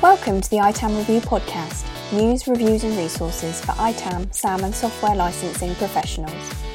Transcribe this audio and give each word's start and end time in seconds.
Welcome 0.00 0.40
to 0.40 0.50
the 0.50 0.58
ITAM 0.58 0.96
Review 0.96 1.20
podcast 1.20 1.84
news, 2.12 2.46
reviews, 2.46 2.84
and 2.84 2.96
resources 2.96 3.60
for 3.60 3.72
ITAM, 3.72 4.30
SAM, 4.30 4.62
and 4.62 4.72
software 4.72 5.16
licensing 5.16 5.74
professionals. 5.74 6.65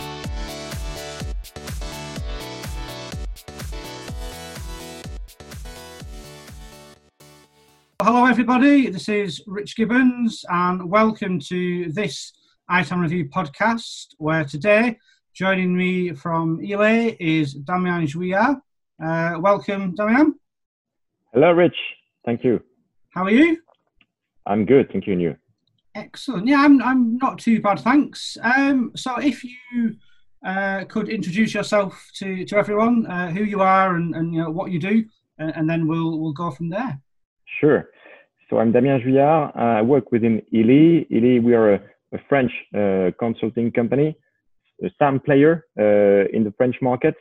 Everybody. 8.32 8.90
This 8.90 9.10
is 9.10 9.44
Rich 9.46 9.76
Gibbons, 9.76 10.46
and 10.48 10.90
welcome 10.90 11.38
to 11.50 11.92
this 11.92 12.32
ITAM 12.70 13.02
Review 13.02 13.28
podcast, 13.28 14.16
where 14.20 14.46
today 14.46 14.98
joining 15.34 15.76
me 15.76 16.14
from 16.14 16.60
Elée 16.60 17.18
is 17.20 17.54
Damien 17.54 18.08
Juillard. 18.08 18.56
Uh, 19.04 19.38
welcome, 19.38 19.94
Damien. 19.96 20.40
Hello, 21.34 21.52
Rich. 21.52 21.76
Thank 22.24 22.46
you. 22.46 22.64
How 23.10 23.26
are 23.26 23.32
you? 23.32 23.58
I'm 24.46 24.64
good, 24.66 24.90
thank 24.94 25.08
you. 25.08 25.14
And 25.14 25.22
you? 25.22 25.36
Excellent. 25.96 26.48
Yeah, 26.48 26.62
I'm. 26.62 26.82
I'm 26.82 27.18
not 27.18 27.38
too 27.38 27.62
bad, 27.62 27.82
thanks. 27.82 28.38
Um, 28.42 28.94
so, 28.96 29.18
if 29.18 29.44
you 29.44 29.98
uh, 30.46 30.86
could 30.86 31.10
introduce 31.10 31.54
yourself 31.54 32.10
to, 32.16 32.46
to 32.46 32.56
everyone, 32.56 33.06
uh, 33.08 33.30
who 33.30 33.44
you 33.44 33.60
are, 33.60 33.98
and, 33.98 34.16
and 34.16 34.34
you 34.34 34.42
know 34.42 34.52
what 34.52 34.72
you 34.72 34.80
do, 34.80 35.04
and, 35.38 35.54
and, 35.54 35.70
then 35.70 35.86
we'll 35.86 36.18
we'll 36.18 36.32
go 36.32 36.50
from 36.50 36.70
there. 36.70 36.98
Sure. 37.60 37.90
So 38.52 38.60
I'm 38.60 38.74
Damien 38.74 39.00
Juillard. 39.00 39.56
I 39.56 39.82
work 39.82 40.12
within 40.12 40.42
Elée. 40.54 41.10
Elée, 41.10 41.42
we 41.42 41.56
are 41.56 41.76
a, 41.76 41.80
a 42.12 42.18
French 42.28 42.52
uh, 42.76 43.12
consulting 43.18 43.72
company, 43.72 44.14
a 44.84 44.90
SAM 45.00 45.22
player 45.22 45.66
uh, 45.80 46.28
in 46.36 46.44
the 46.44 46.54
French 46.58 46.76
market, 46.82 47.16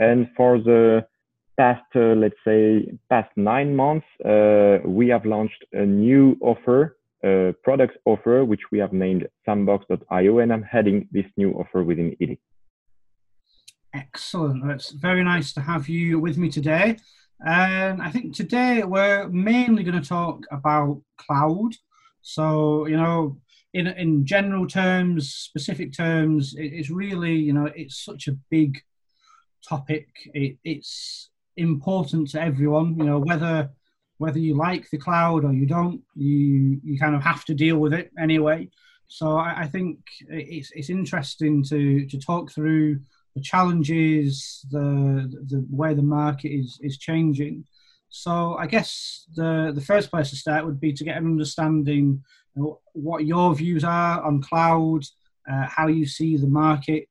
and 0.00 0.28
for 0.36 0.58
the 0.58 1.06
past, 1.56 1.84
uh, 1.94 2.16
let's 2.16 2.34
say, 2.44 2.90
past 3.08 3.30
nine 3.36 3.76
months, 3.76 4.04
uh, 4.24 4.78
we 4.84 5.06
have 5.06 5.24
launched 5.24 5.64
a 5.74 5.86
new 5.86 6.36
offer, 6.40 6.96
a 7.22 7.54
product 7.62 7.96
offer, 8.04 8.44
which 8.44 8.62
we 8.72 8.80
have 8.80 8.92
named 8.92 9.28
Sandbox.io, 9.46 10.38
and 10.40 10.52
I'm 10.52 10.64
heading 10.64 11.06
this 11.12 11.26
new 11.36 11.52
offer 11.52 11.84
within 11.84 12.16
Elée. 12.20 12.38
Excellent. 13.94 14.68
It's 14.72 14.90
very 14.90 15.22
nice 15.22 15.52
to 15.52 15.60
have 15.60 15.88
you 15.88 16.18
with 16.18 16.36
me 16.36 16.50
today. 16.50 16.96
And 17.40 18.02
I 18.02 18.10
think 18.10 18.34
today 18.34 18.84
we're 18.84 19.28
mainly 19.28 19.82
going 19.82 20.00
to 20.00 20.08
talk 20.08 20.44
about 20.50 21.00
cloud. 21.18 21.72
So, 22.22 22.86
you 22.86 22.96
know, 22.96 23.38
in, 23.74 23.88
in 23.88 24.24
general 24.24 24.66
terms, 24.66 25.34
specific 25.34 25.92
terms, 25.92 26.54
it, 26.54 26.66
it's 26.66 26.90
really, 26.90 27.34
you 27.34 27.52
know, 27.52 27.66
it's 27.74 28.04
such 28.04 28.28
a 28.28 28.36
big 28.50 28.80
topic. 29.68 30.08
It, 30.32 30.58
it's 30.64 31.30
important 31.56 32.30
to 32.30 32.40
everyone. 32.40 32.96
You 32.98 33.04
know, 33.04 33.18
whether 33.18 33.70
whether 34.18 34.38
you 34.38 34.56
like 34.56 34.88
the 34.90 34.98
cloud 34.98 35.44
or 35.44 35.52
you 35.52 35.66
don't, 35.66 36.00
you 36.14 36.80
you 36.84 36.98
kind 36.98 37.14
of 37.14 37.22
have 37.22 37.44
to 37.46 37.54
deal 37.54 37.78
with 37.78 37.92
it 37.92 38.10
anyway. 38.18 38.70
So 39.08 39.36
I, 39.36 39.62
I 39.62 39.66
think 39.66 39.98
it's 40.28 40.70
it's 40.72 40.90
interesting 40.90 41.64
to 41.64 42.06
to 42.06 42.18
talk 42.18 42.52
through 42.52 43.00
the 43.34 43.40
challenges, 43.40 44.64
the 44.70 45.30
the 45.48 45.64
way 45.70 45.94
the 45.94 46.02
market 46.02 46.48
is 46.48 46.78
is 46.82 46.98
changing. 46.98 47.64
So 48.08 48.56
I 48.56 48.66
guess 48.66 49.26
the 49.34 49.72
the 49.74 49.80
first 49.80 50.10
place 50.10 50.30
to 50.30 50.36
start 50.36 50.64
would 50.64 50.80
be 50.80 50.92
to 50.92 51.04
get 51.04 51.16
an 51.16 51.26
understanding 51.26 52.22
you 52.54 52.62
know, 52.62 52.80
what 52.92 53.26
your 53.26 53.54
views 53.54 53.82
are 53.82 54.22
on 54.22 54.40
cloud, 54.40 55.04
uh, 55.50 55.66
how 55.66 55.88
you 55.88 56.06
see 56.06 56.36
the 56.36 56.46
market, 56.46 57.08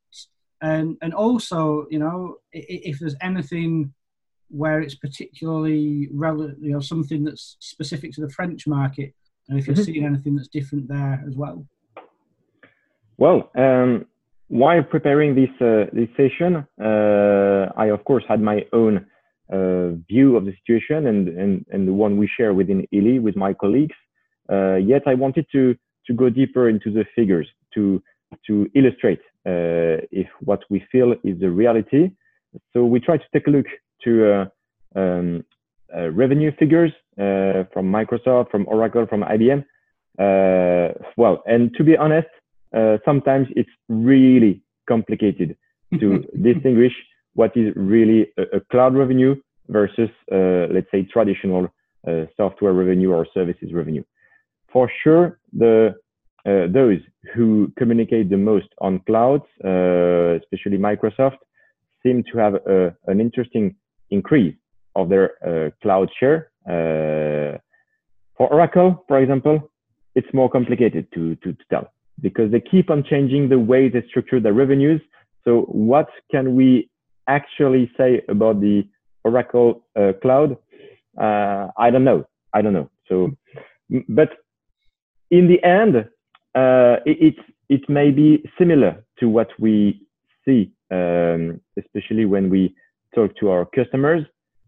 and 0.61 0.97
and 1.01 1.13
also 1.13 1.87
you 1.89 1.99
know 1.99 2.37
if, 2.53 2.95
if 2.95 2.99
there's 2.99 3.15
anything 3.21 3.93
where 4.49 4.81
it's 4.81 4.95
particularly 4.95 6.07
relevant, 6.11 6.59
you 6.61 6.71
know, 6.71 6.79
something 6.79 7.23
that's 7.23 7.57
specific 7.59 8.13
to 8.13 8.21
the 8.21 8.29
French 8.29 8.67
market, 8.67 9.13
and 9.49 9.59
if 9.59 9.67
you're 9.67 9.75
mm-hmm. 9.75 9.83
seeing 9.83 10.05
anything 10.05 10.35
that's 10.35 10.47
different 10.47 10.87
there 10.87 11.23
as 11.27 11.35
well. 11.35 11.65
Well, 13.17 13.51
um, 13.55 14.05
while 14.47 14.83
preparing 14.83 15.35
this 15.35 15.49
uh, 15.61 15.85
this 15.93 16.09
session, 16.17 16.67
uh, 16.81 17.71
I 17.77 17.87
of 17.87 18.03
course 18.05 18.23
had 18.27 18.41
my 18.41 18.65
own 18.73 19.05
uh, 19.51 19.91
view 20.07 20.35
of 20.37 20.45
the 20.45 20.53
situation 20.61 21.07
and, 21.07 21.27
and 21.27 21.65
and 21.71 21.87
the 21.87 21.93
one 21.93 22.17
we 22.17 22.27
share 22.37 22.53
within 22.53 22.85
Elée 22.93 23.21
with 23.21 23.35
my 23.35 23.53
colleagues. 23.53 23.95
Uh, 24.51 24.75
yet 24.75 25.03
I 25.07 25.13
wanted 25.13 25.45
to 25.53 25.75
to 26.07 26.13
go 26.13 26.29
deeper 26.29 26.69
into 26.69 26.91
the 26.91 27.05
figures 27.15 27.47
to 27.73 28.01
to 28.47 28.67
illustrate 28.75 29.21
uh, 29.45 30.01
if 30.11 30.27
what 30.41 30.61
we 30.69 30.83
feel 30.91 31.13
is 31.23 31.39
the 31.39 31.49
reality. 31.49 32.11
So 32.71 32.85
we 32.85 32.99
try 32.99 33.17
to 33.17 33.23
take 33.33 33.47
a 33.47 33.49
look 33.49 33.65
to 34.03 34.11
uh, 34.33 34.99
um, 34.99 35.43
uh, 35.95 36.09
revenue 36.11 36.51
figures 36.57 36.91
uh, 37.17 37.63
from 37.73 37.91
Microsoft, 37.91 38.51
from 38.51 38.65
Oracle, 38.67 39.05
from 39.07 39.23
IBM. 39.23 39.63
well, 41.17 41.43
and 41.45 41.73
to 41.75 41.83
be 41.83 41.97
honest, 41.97 42.27
sometimes 43.05 43.47
it's 43.55 43.69
really 43.89 44.61
complicated 44.87 45.55
to 45.99 46.19
distinguish 46.41 46.93
what 47.33 47.55
is 47.55 47.73
really 47.75 48.27
a, 48.37 48.57
a 48.57 48.59
cloud 48.71 48.95
revenue 48.95 49.35
versus, 49.69 50.09
let's 50.29 50.87
say, 50.91 51.03
traditional 51.03 51.67
software 52.37 52.73
revenue 52.73 53.11
or 53.11 53.25
services 53.33 53.73
revenue. 53.73 54.03
For 54.71 54.91
sure, 55.03 55.39
the 55.53 55.95
uh, 56.45 56.67
those 56.67 56.99
who 57.33 57.71
communicate 57.77 58.29
the 58.29 58.35
most 58.35 58.67
on 58.79 58.99
clouds, 59.07 59.45
uh, 59.63 60.35
especially 60.41 60.77
Microsoft, 60.77 61.37
seem 62.03 62.21
to 62.29 62.37
have 62.37 62.55
a, 62.55 62.93
an 63.07 63.21
interesting 63.21 63.73
increase 64.09 64.53
of 64.95 65.07
their 65.07 65.31
uh, 65.47 65.69
cloud 65.81 66.09
share. 66.19 66.49
Uh, 66.67 67.57
for 68.37 68.51
Oracle, 68.51 69.05
for 69.07 69.19
example, 69.19 69.71
it's 70.15 70.27
more 70.33 70.49
complicated 70.49 71.07
to, 71.13 71.35
to, 71.37 71.53
to, 71.53 71.63
tell 71.69 71.92
because 72.21 72.51
they 72.51 72.61
keep 72.61 72.89
on 72.89 73.03
changing 73.03 73.49
the 73.49 73.59
way 73.59 73.89
they 73.89 74.03
structure 74.09 74.39
their 74.39 74.53
revenues. 74.53 75.01
So 75.43 75.61
what 75.63 76.07
can 76.31 76.55
we 76.55 76.89
actually 77.27 77.91
say 77.97 78.21
about 78.29 78.61
the 78.61 78.87
Oracle 79.23 79.85
uh, 79.95 80.13
cloud? 80.21 80.57
Uh, 81.19 81.67
I 81.77 81.89
don't 81.91 82.03
know. 82.03 82.25
I 82.53 82.61
don't 82.61 82.73
know. 82.73 82.89
So, 83.07 83.31
but 84.09 84.29
in 85.31 85.47
the 85.47 85.63
end, 85.63 85.95
uh, 86.55 86.97
it, 87.05 87.35
it, 87.69 87.89
may 87.89 88.11
be 88.11 88.43
similar 88.57 89.03
to 89.19 89.27
what 89.27 89.49
we 89.59 90.05
see, 90.45 90.71
um, 90.91 91.59
especially 91.77 92.25
when 92.25 92.49
we 92.49 92.75
talk 93.15 93.35
to 93.37 93.49
our 93.49 93.65
customers, 93.65 94.23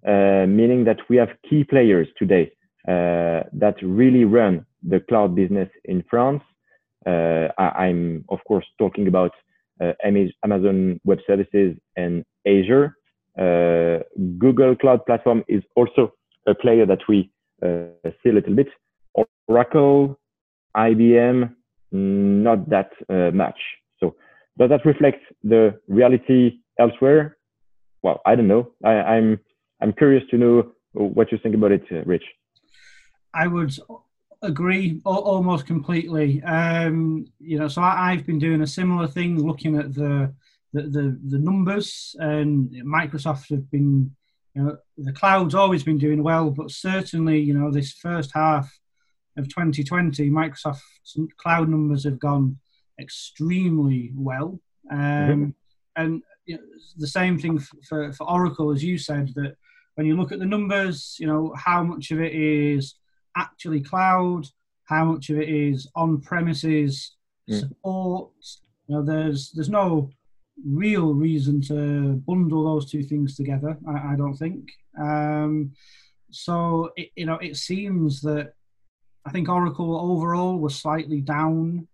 uh, 0.08 0.46
meaning 0.48 0.84
that 0.86 0.98
we 1.10 1.18
have 1.18 1.30
key 1.48 1.64
players 1.64 2.08
today 2.18 2.52
uh, 2.88 3.44
that 3.54 3.76
really 3.84 4.26
run 4.26 4.66
the 4.88 5.00
cloud 5.00 5.36
business 5.36 5.70
in 5.86 6.04
France. 6.10 6.42
Uh, 7.06 7.50
I, 7.58 7.88
am 7.88 8.26
of 8.30 8.40
course 8.48 8.66
talking 8.78 9.08
about 9.08 9.32
uh, 9.82 9.94
Amazon 10.04 11.00
Web 11.04 11.20
Services 11.28 11.76
and 11.96 12.24
Azure. 12.48 12.96
Uh, 13.38 14.04
Google 14.38 14.76
Cloud 14.76 15.06
Platform 15.06 15.44
is 15.48 15.62
also 15.76 16.14
a 16.48 16.56
player 16.56 16.86
that 16.86 17.02
we 17.08 17.30
see 17.62 18.30
a 18.30 18.34
little 18.34 18.56
bit. 18.56 18.68
Oracle, 19.48 20.20
IBM, 20.76 21.54
not 21.92 22.70
that 22.70 22.92
much. 23.34 23.60
So 24.00 24.16
does 24.58 24.70
that 24.70 24.86
reflect 24.86 25.22
the 25.44 25.80
reality 25.88 26.60
elsewhere? 26.80 27.38
well, 28.06 28.22
I 28.24 28.36
don't 28.36 28.48
know. 28.48 28.72
I, 28.84 28.94
am 28.94 29.08
I'm, 29.08 29.40
I'm 29.82 29.94
curious 29.94 30.24
to 30.30 30.38
know 30.38 30.72
what 30.94 31.32
you 31.32 31.40
think 31.42 31.56
about 31.56 31.72
it, 31.72 31.82
Rich. 32.06 32.24
I 33.34 33.48
would 33.48 33.76
agree 34.46 35.02
almost 35.06 35.66
completely. 35.66 36.42
Um, 36.44 37.28
you 37.40 37.60
know, 37.60 37.68
so 37.68 37.82
I, 37.82 38.16
have 38.16 38.26
been 38.26 38.40
doing 38.40 38.62
a 38.62 38.68
similar 38.68 39.08
thing, 39.08 39.46
looking 39.46 39.78
at 39.78 39.94
the, 39.94 40.34
the 40.74 40.84
the, 40.84 41.20
the 41.30 41.40
numbers, 41.40 42.16
and 42.20 42.70
Microsoft 42.86 43.50
have 43.50 43.70
been, 43.72 44.16
you 44.54 44.64
know, 44.64 44.78
the 44.98 45.14
cloud's 45.14 45.56
always 45.56 45.84
been 45.84 45.98
doing 45.98 46.24
well, 46.24 46.50
but 46.50 46.72
certainly, 46.72 47.40
you 47.40 47.54
know, 47.58 47.72
this 47.72 47.92
first 47.94 48.32
half 48.34 48.72
of 49.38 49.50
2020, 49.50 50.30
Microsoft's 50.30 51.18
cloud 51.38 51.70
numbers 51.70 52.04
have 52.04 52.20
gone 52.20 52.58
extremely 53.00 54.12
well. 54.16 54.60
Um, 54.90 55.00
mm-hmm. 55.00 55.50
And 55.96 56.24
you 56.46 56.58
know, 56.58 56.64
the 56.98 57.08
same 57.08 57.40
thing 57.40 57.60
for, 57.60 58.14
for 58.14 58.30
Oracle, 58.30 58.72
as 58.72 58.84
you 58.84 58.98
said, 58.98 59.34
that 59.36 59.56
when 59.96 60.06
you 60.06 60.16
look 60.16 60.32
at 60.32 60.40
the 60.40 60.46
numbers, 60.46 61.18
you 61.20 61.28
know, 61.28 61.54
how 61.58 61.84
much 61.84 62.12
of 62.12 62.22
it 62.22 62.34
is 62.34 62.96
actually 63.36 63.82
cloud, 63.82 64.48
how 64.86 65.06
much 65.06 65.30
of 65.30 65.38
it 65.40 65.50
is 65.50 65.88
on 65.96 66.22
premises 66.22 67.16
mm. 67.50 67.60
support. 67.60 68.32
You 68.88 68.96
know, 68.96 69.04
there's 69.04 69.52
there's 69.52 69.70
no 69.70 70.10
real 70.66 71.14
reason 71.14 71.62
to 71.62 72.22
bundle 72.28 72.64
those 72.64 72.90
two 72.90 73.04
things 73.04 73.36
together. 73.36 73.78
I, 73.88 74.14
I 74.14 74.16
don't 74.16 74.36
think. 74.36 74.70
Um, 75.00 75.74
so 76.32 76.92
it, 76.96 77.10
you 77.16 77.26
know, 77.26 77.36
it 77.36 77.58
seems 77.58 78.22
that 78.22 78.54
I 79.26 79.32
think 79.32 79.50
Oracle 79.50 80.00
overall 80.00 80.58
was 80.60 80.76
slightly 80.76 81.22
down 81.22 81.88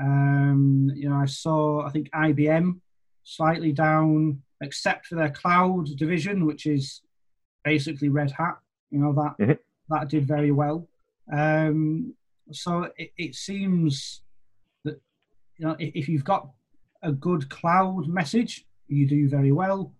Um, 0.00 0.90
you 0.94 1.08
know, 1.10 1.16
I 1.16 1.26
saw 1.26 1.86
I 1.86 1.90
think 1.90 2.10
IBM 2.10 2.80
slightly 3.24 3.72
down, 3.72 4.42
except 4.60 5.06
for 5.06 5.16
their 5.16 5.30
cloud 5.30 5.86
division, 5.96 6.46
which 6.46 6.66
is 6.66 7.02
basically 7.64 8.08
Red 8.08 8.30
Hat. 8.30 8.56
You 8.90 9.00
know 9.00 9.12
that 9.14 9.34
mm-hmm. 9.38 9.60
That 9.90 10.08
did 10.08 10.26
very 10.26 10.50
well. 10.50 10.88
Um, 11.32 12.14
so 12.50 12.90
it, 12.96 13.12
it 13.16 13.34
seems 13.34 14.22
that 14.84 15.00
you 15.56 15.66
know 15.66 15.76
if, 15.78 16.08
you've 16.08 16.24
got 16.24 16.48
a 17.02 17.12
good 17.12 17.48
cloud 17.48 18.08
message, 18.08 18.66
you 18.86 19.06
do 19.06 19.28
very 19.28 19.52
well. 19.52 19.92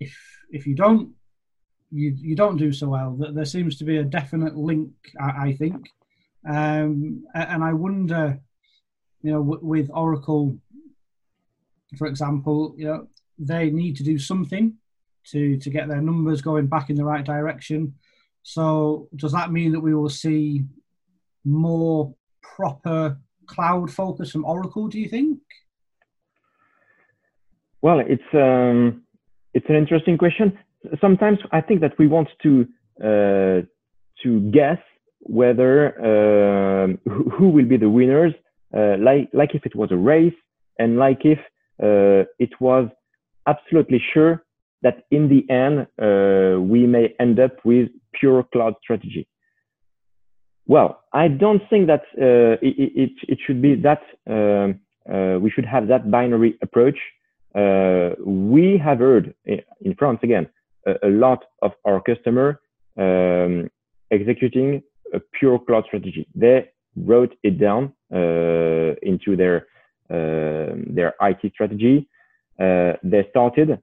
If 0.00 0.16
if 0.50 0.66
you 0.66 0.74
don't, 0.74 1.14
you 1.90 2.14
you 2.18 2.36
don't 2.36 2.56
do 2.56 2.72
so 2.72 2.88
well. 2.88 3.16
There 3.18 3.44
seems 3.44 3.76
to 3.78 3.84
be 3.84 3.98
a 3.98 4.04
definite 4.04 4.56
link, 4.56 4.92
I, 5.20 5.48
I 5.48 5.52
think, 5.54 5.90
um, 6.46 7.24
and 7.34 7.64
I 7.64 7.72
wonder, 7.72 8.38
you 9.22 9.32
know, 9.32 9.42
w- 9.42 9.60
with 9.62 9.90
Oracle, 9.92 10.56
for 11.96 12.06
example, 12.06 12.74
you 12.76 12.86
know, 12.86 13.08
they 13.38 13.70
need 13.70 13.96
to 13.96 14.04
do 14.04 14.18
something 14.18 14.74
to 15.26 15.56
to 15.58 15.70
get 15.70 15.88
their 15.88 16.00
numbers 16.00 16.42
going 16.42 16.66
back 16.66 16.90
in 16.90 16.96
the 16.96 17.04
right 17.04 17.24
direction. 17.24 17.94
So 18.42 19.08
does 19.14 19.32
that 19.32 19.52
mean 19.52 19.72
that 19.72 19.80
we 19.80 19.94
will 19.94 20.08
see 20.08 20.64
more 21.44 22.14
proper 22.42 23.18
cloud 23.46 23.90
focus 23.90 24.30
from 24.30 24.44
Oracle? 24.44 24.88
Do 24.88 24.98
you 24.98 25.08
think? 25.08 25.38
Well, 27.82 28.00
it's 28.00 28.22
um, 28.34 29.02
it's 29.54 29.66
an 29.68 29.76
interesting 29.76 30.18
question. 30.18 30.58
Sometimes 31.00 31.38
I 31.52 31.60
think 31.60 31.80
that 31.80 31.98
we 31.98 32.08
want 32.08 32.28
to 32.42 32.66
uh, 33.00 33.62
to 34.22 34.50
guess 34.50 34.78
whether 35.20 35.88
uh, 36.00 37.10
who 37.10 37.48
will 37.48 37.66
be 37.66 37.76
the 37.76 37.88
winners, 37.88 38.32
uh, 38.76 38.96
like 38.98 39.28
like 39.32 39.54
if 39.54 39.64
it 39.64 39.76
was 39.76 39.90
a 39.92 39.96
race, 39.96 40.34
and 40.78 40.98
like 40.98 41.20
if 41.24 41.38
uh, 41.82 42.26
it 42.38 42.50
was 42.60 42.88
absolutely 43.46 44.02
sure 44.12 44.44
that 44.82 45.04
in 45.10 45.28
the 45.28 45.48
end 45.52 45.86
uh, 46.00 46.60
we 46.60 46.86
may 46.86 47.14
end 47.18 47.40
up 47.40 47.56
with 47.64 47.88
pure 48.12 48.42
cloud 48.52 48.74
strategy. 48.82 49.26
Well, 50.66 51.02
I 51.12 51.28
don't 51.28 51.62
think 51.70 51.86
that 51.86 52.02
uh, 52.20 52.58
it, 52.60 52.74
it, 52.94 53.10
it 53.26 53.38
should 53.46 53.62
be 53.62 53.74
that 53.76 54.02
um, 54.28 54.80
we 55.40 55.50
should 55.50 55.64
have 55.64 55.88
that 55.88 56.10
binary 56.10 56.58
approach 56.62 56.98
uh, 57.54 58.10
we 58.24 58.78
have 58.78 58.98
heard 58.98 59.34
in 59.46 59.94
France 59.98 60.20
again 60.22 60.46
a, 60.86 61.08
a 61.08 61.10
lot 61.10 61.44
of 61.62 61.72
our 61.86 62.00
customer 62.00 62.60
um, 62.98 63.68
executing 64.10 64.82
a 65.14 65.20
pure 65.38 65.58
cloud 65.58 65.84
strategy. 65.86 66.26
They 66.34 66.68
wrote 66.96 67.34
it 67.42 67.58
down 67.58 67.94
uh, 68.12 68.94
into 69.02 69.34
their 69.36 69.66
uh, 70.10 70.74
their 70.86 71.14
IT 71.20 71.52
strategy. 71.52 72.08
Uh, 72.58 72.94
they 73.02 73.26
started, 73.30 73.80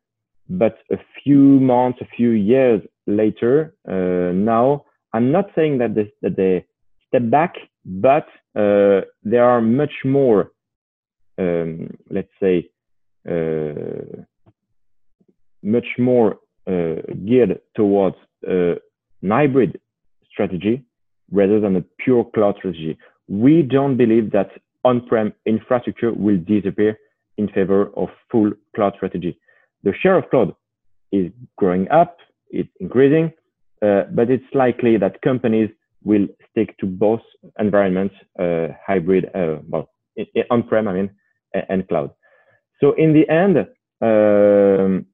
but 0.50 0.78
a 0.92 0.98
few 1.24 1.60
months, 1.60 2.00
a 2.02 2.06
few 2.16 2.32
years 2.32 2.82
later, 3.08 3.76
uh, 3.88 4.34
now 4.34 4.86
I'm 5.14 5.32
not 5.32 5.50
saying 5.56 5.78
that 5.80 5.96
they, 5.96 6.12
that 6.22 6.36
they 6.36 6.66
step 7.08 7.30
back, 7.30 7.56
but 7.86 8.28
uh, 8.56 9.02
they 9.24 9.38
are 9.38 9.62
much 9.62 9.94
more, 10.04 10.52
um, 11.38 11.90
let's 12.10 12.30
say, 12.42 12.70
uh, 13.30 14.24
much 15.64 15.88
more 15.98 16.38
uh, 16.68 17.02
geared 17.26 17.60
towards 17.76 18.18
an 18.44 18.78
hybrid 19.28 19.80
strategy 20.32 20.84
rather 21.32 21.60
than 21.60 21.76
a 21.78 21.84
pure 22.04 22.24
cloud 22.36 22.56
strategy. 22.58 22.98
We 23.28 23.64
don't 23.64 23.98
believe 23.98 24.32
that 24.32 24.52
on-prem 24.84 25.34
infrastructure 25.46 26.14
will 26.14 26.38
disappear 26.38 27.00
in 27.38 27.48
favor 27.50 27.92
of 27.98 28.10
full 28.32 28.52
cloud 28.76 28.94
strategy. 28.96 29.40
The 29.86 29.94
share 30.02 30.18
of 30.18 30.30
cloud 30.32 30.54
is 31.12 31.32
growing 31.58 31.90
up, 31.92 32.18
it's 32.50 32.70
increasing, 32.80 33.32
uh, 33.84 34.04
but 34.12 34.32
it's 34.32 34.44
likely 34.54 34.98
that 34.98 35.22
companies 35.22 35.70
will 36.04 36.28
stick 36.50 36.76
to 36.80 36.88
both 36.88 37.22
environments, 37.60 38.16
uh, 38.40 38.68
hybrid, 38.86 39.26
uh, 39.36 39.58
well, 39.70 39.90
on-prem, 40.50 40.88
I 40.88 40.94
mean, 40.94 41.10
and 41.70 41.88
cloud. 41.88 42.12
So 42.82 42.94
in 42.94 43.14
the 43.14 43.30
end, 43.30 43.58
um, 44.02 45.06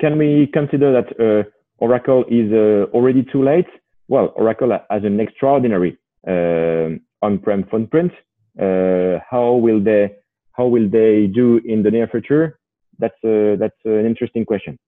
can 0.00 0.16
we 0.16 0.48
consider 0.52 0.92
that 0.92 1.08
uh, 1.18 1.48
Oracle 1.78 2.24
is 2.28 2.52
uh, 2.52 2.90
already 2.96 3.24
too 3.32 3.42
late? 3.42 3.66
Well, 4.06 4.32
Oracle 4.36 4.70
has 4.90 5.02
an 5.04 5.18
extraordinary 5.18 5.98
uh, 6.26 6.98
on-prem 7.20 7.64
footprint. 7.70 8.12
How 8.58 9.58
will 9.60 9.82
they 9.82 10.14
how 10.52 10.66
will 10.66 10.88
they 10.90 11.26
do 11.26 11.60
in 11.64 11.82
the 11.82 11.90
near 11.90 12.08
future? 12.08 12.58
That's 12.98 13.24
uh, 13.24 13.56
that's 13.58 13.80
an 13.84 14.06
interesting 14.06 14.44
question. 14.44 14.78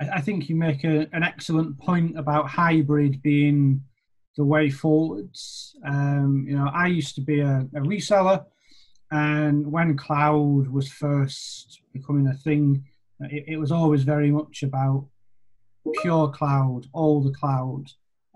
I 0.00 0.20
think 0.20 0.48
you 0.48 0.56
make 0.56 0.82
a, 0.82 1.06
an 1.12 1.22
excellent 1.22 1.78
point 1.78 2.18
about 2.18 2.48
hybrid 2.48 3.22
being 3.22 3.82
the 4.36 4.44
way 4.44 4.68
forwards. 4.68 5.76
Um, 5.86 6.44
you 6.48 6.56
know, 6.56 6.68
I 6.74 6.88
used 6.88 7.14
to 7.16 7.20
be 7.20 7.40
a, 7.40 7.66
a 7.74 7.80
reseller 7.80 8.44
and 9.12 9.70
when 9.70 9.94
cloud 9.94 10.68
was 10.68 10.88
first 10.88 11.82
becoming 11.92 12.26
a 12.28 12.34
thing, 12.34 12.82
it, 13.20 13.44
it 13.46 13.56
was 13.58 13.70
always 13.70 14.04
very 14.04 14.30
much 14.30 14.62
about 14.62 15.06
pure 16.00 16.28
cloud, 16.28 16.86
all 16.94 17.20
the 17.20 17.32
cloud. 17.32 17.84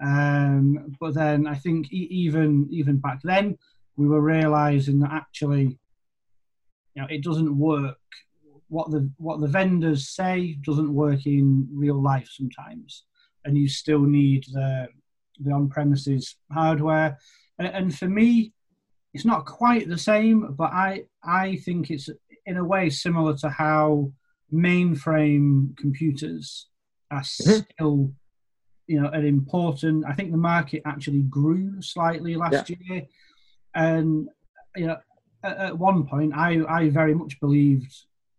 Um, 0.03 0.95
but 1.01 1.15
then 1.15 1.47
I 1.47 1.55
think 1.55 1.91
even 1.91 2.69
even 2.71 2.99
back 2.99 3.21
then, 3.25 3.57
we 3.97 4.07
were 4.07 4.21
realizing 4.21 5.01
that 5.01 5.13
actually, 5.13 5.79
you 6.95 7.03
know, 7.03 7.07
it 7.09 7.25
doesn't 7.25 7.57
work. 7.57 7.97
What 8.69 8.91
the 8.91 9.11
what 9.17 9.41
the 9.41 9.47
vendors 9.47 10.09
say 10.09 10.59
doesn't 10.63 10.93
work 10.93 11.27
in 11.27 11.69
real 11.73 12.03
life 12.03 12.29
sometimes, 12.31 13.05
and 13.45 13.57
you 13.57 13.69
still 13.69 14.03
need 14.03 14.45
the 14.53 14.89
the 15.41 15.53
on 15.53 15.69
premises 15.69 16.37
hardware. 16.53 17.19
And, 17.59 17.69
and 17.69 17.99
for 17.99 18.09
me, 18.09 18.53
it's 19.15 19.25
not 19.25 19.47
quite 19.47 19.89
the 19.89 19.99
same, 19.99 20.55
but 20.55 20.73
I 20.73 21.05
I 21.23 21.57
think 21.57 21.91
it's 21.91 22.09
in 22.45 22.57
a 22.57 22.65
way 22.65 22.91
similar 22.91 23.37
to 23.39 23.51
how 23.51 24.13
mainframe 24.53 25.77
computers 25.77 26.69
are 27.11 27.21
mm-hmm. 27.21 27.61
still 27.75 28.13
you 28.87 29.01
know 29.01 29.09
an 29.09 29.25
important 29.25 30.05
i 30.07 30.13
think 30.13 30.31
the 30.31 30.37
market 30.37 30.83
actually 30.87 31.23
grew 31.23 31.81
slightly 31.83 32.37
last 32.37 32.71
yeah. 32.71 32.77
year 32.89 33.03
and 33.75 34.29
you 34.77 34.87
know 34.87 34.97
at, 35.43 35.57
at, 35.57 35.79
one 35.79 36.07
point 36.07 36.33
i 36.35 36.61
i 36.69 36.89
very 36.89 37.15
much 37.15 37.39
believed 37.41 37.93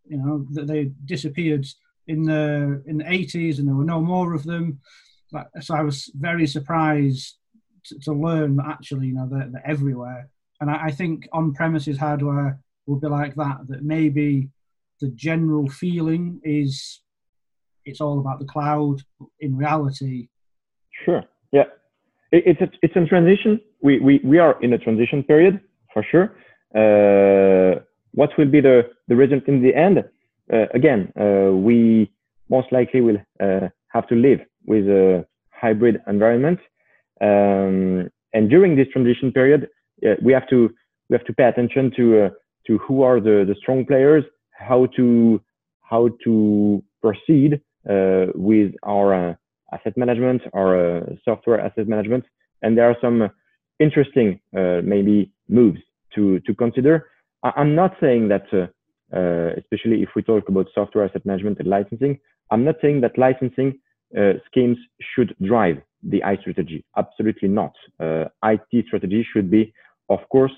you 0.10 0.18
know 0.18 0.46
that 0.52 0.68
they 0.68 0.92
disappeared 1.06 1.66
in 2.08 2.24
the 2.24 2.82
in 2.86 2.98
the 2.98 3.04
80s 3.04 3.60
and 3.60 3.68
there 3.68 3.76
were 3.76 3.84
no 3.84 4.02
more 4.02 4.34
of 4.34 4.44
them 4.44 4.80
but, 5.32 5.48
so 5.62 5.76
i 5.76 5.82
was 5.82 6.10
very 6.16 6.48
surprised 6.48 7.38
to, 7.86 8.00
to 8.00 8.14
learn 8.14 8.56
that 8.56 8.68
actually 8.68 9.08
you 9.08 9.14
know 9.14 9.28
they're, 9.30 9.50
they're 9.52 9.70
everywhere 9.70 10.30
and 10.60 10.70
I, 10.70 10.86
I 10.86 10.92
think 10.92 11.28
on-premises 11.34 11.98
hardware 11.98 12.60
will 12.86 13.00
be 13.00 13.08
like 13.08 13.36
that. 13.36 13.60
That 13.68 13.84
maybe 13.84 14.50
the 15.02 15.10
general 15.10 15.68
feeling 15.70 16.40
is 16.44 17.02
it's 17.86 18.02
all 18.02 18.20
about 18.20 18.40
the 18.40 18.46
cloud. 18.46 19.02
In 19.40 19.56
reality, 19.56 20.30
sure, 21.06 21.24
yeah, 21.52 21.66
it, 22.32 22.44
it's 22.46 22.62
a, 22.62 22.70
it's 22.82 22.96
in 22.96 23.08
transition. 23.08 23.60
We, 23.82 24.00
we 24.00 24.22
we 24.24 24.40
are 24.40 24.62
in 24.64 24.74
a 24.74 24.78
transition 24.78 25.24
period 25.24 25.62
for 25.94 26.04
sure. 26.10 26.36
Uh, 26.76 27.82
what 28.18 28.32
will 28.38 28.52
be 28.58 28.62
the 28.62 28.78
the 29.08 29.16
result 29.16 29.44
in 29.48 29.62
the 29.62 29.74
end? 29.86 29.98
Uh, 30.52 30.66
again, 30.74 31.02
uh, 31.20 31.52
we 31.68 32.12
most 32.50 32.70
likely 32.72 33.00
will 33.08 33.20
uh, 33.40 33.68
have 33.90 34.08
to 34.08 34.16
live 34.16 34.40
with 34.66 34.86
a 34.88 35.26
hybrid 35.52 35.96
environment. 36.08 36.60
Um, 37.22 38.10
and 38.34 38.50
during 38.50 38.76
this 38.76 38.88
transition 38.94 39.32
period, 39.32 39.70
we 40.26 40.32
have 40.34 40.48
to 40.50 40.60
we 41.10 41.14
have 41.18 41.26
to 41.26 41.34
pay 41.34 41.48
attention 41.54 41.92
to 41.98 42.04
uh, 42.24 42.30
to 42.66 42.78
who 42.80 43.04
are 43.04 43.20
the 43.20 43.38
the 43.50 43.56
strong 43.62 43.86
players, 43.86 44.24
how 44.52 44.88
to 44.98 45.40
how 45.92 46.10
to 46.24 46.84
proceed 47.04 47.62
uh, 47.90 48.26
with 48.34 48.72
our 48.84 49.08
uh, 49.14 49.34
asset 49.74 49.96
management, 49.96 50.42
our 50.54 51.06
software 51.24 51.60
asset 51.60 51.88
management, 51.88 52.24
and 52.64 52.76
there 52.78 52.90
are 52.90 52.98
some 53.00 53.30
interesting 53.80 54.40
maybe 54.94 55.32
moves 55.48 55.82
to 56.16 56.40
to 56.48 56.52
consider. 56.56 56.96
I, 57.44 57.62
am 57.62 57.76
not 57.76 57.96
saying 58.02 58.30
that. 58.30 58.48
Uh, 58.54 58.68
especially 59.58 60.04
if 60.04 60.10
we 60.18 60.22
talk 60.22 60.50
about 60.50 60.68
software 60.76 61.06
asset 61.06 61.26
management 61.26 61.58
and 61.60 61.68
licensing, 61.70 62.20
I'm 62.52 62.66
not 62.66 62.76
saying 62.82 63.00
that 63.02 63.18
licensing 63.18 63.80
uh, 64.18 64.34
schemes 64.46 64.78
should 65.00 65.34
drive 65.42 65.78
the 66.04 66.22
IT 66.26 66.42
strategy. 66.42 66.84
Absolutely 66.98 67.48
not. 67.48 67.72
Uh, 68.02 68.26
IT 68.44 68.86
strategy 68.88 69.26
should 69.32 69.50
be 69.50 69.74
of 70.10 70.20
course, 70.30 70.52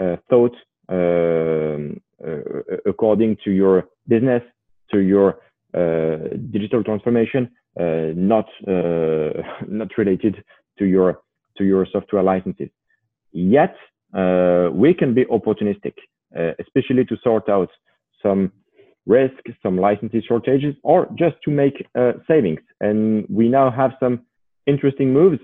uh, 0.00 0.16
thought 0.28 0.54
um, 0.88 2.00
uh, 2.24 2.38
according 2.86 3.36
to 3.44 3.50
your 3.50 3.88
business, 4.08 4.42
to 4.90 4.98
your 4.98 5.38
uh, 5.74 6.36
digital 6.50 6.82
transformation, 6.84 7.50
not 7.76 8.46
not 8.66 9.96
related 9.96 10.44
to 10.78 10.84
your 10.84 11.20
to 11.56 11.64
your 11.64 11.86
software 11.90 12.22
licenses. 12.22 12.68
Yet, 13.32 13.74
uh, 14.12 14.70
we 14.72 14.92
can 14.92 15.14
be 15.14 15.24
opportunistic, 15.26 15.94
uh, 15.94 16.19
especially 16.58 17.04
to 17.04 17.16
sort 17.22 17.48
out 17.48 17.70
some 18.22 18.52
risk, 19.06 19.42
some 19.62 19.76
licensing 19.78 20.22
shortages, 20.26 20.74
or 20.82 21.08
just 21.18 21.36
to 21.44 21.50
make 21.50 21.86
uh, 21.98 22.12
savings. 22.28 22.60
And 22.80 23.26
we 23.28 23.48
now 23.48 23.70
have 23.70 23.92
some 23.98 24.22
interesting 24.66 25.12
moves. 25.12 25.40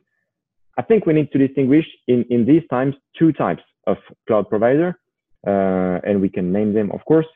I 0.79 0.83
think 0.83 1.07
we 1.07 1.15
need 1.15 1.33
to 1.33 1.39
distinguish 1.39 1.87
in, 2.07 2.25
in 2.29 2.45
these 2.45 2.63
times 2.71 2.95
two 3.19 3.33
types 3.33 3.63
of 3.87 3.97
cloud 4.27 4.49
provider, 4.49 4.99
uh, 5.47 6.01
and 6.05 6.21
we 6.21 6.29
can 6.29 6.53
name 6.53 6.75
them, 6.75 6.91
of 6.93 7.05
course. 7.07 7.27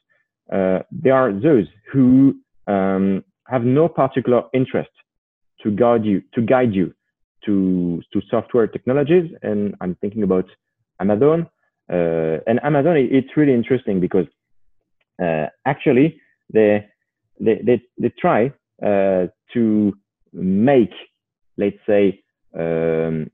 Uh, 0.52 0.80
there 0.90 1.14
are 1.14 1.33
those 1.33 1.66
who 1.90 2.35
um, 2.66 3.25
have 3.47 3.64
no 3.64 3.88
particular 3.88 4.42
interest 4.52 4.90
to 5.62 5.71
guide 5.71 6.04
you 6.04 6.23
to 6.35 6.42
guide 6.42 6.75
you 6.75 6.92
to 7.45 8.02
to 8.12 8.21
software 8.30 8.66
technologies, 8.66 9.30
and 9.42 9.75
I'm 9.80 9.95
thinking 9.97 10.23
about 10.23 10.47
Amazon. 11.00 11.49
Uh, 11.90 12.38
and 12.47 12.61
Amazon, 12.62 12.97
it's 12.97 13.37
really 13.37 13.54
interesting 13.54 14.00
because 14.00 14.26
uh, 15.20 15.47
actually 15.66 16.20
they 16.52 16.87
they 17.40 17.61
they, 17.64 17.82
they 17.99 18.12
try 18.20 18.52
uh, 18.85 19.26
to 19.52 19.92
make 20.32 20.92
let's 21.56 21.78
say 21.87 22.23
um, 22.59 23.30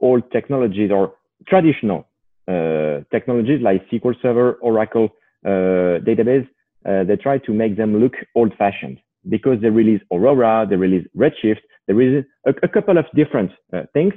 old 0.00 0.30
technologies 0.30 0.90
or 0.90 1.14
traditional 1.48 2.06
uh, 2.48 3.00
technologies 3.10 3.60
like 3.62 3.88
SQL 3.90 4.14
Server, 4.20 4.54
Oracle 4.54 5.08
uh, 5.44 6.00
database, 6.08 6.46
uh, 6.86 7.04
they 7.04 7.16
try 7.16 7.38
to 7.38 7.52
make 7.52 7.76
them 7.76 7.96
look 7.98 8.14
old-fashioned 8.34 8.98
because 9.28 9.60
they 9.60 9.68
release 9.68 10.00
Aurora, 10.12 10.66
they 10.68 10.76
release 10.76 11.06
Redshift, 11.16 11.60
they 11.86 11.94
release 11.94 12.24
a, 12.46 12.54
a 12.62 12.68
couple 12.68 12.98
of 12.98 13.04
different 13.14 13.50
things. 13.92 14.14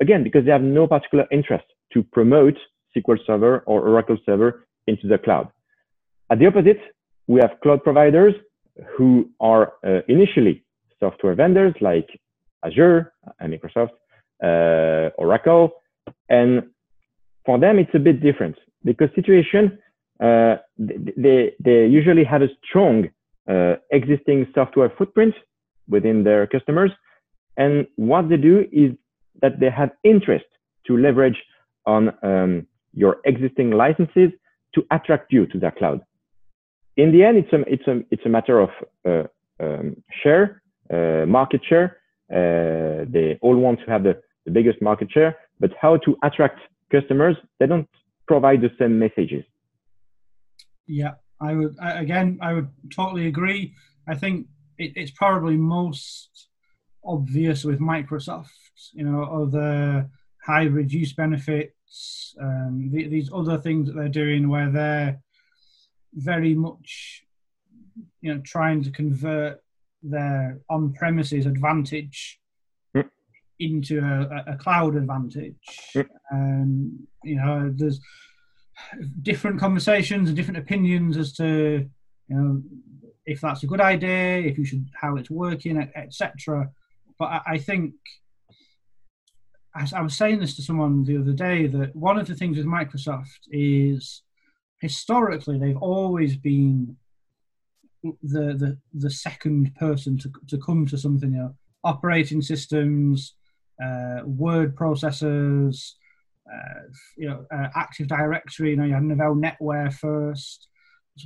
Again, 0.00 0.22
because 0.22 0.44
they 0.44 0.52
have 0.52 0.62
no 0.62 0.86
particular 0.86 1.26
interest 1.30 1.64
to 1.92 2.02
promote 2.02 2.56
SQL 2.96 3.18
Server 3.26 3.60
or 3.66 3.82
Oracle 3.88 4.18
Server 4.26 4.66
into 4.86 5.06
the 5.06 5.18
cloud. 5.18 5.48
At 6.30 6.38
the 6.38 6.46
opposite, 6.46 6.80
we 7.26 7.40
have 7.40 7.60
cloud 7.62 7.82
providers 7.82 8.34
who 8.96 9.28
are 9.40 9.74
uh, 9.84 10.00
initially 10.08 10.64
software 10.98 11.34
vendors 11.34 11.74
like 11.80 12.08
Azure 12.64 13.12
and 13.38 13.52
Microsoft, 13.52 13.90
uh, 14.42 15.10
Oracle, 15.16 15.72
and 16.28 16.62
for 17.44 17.58
them 17.58 17.78
it's 17.78 17.94
a 17.94 17.98
bit 17.98 18.22
different 18.22 18.56
because 18.84 19.08
situation 19.14 19.78
uh, 20.20 20.56
they 20.78 21.54
they 21.58 21.86
usually 21.86 22.24
have 22.24 22.42
a 22.42 22.48
strong 22.64 23.08
uh, 23.48 23.74
existing 23.90 24.46
software 24.54 24.92
footprint 24.98 25.34
within 25.88 26.22
their 26.24 26.46
customers, 26.46 26.90
and 27.56 27.86
what 27.96 28.28
they 28.28 28.36
do 28.36 28.66
is 28.72 28.92
that 29.42 29.58
they 29.60 29.70
have 29.70 29.90
interest 30.04 30.44
to 30.86 30.96
leverage 30.96 31.40
on 31.86 32.12
um, 32.22 32.66
your 32.92 33.18
existing 33.24 33.70
licenses 33.70 34.30
to 34.74 34.84
attract 34.90 35.32
you 35.32 35.46
to 35.46 35.58
their 35.58 35.70
cloud. 35.72 36.00
In 36.96 37.12
the 37.12 37.24
end, 37.24 37.38
it's 37.38 37.52
a 37.52 37.60
it's 37.72 37.86
a 37.86 38.00
it's 38.10 38.26
a 38.26 38.28
matter 38.28 38.60
of 38.60 38.70
uh, 39.08 39.24
um, 39.62 40.02
share, 40.22 40.62
uh, 40.92 41.26
market 41.26 41.62
share. 41.68 41.98
Uh, 42.30 43.04
they 43.08 43.38
all 43.42 43.56
want 43.56 43.80
to 43.80 43.86
have 43.86 44.02
the, 44.04 44.20
the 44.44 44.50
biggest 44.50 44.80
market 44.80 45.10
share, 45.10 45.36
but 45.58 45.70
how 45.80 45.96
to 45.96 46.16
attract 46.22 46.60
customers? 46.90 47.36
They 47.58 47.66
don't 47.66 47.88
provide 48.26 48.60
the 48.60 48.70
same 48.78 48.98
messages. 48.98 49.44
Yeah, 50.86 51.14
I 51.40 51.54
would 51.54 51.76
again. 51.80 52.38
I 52.42 52.54
would 52.54 52.68
totally 52.94 53.26
agree. 53.26 53.74
I 54.06 54.14
think 54.14 54.46
it, 54.78 54.92
it's 54.96 55.12
probably 55.12 55.56
most 55.56 56.48
obvious 57.04 57.64
with 57.64 57.80
Microsoft. 57.80 58.48
You 58.92 59.04
know, 59.04 59.22
other 59.24 60.08
hybrid 60.44 60.92
use 60.92 61.12
benefits, 61.12 61.74
um, 62.40 62.90
the, 62.92 63.08
these 63.08 63.30
other 63.32 63.58
things 63.58 63.86
that 63.86 63.96
they're 63.96 64.08
doing, 64.08 64.48
where 64.48 64.70
they're 64.70 65.20
very 66.14 66.54
much, 66.54 67.24
you 68.20 68.34
know, 68.34 68.40
trying 68.44 68.82
to 68.82 68.90
convert 68.90 69.62
their 70.02 70.60
on-premises 70.70 71.46
advantage 71.46 72.40
mm. 72.96 73.08
into 73.58 74.00
a, 74.00 74.52
a, 74.52 74.56
cloud 74.56 74.96
advantage. 74.96 75.54
Mm. 75.94 76.08
Um, 76.32 77.06
you 77.22 77.36
know, 77.36 77.72
there's 77.74 78.00
different 79.22 79.60
conversations 79.60 80.28
and 80.28 80.36
different 80.36 80.58
opinions 80.58 81.16
as 81.16 81.34
to 81.34 81.86
you 82.28 82.36
know 82.36 82.62
if 83.26 83.40
that's 83.40 83.62
a 83.62 83.66
good 83.66 83.80
idea, 83.80 84.38
if 84.38 84.58
you 84.58 84.64
should 84.64 84.88
how 84.94 85.16
it's 85.16 85.30
working, 85.30 85.78
etc. 85.94 86.70
But 87.18 87.26
I, 87.26 87.40
I 87.46 87.58
think 87.58 87.92
I 89.74 90.02
was 90.02 90.16
saying 90.16 90.40
this 90.40 90.56
to 90.56 90.62
someone 90.62 91.04
the 91.04 91.18
other 91.18 91.32
day 91.32 91.66
that 91.68 91.94
one 91.94 92.18
of 92.18 92.26
the 92.26 92.34
things 92.34 92.56
with 92.56 92.66
Microsoft 92.66 93.38
is 93.50 94.22
historically 94.80 95.58
they've 95.58 95.76
always 95.76 96.36
been 96.36 96.96
the 98.02 98.54
the, 98.54 98.78
the 98.94 99.10
second 99.10 99.74
person 99.76 100.18
to, 100.18 100.32
to 100.48 100.58
come 100.58 100.86
to 100.86 100.98
something 100.98 101.32
you 101.32 101.38
know 101.38 101.54
operating 101.84 102.42
systems 102.42 103.34
uh, 103.82 104.20
word 104.24 104.74
processors 104.74 105.92
uh, 106.52 106.80
you 107.16 107.28
know, 107.28 107.46
uh, 107.52 107.68
Active 107.76 108.08
Directory. 108.08 108.70
You 108.70 108.76
know, 108.76 108.84
you 108.84 108.94
have 108.94 109.02
Novell 109.02 109.40
NetWare 109.40 109.92
first, 109.92 110.68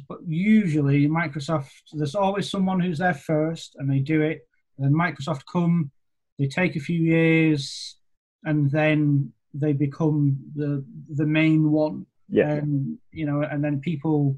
but 0.08 0.18
usually 0.26 1.08
Microsoft, 1.08 1.70
there's 1.92 2.14
always 2.14 2.50
someone 2.50 2.80
who's 2.80 2.98
there 2.98 3.14
first, 3.14 3.76
and 3.78 3.90
they 3.90 4.00
do 4.00 4.22
it. 4.22 4.46
And 4.76 4.86
then 4.86 4.92
Microsoft 4.92 5.42
come, 5.50 5.90
they 6.38 6.46
take 6.46 6.76
a 6.76 6.80
few 6.80 7.00
years, 7.00 7.96
and 8.44 8.70
then 8.70 9.32
they 9.52 9.72
become 9.72 10.38
the 10.54 10.84
the 11.14 11.26
main 11.26 11.70
one. 11.70 12.06
Yeah. 12.28 12.50
And 12.52 12.98
you 13.12 13.26
know, 13.26 13.42
and 13.42 13.62
then 13.62 13.80
people, 13.80 14.36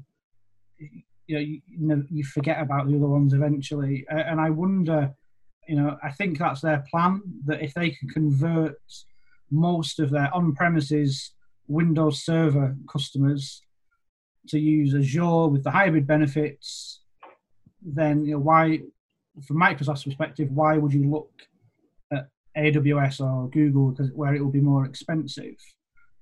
you 0.77 1.35
know, 1.35 1.39
you, 1.39 2.05
you 2.09 2.23
forget 2.23 2.61
about 2.61 2.87
the 2.87 2.95
other 2.95 3.07
ones 3.07 3.33
eventually. 3.33 4.05
And 4.09 4.39
I 4.39 4.49
wonder, 4.49 5.13
you 5.67 5.75
know, 5.75 5.97
I 6.03 6.11
think 6.11 6.37
that's 6.37 6.61
their 6.61 6.83
plan 6.91 7.21
that 7.45 7.61
if 7.61 7.73
they 7.73 7.91
can 7.91 8.09
convert 8.09 8.77
most 9.49 9.99
of 9.99 10.09
their 10.09 10.33
on-premises 10.33 11.31
Windows 11.67 12.23
Server 12.23 12.75
customers 12.91 13.61
to 14.49 14.59
use 14.59 14.93
Azure 14.93 15.47
with 15.47 15.63
the 15.63 15.71
hybrid 15.71 16.07
benefits, 16.07 17.01
then 17.81 18.25
you 18.25 18.33
know 18.33 18.39
why, 18.39 18.79
from 19.45 19.57
Microsoft's 19.57 20.03
perspective, 20.03 20.51
why 20.51 20.77
would 20.77 20.93
you 20.93 21.09
look 21.09 21.31
AWS 22.57 23.21
or 23.21 23.49
Google 23.49 23.91
because 23.91 24.11
where 24.13 24.35
it 24.35 24.41
will 24.41 24.51
be 24.51 24.61
more 24.61 24.85
expensive? 24.85 25.55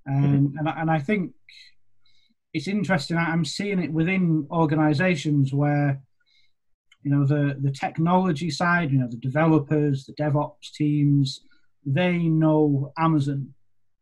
Um, 0.08 0.54
and 0.58 0.68
and 0.68 0.92
I 0.92 1.00
think 1.00 1.34
it's 2.54 2.68
interesting. 2.68 3.18
I'm 3.18 3.46
seeing 3.46 3.80
it 3.80 3.92
within 3.92 4.48
organisations 4.51 5.54
where 5.54 6.01
you 7.04 7.12
know 7.12 7.25
the 7.25 7.58
the 7.60 7.72
technology 7.72 8.50
side, 8.50 8.92
you 8.92 9.00
know 9.00 9.10
the 9.10 9.18
developers, 9.18 10.06
the 10.06 10.13
DevOps 10.13 10.72
teams, 10.74 11.42
they 11.86 12.18
know 12.18 12.92
Amazon 12.98 13.54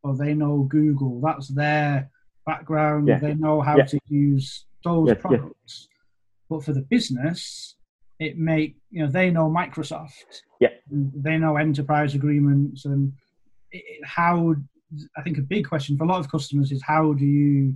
or 0.03 0.15
they 0.15 0.33
know 0.33 0.67
Google. 0.69 1.21
That's 1.21 1.47
their 1.47 2.09
background. 2.45 3.07
Yeah. 3.07 3.19
They 3.19 3.33
know 3.35 3.61
how 3.61 3.77
yeah. 3.77 3.85
to 3.85 3.99
use 4.07 4.65
those 4.83 5.07
yes, 5.09 5.17
products. 5.21 5.87
But 6.49 6.63
for 6.63 6.73
the 6.73 6.81
business, 6.81 7.75
it 8.23 8.37
make 8.37 8.75
you 8.91 9.03
know 9.03 9.11
they 9.11 9.29
know 9.29 9.49
Microsoft. 9.49 10.41
Yeah. 10.59 10.69
They 10.89 11.37
know 11.37 11.57
enterprise 11.57 12.15
agreements 12.15 12.85
and 12.85 13.13
it, 13.71 13.83
how. 14.03 14.55
I 15.17 15.23
think 15.23 15.39
a 15.39 15.41
big 15.41 15.67
question 15.67 15.97
for 15.97 16.03
a 16.03 16.07
lot 16.07 16.19
of 16.19 16.29
customers 16.29 16.71
is 16.71 16.83
how 16.83 17.13
do 17.13 17.25
you 17.25 17.73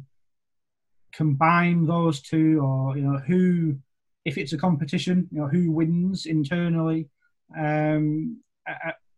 combine 1.13 1.87
those 1.87 2.21
two, 2.21 2.61
or 2.63 2.95
you 2.95 3.01
know 3.01 3.17
who, 3.17 3.75
if 4.23 4.37
it's 4.37 4.53
a 4.53 4.57
competition, 4.57 5.27
you 5.31 5.41
know 5.41 5.47
who 5.47 5.71
wins 5.71 6.27
internally, 6.27 7.09
um, 7.57 8.39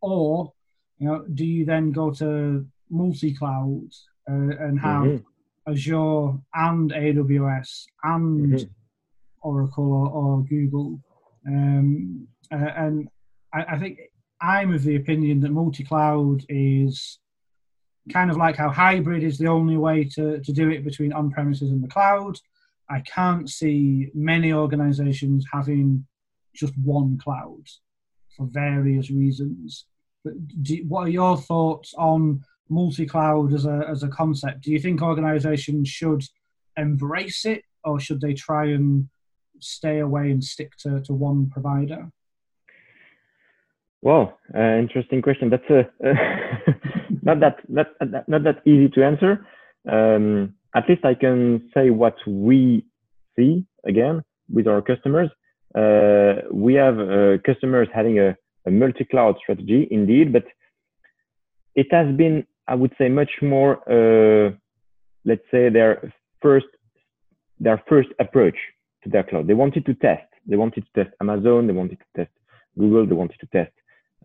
or 0.01 0.53
you 0.97 1.07
know, 1.07 1.25
do 1.33 1.45
you 1.45 1.65
then 1.65 1.91
go 1.91 2.11
to 2.11 2.65
multi-cloud 2.89 3.89
uh, 4.29 4.33
and 4.33 4.79
have 4.79 5.03
mm-hmm. 5.03 5.71
Azure 5.71 6.39
and 6.53 6.91
AWS 6.91 7.85
and 8.03 8.53
mm-hmm. 8.53 8.63
Oracle 9.41 9.91
or, 9.91 10.09
or 10.09 10.43
Google? 10.43 10.99
Um, 11.47 12.27
uh, 12.51 12.55
and 12.55 13.07
I, 13.53 13.63
I 13.63 13.79
think 13.79 13.99
I'm 14.41 14.73
of 14.73 14.83
the 14.83 14.95
opinion 14.95 15.39
that 15.41 15.51
multi-cloud 15.51 16.45
is 16.49 17.19
kind 18.11 18.31
of 18.31 18.37
like 18.37 18.55
how 18.55 18.69
hybrid 18.69 19.23
is 19.23 19.37
the 19.37 19.47
only 19.47 19.77
way 19.77 20.03
to, 20.03 20.39
to 20.39 20.51
do 20.53 20.69
it 20.69 20.83
between 20.83 21.13
on-premises 21.13 21.71
and 21.71 21.83
the 21.83 21.87
cloud. 21.87 22.37
I 22.89 23.01
can't 23.01 23.49
see 23.49 24.09
many 24.13 24.51
organizations 24.51 25.45
having 25.51 26.07
just 26.55 26.73
one 26.77 27.17
cloud 27.17 27.63
for 28.35 28.47
various 28.47 29.11
reasons. 29.11 29.85
But 30.23 30.33
do, 30.63 30.83
what 30.87 31.07
are 31.07 31.09
your 31.09 31.37
thoughts 31.37 31.93
on 31.97 32.43
multi-cloud 32.69 33.53
as 33.53 33.65
a 33.65 33.85
as 33.87 34.03
a 34.03 34.09
concept? 34.09 34.61
Do 34.61 34.71
you 34.71 34.79
think 34.79 35.01
organisations 35.01 35.87
should 35.87 36.23
embrace 36.77 37.45
it, 37.45 37.63
or 37.83 37.99
should 37.99 38.21
they 38.21 38.33
try 38.33 38.65
and 38.65 39.07
stay 39.59 39.99
away 39.99 40.31
and 40.31 40.43
stick 40.43 40.75
to, 40.77 41.01
to 41.01 41.13
one 41.13 41.49
provider? 41.49 42.11
Well, 44.01 44.39
uh, 44.55 44.77
interesting 44.77 45.21
question. 45.21 45.49
That's 45.49 45.69
a 45.69 45.89
not 47.21 47.39
that 47.41 47.57
not, 47.67 47.87
not 48.27 48.43
that 48.43 48.61
easy 48.65 48.89
to 48.89 49.03
answer. 49.03 49.45
Um, 49.89 50.55
at 50.75 50.87
least 50.87 51.03
I 51.03 51.15
can 51.15 51.69
say 51.73 51.89
what 51.89 52.15
we 52.25 52.85
see 53.35 53.65
again 53.85 54.23
with 54.49 54.67
our 54.67 54.81
customers. 54.81 55.29
Uh, 55.75 56.47
we 56.51 56.73
have 56.75 56.99
uh, 56.99 57.37
customers 57.45 57.87
having 57.93 58.19
a, 58.19 58.35
a 58.65 58.71
multi-cloud 58.71 59.35
strategy 59.41 59.87
indeed, 59.91 60.33
but 60.33 60.45
it 61.75 61.87
has 61.91 62.15
been, 62.15 62.45
I 62.67 62.75
would 62.75 62.93
say, 62.97 63.07
much 63.09 63.31
more, 63.41 63.77
uh, 63.87 64.51
let's 65.25 65.43
say, 65.51 65.69
their 65.69 66.13
first 66.41 66.67
their 67.59 67.83
first 67.89 68.09
approach 68.19 68.55
to 69.03 69.09
their 69.09 69.23
cloud. 69.23 69.47
They 69.47 69.53
wanted 69.53 69.85
to 69.85 69.93
test. 69.93 70.27
They 70.45 70.55
wanted 70.55 70.85
to 70.85 71.03
test 71.03 71.15
Amazon. 71.21 71.67
They 71.67 71.73
wanted 71.73 71.99
to 71.99 72.05
test 72.15 72.31
Google. 72.77 73.05
They 73.05 73.15
wanted 73.15 73.39
to 73.39 73.47
test 73.47 73.73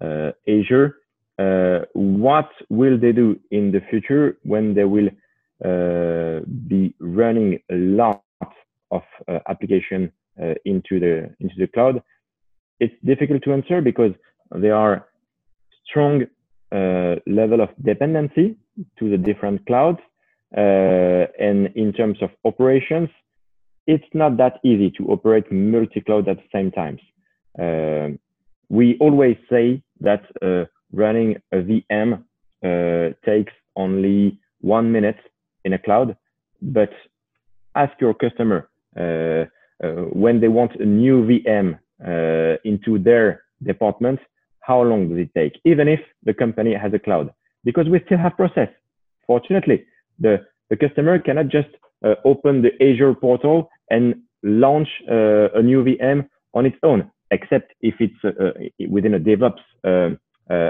uh, 0.00 0.32
Azure. 0.48 0.96
Uh, 1.38 1.80
what 1.94 2.50
will 2.70 2.98
they 2.98 3.12
do 3.12 3.38
in 3.50 3.72
the 3.72 3.80
future 3.90 4.38
when 4.44 4.74
they 4.74 4.84
will 4.84 5.08
uh, 5.64 6.40
be 6.68 6.94
running 7.00 7.58
a 7.70 7.74
lot 7.74 8.22
of 8.90 9.02
uh, 9.28 9.38
application 9.48 10.12
uh, 10.40 10.54
into 10.64 11.00
the 11.00 11.34
into 11.40 11.54
the 11.58 11.66
cloud? 11.66 12.02
It's 12.78 12.94
difficult 13.04 13.42
to 13.44 13.52
answer 13.52 13.80
because 13.80 14.12
there 14.50 14.76
are 14.76 15.06
strong 15.86 16.22
uh, 16.70 17.16
level 17.26 17.60
of 17.60 17.70
dependency 17.82 18.56
to 18.98 19.10
the 19.10 19.18
different 19.18 19.64
clouds, 19.66 20.00
and 20.52 21.68
in 21.74 21.92
terms 21.92 22.18
of 22.20 22.30
operations, 22.44 23.08
it's 23.86 24.04
not 24.14 24.36
that 24.38 24.60
easy 24.64 24.90
to 24.92 25.06
operate 25.08 25.50
multi-cloud 25.52 26.28
at 26.28 26.38
the 26.38 26.48
same 26.52 26.70
time. 26.70 26.98
Uh, 27.58 28.16
we 28.68 28.96
always 28.98 29.36
say 29.50 29.82
that 30.00 30.22
uh, 30.42 30.64
running 30.92 31.36
a 31.52 31.56
VM 31.56 32.24
uh, 32.64 33.14
takes 33.24 33.52
only 33.76 34.38
one 34.60 34.90
minute 34.90 35.18
in 35.64 35.74
a 35.74 35.78
cloud, 35.78 36.16
but 36.62 36.90
ask 37.74 37.92
your 38.00 38.14
customer 38.14 38.68
uh, 38.96 39.44
uh, 39.84 40.04
when 40.12 40.40
they 40.40 40.48
want 40.48 40.74
a 40.80 40.84
new 40.84 41.22
VM 41.26 41.78
uh, 42.04 42.56
into 42.64 42.98
their 42.98 43.42
department, 43.62 44.18
how 44.60 44.80
long 44.80 45.08
does 45.08 45.18
it 45.18 45.30
take? 45.34 45.60
Even 45.64 45.88
if 45.88 46.00
the 46.22 46.32
company 46.32 46.74
has 46.74 46.94
a 46.94 46.98
cloud, 46.98 47.32
because 47.64 47.88
we 47.88 48.00
still 48.06 48.18
have 48.18 48.36
process. 48.36 48.68
Fortunately, 49.26 49.84
the, 50.18 50.46
the 50.70 50.76
customer 50.76 51.18
cannot 51.18 51.48
just 51.48 51.68
open 52.24 52.60
the 52.60 52.70
Azure 52.82 53.14
portal 53.14 53.70
and 53.90 54.14
launch 54.42 54.88
uh, 55.10 55.50
a 55.54 55.62
new 55.62 55.82
VM 55.84 56.28
on 56.54 56.66
its 56.66 56.76
own, 56.82 57.10
except 57.30 57.72
if 57.80 57.94
it's 57.98 58.14
uh, 58.24 58.28
uh, 58.28 58.52
within 58.88 59.14
a 59.14 59.18
DevOps 59.18 59.60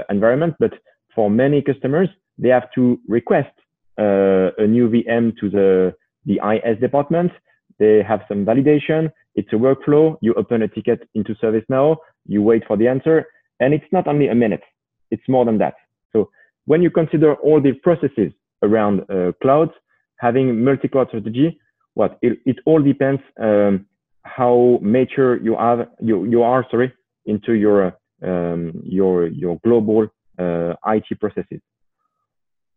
environment. 0.09 0.55
But 0.59 0.73
for 1.13 1.29
many 1.29 1.61
customers, 1.61 2.09
they 2.37 2.49
have 2.49 2.71
to 2.75 2.99
request 3.07 3.51
a 3.97 4.67
new 4.67 4.89
VM 4.89 5.37
to 5.39 5.49
the, 5.49 5.93
the 6.25 6.39
IS 6.53 6.79
department. 6.79 7.31
They 7.79 8.01
have 8.03 8.21
some 8.27 8.45
validation. 8.45 9.11
It's 9.35 9.51
a 9.51 9.57
workflow. 9.57 10.17
You 10.21 10.33
open 10.35 10.61
a 10.61 10.67
ticket 10.67 11.07
into 11.13 11.35
ServiceNow, 11.35 11.97
you 12.25 12.41
wait 12.41 12.63
for 12.67 12.77
the 12.77 12.87
answer, 12.87 13.25
and 13.59 13.73
it's 13.73 13.85
not 13.91 14.07
only 14.07 14.27
a 14.29 14.35
minute. 14.35 14.63
It's 15.11 15.27
more 15.27 15.45
than 15.45 15.57
that. 15.59 15.75
So 16.13 16.29
when 16.65 16.81
you 16.81 16.89
consider 16.89 17.35
all 17.35 17.61
the 17.61 17.73
processes 17.73 18.31
around 18.63 19.01
uh, 19.09 19.33
clouds, 19.41 19.71
having 20.19 20.63
multi-cloud 20.63 21.09
strategy 21.09 21.59
what 21.95 22.17
it, 22.21 22.39
it 22.45 22.57
all 22.65 22.81
depends 22.81 23.21
um, 23.41 23.85
how 24.21 24.79
mature 24.81 25.41
you 25.41 25.55
have 25.57 25.87
you 25.99 26.25
you 26.25 26.43
are 26.43 26.65
sorry 26.69 26.93
into 27.25 27.53
your 27.53 27.97
um, 28.23 28.81
your 28.83 29.27
your 29.27 29.59
global 29.63 30.07
uh, 30.39 30.73
IT 30.87 31.19
processes. 31.19 31.61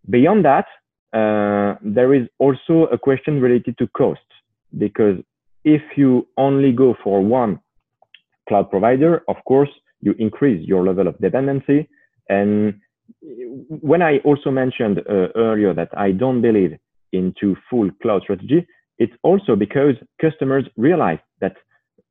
Beyond 0.09 0.45
that, 0.45 0.67
uh, 1.13 1.79
there 1.83 2.15
is 2.15 2.27
also 2.39 2.87
a 2.93 2.99
question 2.99 3.41
related 3.41 3.77
to 3.79 3.87
cost 3.89 4.21
because 4.77 5.17
if 5.65 5.83
you 5.97 6.27
only 6.37 6.73
go 6.73 6.95
for 7.03 7.21
one 7.21 7.61
cloud 8.49 8.71
provider, 8.71 9.23
of 9.29 9.37
course, 9.47 9.71
you 10.01 10.15
increase 10.19 10.67
your 10.67 10.85
level 10.85 11.09
of 11.09 11.19
dependency. 11.19 11.89
And 12.29 12.81
when 13.69 14.03
I 14.03 14.19
also 14.19 14.51
mentioned 14.51 14.99
uh, 14.99 15.29
earlier 15.35 15.75
that 15.75 15.91
I 15.97 16.13
don't 16.13 16.41
believe 16.41 16.79
into 17.13 17.57
full 17.69 17.91
cloud 18.03 18.23
strategy, 18.23 18.67
it's 18.99 19.13
also 19.23 19.57
because 19.57 19.95
customers 20.21 20.65
realize 20.77 21.19
that 21.41 21.57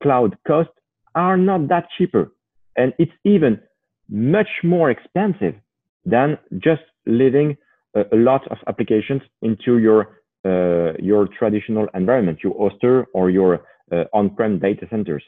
cloud 0.01 0.37
costs 0.47 0.73
are 1.15 1.37
not 1.37 1.67
that 1.67 1.87
cheaper. 1.97 2.31
And 2.75 2.93
it's 2.99 3.11
even 3.23 3.59
much 4.09 4.49
more 4.63 4.89
expensive 4.91 5.55
than 6.05 6.37
just 6.59 6.83
living 7.05 7.57
a, 7.95 8.01
a 8.13 8.15
lot 8.15 8.49
of 8.51 8.57
applications 8.67 9.21
into 9.41 9.77
your 9.77 10.19
uh, 10.45 10.93
your 10.99 11.27
traditional 11.27 11.87
environment, 11.93 12.39
your 12.43 12.53
hoster 12.55 13.05
or 13.13 13.29
your 13.29 13.65
uh, 13.91 14.05
on-prem 14.13 14.59
data 14.59 14.87
centers. 14.89 15.23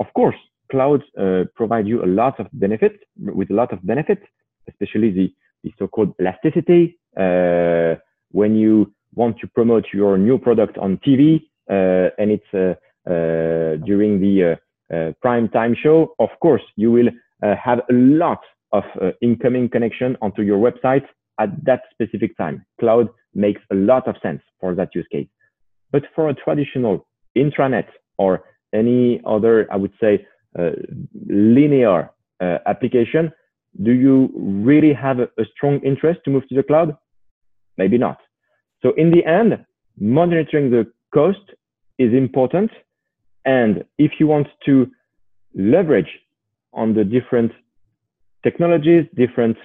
Of 0.00 0.06
course, 0.14 0.34
clouds 0.70 1.04
uh, 1.16 1.44
provide 1.54 1.86
you 1.86 2.02
a 2.02 2.06
lot 2.06 2.40
of 2.40 2.46
benefits 2.52 2.96
with 3.18 3.50
a 3.50 3.54
lot 3.54 3.72
of 3.72 3.86
benefits, 3.86 4.22
especially 4.68 5.10
the, 5.12 5.32
the 5.62 5.72
so-called 5.78 6.14
elasticity. 6.20 6.98
Uh, 7.16 7.96
when 8.32 8.56
you 8.56 8.92
want 9.20 9.34
to 9.40 9.46
promote 9.58 9.86
your 9.92 10.16
new 10.16 10.38
product 10.38 10.78
on 10.78 10.90
TV 11.06 11.22
uh, 11.70 12.08
and 12.18 12.30
it's 12.30 12.52
uh, 12.54 12.74
uh, 13.10 13.76
during 13.84 14.20
the 14.20 14.56
prime 15.20 15.48
time 15.50 15.74
show, 15.82 16.14
of 16.18 16.30
course, 16.40 16.62
you 16.76 16.90
will 16.90 17.10
have 17.42 17.80
a 17.90 17.92
lot 17.92 18.40
of 18.72 18.84
incoming 19.20 19.68
connection 19.68 20.16
onto 20.22 20.42
your 20.42 20.58
website 20.58 21.04
at 21.38 21.50
that 21.64 21.82
specific 21.92 22.36
time. 22.36 22.64
Cloud 22.80 23.08
makes 23.34 23.60
a 23.70 23.74
lot 23.74 24.08
of 24.08 24.16
sense 24.22 24.42
for 24.60 24.74
that 24.74 24.94
use 24.94 25.06
case. 25.12 25.28
But 25.92 26.04
for 26.14 26.28
a 26.28 26.34
traditional 26.34 27.06
intranet 27.36 27.88
or 28.16 28.44
any 28.74 29.20
other, 29.26 29.70
I 29.72 29.76
would 29.76 29.92
say, 30.00 30.26
uh, 30.58 30.70
linear 31.28 32.10
uh, 32.40 32.58
application, 32.66 33.30
do 33.82 33.92
you 33.92 34.30
really 34.34 34.92
have 34.92 35.18
a, 35.20 35.28
a, 35.38 35.44
strong 35.54 35.78
interest 35.80 36.20
to 36.24 36.30
move 36.30 36.48
to 36.48 36.54
the 36.54 36.62
cloud? 36.62 36.96
Maybe 37.76 37.98
not. 37.98 38.18
So 38.82 38.92
in 38.96 39.10
the 39.10 39.24
end, 39.24 39.64
monitoring 39.98 40.70
the 40.70 40.90
cost 41.12 41.40
is 41.98 42.12
important. 42.12 42.70
And 43.44 43.84
if 43.98 44.12
you 44.18 44.26
want 44.26 44.48
to 44.66 44.90
leverage 45.54 46.10
on 46.72 46.94
the 46.94 47.04
different 47.04 47.52
technologies, 48.42 49.04
different 49.16 49.56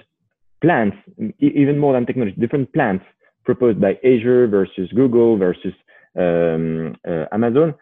plans, 0.62 0.94
even 1.40 1.78
more 1.78 1.94
than 1.94 2.06
technology, 2.06 2.36
different 2.40 2.74
plans 2.74 3.02
proposed 3.46 3.80
by 3.80 4.00
Azure 4.04 4.48
versus 4.48 4.90
Google 4.96 5.38
versus 5.38 5.74
um, 6.18 6.96
uh, 7.08 7.26
Amazon, 7.32 7.76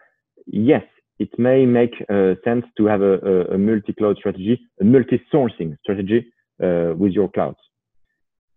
yes, 0.46 0.82
it 1.18 1.30
may 1.38 1.64
make 1.64 1.94
uh, 2.10 2.34
sense 2.44 2.64
to 2.76 2.86
have 2.86 3.00
a, 3.00 3.14
a, 3.20 3.54
a 3.54 3.58
multi-cloud 3.58 4.16
strategy, 4.18 4.60
a 4.80 4.84
multi-sourcing 4.84 5.78
strategy 5.82 6.26
uh, 6.62 6.92
with 6.96 7.12
your 7.12 7.28
clouds. 7.30 7.58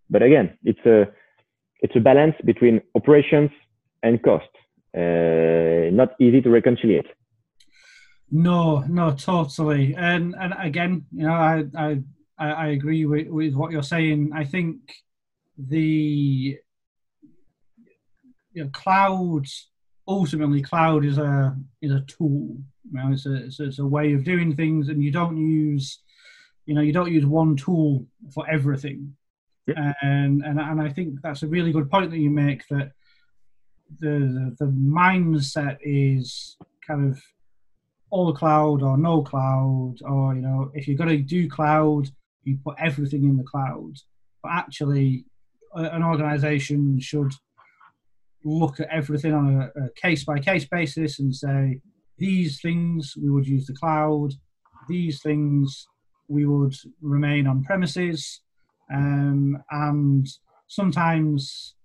But 0.09 0.23
again, 0.23 0.57
it's 0.63 0.85
a 0.85 1.07
it's 1.81 1.95
a 1.95 1.99
balance 1.99 2.35
between 2.45 2.81
operations 2.95 3.51
and 4.03 4.21
cost. 4.23 4.49
Uh, 4.95 5.89
not 5.91 6.15
easy 6.19 6.41
to 6.41 6.49
reconcile. 6.49 7.03
No, 8.31 8.79
no, 8.87 9.11
totally. 9.11 9.95
And 9.95 10.35
and 10.39 10.53
again, 10.57 11.05
you 11.11 11.25
know, 11.27 11.33
I 11.33 11.65
I 11.77 12.01
I 12.37 12.67
agree 12.67 13.05
with, 13.05 13.27
with 13.27 13.53
what 13.53 13.71
you're 13.71 13.83
saying. 13.83 14.31
I 14.33 14.45
think 14.45 14.77
the 15.57 16.57
you 18.53 18.63
know, 18.63 18.69
cloud 18.69 19.45
ultimately 20.07 20.61
cloud 20.61 21.05
is 21.05 21.17
a 21.17 21.55
is 21.81 21.91
a 21.91 22.01
tool. 22.01 22.57
You 22.91 22.93
know, 22.93 23.11
it's 23.11 23.25
a, 23.25 23.35
it's 23.35 23.59
a 23.59 23.65
it's 23.65 23.79
a 23.79 23.85
way 23.85 24.13
of 24.13 24.23
doing 24.23 24.55
things, 24.55 24.89
and 24.89 25.03
you 25.03 25.11
don't 25.11 25.37
use 25.37 25.99
you 26.65 26.73
know 26.73 26.81
you 26.81 26.93
don't 26.93 27.11
use 27.11 27.25
one 27.25 27.55
tool 27.55 28.05
for 28.33 28.49
everything. 28.49 29.15
And, 29.67 30.43
and 30.43 30.59
and 30.59 30.81
I 30.81 30.89
think 30.89 31.21
that's 31.23 31.43
a 31.43 31.47
really 31.47 31.71
good 31.71 31.89
point 31.89 32.11
that 32.11 32.19
you 32.19 32.29
make 32.29 32.67
that 32.69 32.91
the 33.99 34.55
the 34.59 34.65
mindset 34.65 35.77
is 35.81 36.57
kind 36.85 37.09
of 37.09 37.19
all 38.11 38.33
cloud 38.33 38.83
or 38.83 38.97
no 38.97 39.23
cloud 39.23 39.95
or 40.03 40.35
you 40.35 40.41
know 40.41 40.71
if 40.75 40.87
you're 40.87 40.97
going 40.97 41.09
to 41.09 41.17
do 41.17 41.49
cloud 41.49 42.09
you 42.45 42.57
put 42.63 42.75
everything 42.79 43.23
in 43.23 43.37
the 43.37 43.43
cloud. 43.43 43.93
But 44.41 44.53
actually 44.53 45.25
an 45.73 46.03
organization 46.03 46.99
should 46.99 47.33
look 48.45 48.79
at 48.79 48.87
everything 48.89 49.33
on 49.33 49.71
a 49.75 49.89
case 49.99 50.23
by 50.23 50.39
case 50.39 50.65
basis 50.65 51.19
and 51.19 51.35
say 51.35 51.81
these 52.17 52.61
things 52.61 53.15
we 53.21 53.29
would 53.29 53.47
use 53.47 53.65
the 53.65 53.73
cloud. 53.73 54.33
These 54.87 55.21
things 55.21 55.87
we 56.27 56.45
would 56.45 56.75
remain 57.01 57.47
on 57.47 57.63
premises 57.63 58.41
um, 58.93 59.61
and 59.71 60.27
sometimes 60.67 61.75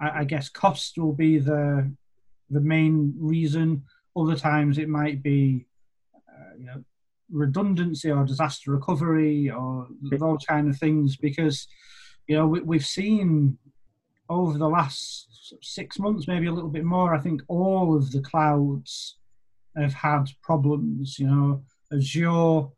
I, 0.00 0.20
I, 0.20 0.24
guess 0.24 0.48
cost 0.48 0.98
will 0.98 1.12
be 1.12 1.38
the 1.38 1.92
the 2.50 2.60
main 2.60 3.14
reason. 3.18 3.84
Other 4.16 4.36
times 4.36 4.78
it 4.78 4.88
might 4.88 5.22
be 5.22 5.66
uh, 6.28 6.56
you 6.58 6.66
know 6.66 6.84
redundancy 7.30 8.10
or 8.10 8.24
disaster 8.24 8.72
recovery 8.72 9.50
or 9.50 9.86
those 10.10 10.44
kind 10.48 10.68
of 10.68 10.78
things 10.78 11.16
because 11.16 11.68
you 12.28 12.36
know, 12.36 12.46
we, 12.46 12.60
we've 12.60 12.86
seen 12.86 13.58
over 14.28 14.58
the 14.58 14.68
last 14.68 15.56
six 15.62 15.98
months, 15.98 16.28
maybe 16.28 16.46
a 16.46 16.52
little 16.52 16.70
bit 16.70 16.84
more. 16.84 17.14
I 17.14 17.18
think 17.18 17.40
all 17.48 17.96
of 17.96 18.12
the 18.12 18.20
clouds 18.20 19.16
have 19.76 19.94
had 19.94 20.24
problems. 20.42 21.18
You 21.18 21.26
know, 21.26 21.62
Azure 21.92 22.68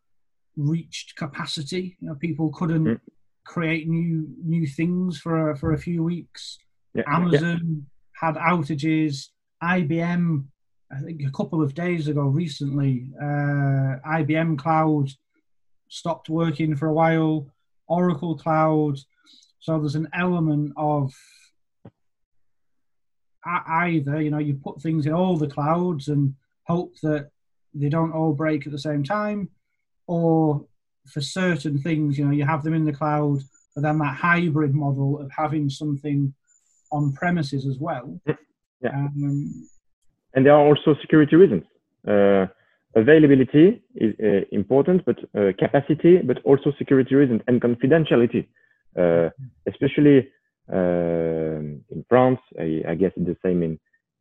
reached 0.56 1.16
capacity. 1.16 1.96
You 2.00 2.08
know, 2.08 2.14
people 2.14 2.50
couldn't 2.50 2.84
mm. 2.84 3.00
Create 3.50 3.88
new 3.88 4.28
new 4.44 4.64
things 4.64 5.18
for 5.18 5.50
a, 5.50 5.56
for 5.56 5.72
a 5.72 5.78
few 5.78 6.04
weeks. 6.04 6.58
Yeah. 6.94 7.02
Amazon 7.08 7.84
yeah. 8.22 8.28
had 8.28 8.36
outages. 8.36 9.30
IBM, 9.60 10.44
I 10.92 11.00
think 11.00 11.22
a 11.26 11.32
couple 11.32 11.60
of 11.60 11.74
days 11.74 12.06
ago, 12.06 12.22
recently, 12.22 13.08
uh, 13.20 13.98
IBM 14.18 14.56
Cloud 14.56 15.10
stopped 15.88 16.28
working 16.28 16.76
for 16.76 16.86
a 16.86 16.92
while. 16.92 17.48
Oracle 17.88 18.36
Cloud. 18.36 18.98
So 19.58 19.80
there's 19.80 19.96
an 19.96 20.08
element 20.14 20.72
of 20.76 21.12
either 23.44 24.22
you 24.22 24.30
know 24.30 24.38
you 24.38 24.54
put 24.54 24.80
things 24.80 25.06
in 25.06 25.12
all 25.12 25.36
the 25.36 25.48
clouds 25.48 26.06
and 26.06 26.34
hope 26.68 26.94
that 27.02 27.30
they 27.74 27.88
don't 27.88 28.12
all 28.12 28.32
break 28.32 28.64
at 28.64 28.72
the 28.72 28.78
same 28.78 29.02
time, 29.02 29.48
or 30.06 30.64
for 31.06 31.20
certain 31.20 31.78
things 31.78 32.18
you 32.18 32.24
know 32.24 32.30
you 32.30 32.44
have 32.44 32.62
them 32.62 32.74
in 32.74 32.84
the 32.84 32.92
cloud, 32.92 33.40
but 33.74 33.82
then 33.82 33.98
that 33.98 34.16
hybrid 34.16 34.74
model 34.74 35.20
of 35.20 35.30
having 35.36 35.68
something 35.70 36.32
on 36.92 37.12
premises 37.12 37.66
as 37.66 37.78
well. 37.78 38.20
Yeah. 38.82 38.90
Um, 38.94 39.68
and 40.34 40.46
there 40.46 40.54
are 40.54 40.66
also 40.66 40.94
security 41.00 41.36
reasons. 41.36 41.64
Uh, 42.06 42.46
availability 42.94 43.82
is 43.94 44.14
uh, 44.22 44.44
important, 44.52 45.04
but 45.04 45.18
uh, 45.36 45.52
capacity, 45.58 46.18
but 46.18 46.38
also 46.44 46.72
security 46.78 47.14
reasons 47.14 47.42
and 47.46 47.60
confidentiality, 47.60 48.46
uh, 48.98 49.30
especially 49.66 50.28
um, 50.72 51.82
in 51.90 52.04
France. 52.08 52.40
I, 52.58 52.82
I, 52.88 52.94
guess 52.94 53.12
it's 53.16 53.26
the 53.26 53.36
same 53.44 53.62
in, 53.62 53.78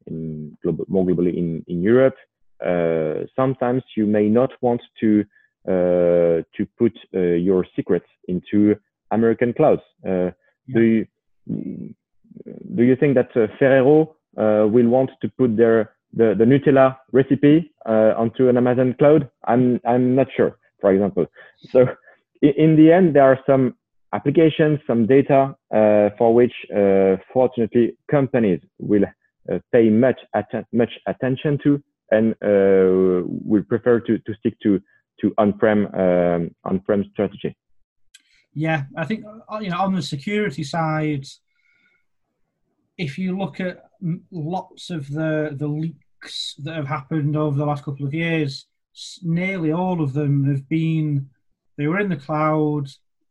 in 0.08 0.58
global, 0.64 0.86
more 0.88 1.06
globally 1.06 1.38
in, 1.38 1.64
in 1.68 1.82
Europe. 1.82 2.16
Uh, 2.64 3.26
sometimes 3.36 3.84
you 3.96 4.06
may 4.06 4.28
not 4.28 4.52
want 4.62 4.82
to 5.00 5.24
to 5.66 6.68
put 6.78 6.94
your 7.14 7.66
secrets 7.76 8.08
into 8.28 8.76
American 9.12 9.54
clouds. 9.54 9.82
Yeah. 10.04 10.32
Do 10.74 10.82
you 10.82 11.08
do 12.76 12.84
you 12.84 12.96
think 12.96 13.16
that 13.16 13.34
Ferrero 13.58 14.16
will 14.36 14.88
want 14.88 15.10
to 15.22 15.30
put 15.38 15.58
their 15.58 15.92
the, 16.14 16.36
the 16.38 16.46
Nutella 16.46 16.98
recipe 17.12 17.72
uh, 17.86 18.14
onto 18.18 18.50
an 18.50 18.58
Amazon 18.58 18.96
cloud? 18.98 19.30
I'm, 19.46 19.80
I'm 19.86 20.16
not 20.16 20.28
sure, 20.36 20.58
for 20.82 20.92
example. 20.92 21.26
So 21.72 21.86
in, 22.42 22.76
the 22.76 22.92
end, 22.92 23.16
there 23.16 23.24
are 23.24 23.40
some 23.46 23.76
applications, 24.14 24.80
some 24.88 25.06
data 25.06 25.56
uh, 25.74 26.10
for 26.18 26.34
which, 26.34 26.54
uh, 26.76 27.18
fortunately, 27.32 27.98
companies 28.10 28.62
will 28.80 29.04
uh, 29.52 29.60
pay 29.72 29.90
much, 29.90 30.20
much 30.74 30.92
attention 31.08 31.60
to 31.64 31.82
and 32.12 32.34
uh, 32.44 33.24
will 33.46 33.64
prefer 33.68 34.00
to, 34.00 34.18
to 34.18 34.34
stick 34.40 34.56
to, 34.64 34.82
to 35.22 35.34
on-prem, 35.38 35.88
um, 35.94 36.56
on-prem 36.64 37.06
strategy. 37.12 37.56
Yeah, 38.54 38.84
I 38.98 39.06
think 39.06 39.26
uh, 39.26 39.60
you 39.60 39.70
know 39.70 39.80
on 39.80 39.96
the 39.96 40.02
security 40.02 40.64
side, 40.64 41.26
if 42.98 43.18
you 43.18 43.38
look 43.38 43.60
at 43.60 43.86
lots 44.32 44.90
of 44.90 45.10
the 45.10 45.56
the 45.58 45.68
leaks 45.68 46.56
that 46.64 46.76
have 46.76 46.88
happened 46.88 47.38
over 47.38 47.58
the 47.58 47.66
last 47.66 47.86
couple 47.86 48.06
of 48.06 48.14
years, 48.14 48.66
nearly 49.22 49.72
all 49.72 50.02
of 50.02 50.14
them 50.14 50.46
have 50.46 50.68
been 50.68 51.30
they 51.78 51.88
were 51.88 52.00
in 52.00 52.10
the 52.10 52.18
cloud. 52.18 52.88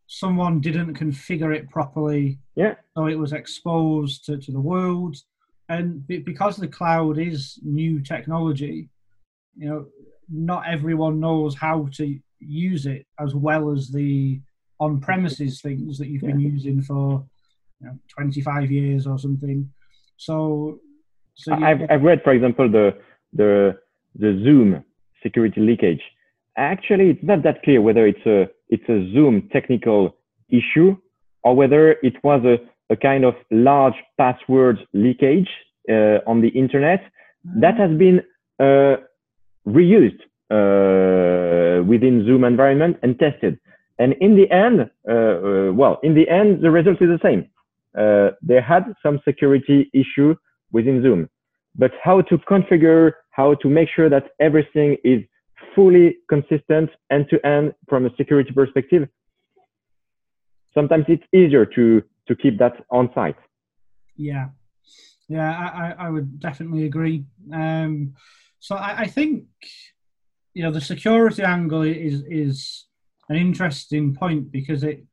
Someone 0.07 0.61
didn't 0.61 0.98
configure 0.98 1.55
it 1.55 1.68
properly, 1.68 2.38
yeah. 2.55 2.77
So 2.96 3.07
it 3.07 3.18
was 3.18 3.35
exposed 3.35 4.24
to, 4.24 4.38
to 4.38 4.53
the 4.53 4.61
world, 4.61 5.16
and 5.68 6.07
because 6.07 6.57
the 6.57 6.68
cloud 6.68 7.18
is 7.18 7.59
new 7.62 8.01
technology, 8.01 8.88
you 9.59 9.68
know, 9.68 9.87
not 10.30 10.64
everyone 10.68 11.20
knows 11.20 11.54
how 11.54 11.88
to 11.92 12.18
use 12.40 12.86
it 12.86 13.06
as 13.18 13.34
well 13.34 13.70
as 13.72 13.90
the 13.90 14.40
on-premises 14.80 15.60
things 15.60 15.98
that 15.98 16.08
you've 16.08 16.22
yeah. 16.22 16.30
been 16.30 16.40
using 16.40 16.82
for 16.82 17.24
you 17.80 17.86
know, 17.86 17.98
25 18.08 18.70
years 18.70 19.06
or 19.06 19.18
something. 19.18 19.70
So, 20.16 20.80
so 21.34 21.54
I've, 21.54 21.80
I've 21.90 22.02
read, 22.02 22.22
for 22.22 22.32
example, 22.32 22.70
the, 22.70 22.96
the, 23.32 23.78
the 24.16 24.40
Zoom 24.44 24.84
security 25.22 25.60
leakage. 25.60 26.02
Actually, 26.56 27.10
it's 27.10 27.22
not 27.22 27.42
that 27.44 27.62
clear 27.62 27.80
whether 27.80 28.06
it's 28.06 28.24
a, 28.26 28.48
it's 28.68 28.88
a 28.88 29.12
Zoom 29.12 29.48
technical 29.52 30.16
issue 30.48 30.96
or 31.44 31.54
whether 31.54 31.92
it 32.02 32.14
was 32.24 32.44
a, 32.44 32.58
a 32.92 32.96
kind 32.96 33.24
of 33.24 33.34
large 33.50 33.94
password 34.16 34.78
leakage 34.92 35.48
uh, 35.88 36.18
on 36.26 36.40
the 36.40 36.48
internet 36.48 37.00
mm-hmm. 37.46 37.60
that 37.60 37.76
has 37.78 37.96
been 37.96 38.20
uh, 38.60 38.96
reused 39.68 40.20
uh, 40.50 41.85
within 41.85 42.24
Zoom 42.26 42.44
environment 42.44 42.96
and 43.02 43.18
tested. 43.18 43.59
And 43.98 44.14
in 44.20 44.37
the 44.37 44.50
end, 44.50 44.90
uh, 45.09 45.12
uh, 45.12 45.72
well, 45.72 45.98
in 46.02 46.14
the 46.14 46.28
end, 46.28 46.62
the 46.62 46.70
result 46.70 47.02
is 47.02 47.09
the 47.09 47.20
same 47.22 47.48
uh, 47.96 48.31
they 48.42 48.61
had 48.61 48.85
some 49.02 49.20
security 49.24 49.90
issue 49.92 50.35
within 50.72 51.02
Zoom. 51.02 51.28
But 51.74 51.92
how 52.02 52.20
to 52.22 52.38
configure, 52.38 53.12
how 53.31 53.54
to 53.54 53.68
make 53.68 53.88
sure 53.94 54.09
that 54.09 54.31
everything 54.40 54.96
is 55.04 55.22
fully 55.74 56.16
consistent 56.28 56.90
end 57.11 57.26
to 57.31 57.44
end 57.46 57.74
from 57.88 58.07
a 58.07 58.11
security 58.16 58.52
perspective, 58.52 59.09
sometimes 60.74 61.04
it's 61.09 61.24
easier 61.33 61.64
to, 61.66 62.02
to 62.26 62.37
keep 62.37 62.59
that 62.59 62.85
on 62.90 63.11
site. 63.14 63.37
Yeah, 64.16 64.48
yeah, 65.28 65.50
I, 65.50 66.07
I 66.07 66.11
would 66.11 66.40
definitely 66.40 66.85
agree. 66.85 67.24
Um, 67.52 68.14
so 68.61 68.77
I, 68.77 69.01
I 69.01 69.07
think, 69.07 69.44
you 70.55 70.62
know, 70.62 70.71
the 70.71 70.81
security 70.81 71.42
angle 71.42 71.83
is, 71.83 72.23
is 72.29 72.87
an 73.29 73.37
interesting 73.37 74.14
point 74.14 74.51
because 74.51 74.83
it, 74.83 75.05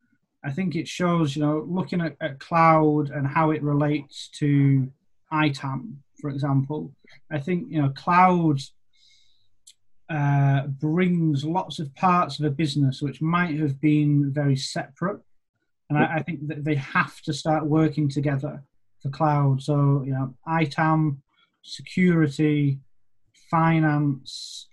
I 0.44 0.52
think 0.52 0.76
it 0.76 0.88
shows, 0.88 1.36
you 1.36 1.42
know, 1.42 1.66
looking 1.68 2.02
at, 2.02 2.16
at 2.22 2.40
cloud 2.40 3.10
and 3.10 3.28
how 3.28 3.52
it 3.52 3.64
relates 3.64 4.30
to 4.40 4.88
ITAM, 5.32 6.04
for 6.22 6.30
example. 6.30 6.94
I 7.32 7.40
think, 7.40 7.68
you 7.70 7.82
know, 7.82 7.90
cloud 7.90 8.60
uh, 10.10 10.68
brings 10.68 11.44
lots 11.44 11.80
of 11.80 11.94
parts 11.96 12.40
of 12.40 12.46
a 12.46 12.52
business 12.52 13.02
which 13.02 13.22
might 13.22 13.60
have 13.60 13.82
been 13.82 14.32
very 14.32 14.56
separate. 14.56 15.20
And 15.90 15.98
I, 15.98 16.18
I, 16.18 16.24
think 16.24 16.48
that 16.48 16.64
they 16.64 16.76
have 16.76 17.22
to 17.22 17.34
start 17.34 17.66
working 17.66 18.08
together 18.08 18.64
for 19.02 19.10
cloud. 19.10 19.64
So, 19.64 20.04
you 20.06 20.14
know, 20.14 20.36
ITAM, 20.48 21.22
security, 21.64 22.80
finance, 23.56 24.68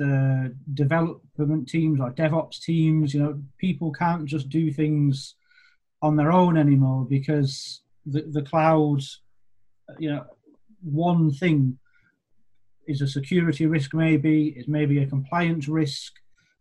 um, 0.00 0.06
the 0.06 0.54
development 0.74 1.68
teams 1.68 2.00
or 2.00 2.12
DevOps 2.12 2.60
teams. 2.60 3.12
You 3.12 3.20
know, 3.20 3.42
people 3.58 3.92
can't 3.92 4.26
just 4.26 4.48
do 4.48 4.72
things 4.72 5.34
on 6.00 6.16
their 6.16 6.32
own 6.32 6.56
anymore 6.56 7.06
because 7.08 7.82
the, 8.06 8.22
the 8.22 8.42
cloud, 8.42 9.00
you 9.98 10.10
know, 10.10 10.24
one 10.82 11.32
thing 11.32 11.78
is 12.86 13.02
a 13.02 13.06
security 13.06 13.66
risk, 13.66 13.92
maybe, 13.92 14.54
it's 14.56 14.68
maybe 14.68 15.02
a 15.02 15.06
compliance 15.06 15.68
risk, 15.68 16.12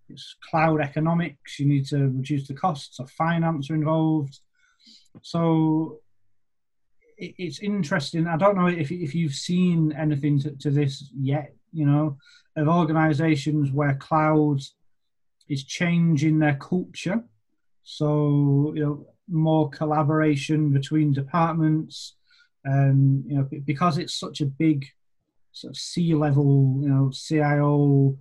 it's 0.10 0.36
cloud 0.50 0.82
economics, 0.82 1.60
you 1.60 1.68
need 1.68 1.86
to 1.88 2.10
reduce 2.10 2.48
the 2.48 2.54
costs, 2.54 3.00
of 3.00 3.10
finance 3.12 3.70
are 3.70 3.76
involved. 3.76 4.40
So 5.22 6.00
it's 7.18 7.60
interesting. 7.60 8.28
I 8.28 8.38
don't 8.38 8.56
know 8.56 8.68
if, 8.68 8.92
if 8.92 9.16
you've 9.16 9.34
seen 9.34 9.92
anything 9.94 10.40
to, 10.42 10.52
to 10.52 10.70
this 10.70 11.10
yet, 11.20 11.54
you 11.74 11.86
know, 11.86 12.18
of 12.56 12.68
organizations 12.68 13.72
where 13.72 13.96
cloud 13.96 14.60
is 15.50 15.64
changing 15.64 16.40
their 16.40 16.56
culture. 16.56 17.24
So, 17.84 18.74
you 18.76 18.84
know, 18.84 19.08
more 19.28 19.70
collaboration 19.70 20.72
between 20.72 21.14
departments. 21.14 22.16
And, 22.64 23.24
you 23.26 23.38
know, 23.38 23.50
because 23.66 23.98
it's 23.98 24.14
such 24.14 24.42
a 24.42 24.46
big 24.46 24.86
sort 25.52 25.72
of 25.72 25.78
C 25.78 26.14
level, 26.14 26.80
you 26.82 26.90
know, 26.90 27.12
CIO 27.14 28.18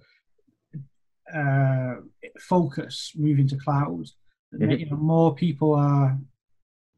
uh, 1.35 1.95
focus 2.39 3.13
moving 3.17 3.49
to 3.49 3.57
cloud, 3.57 4.07
mm-hmm. 4.55 4.71
you 4.71 4.91
know, 4.91 4.97
more 4.97 5.35
people 5.35 5.75
are, 5.75 6.19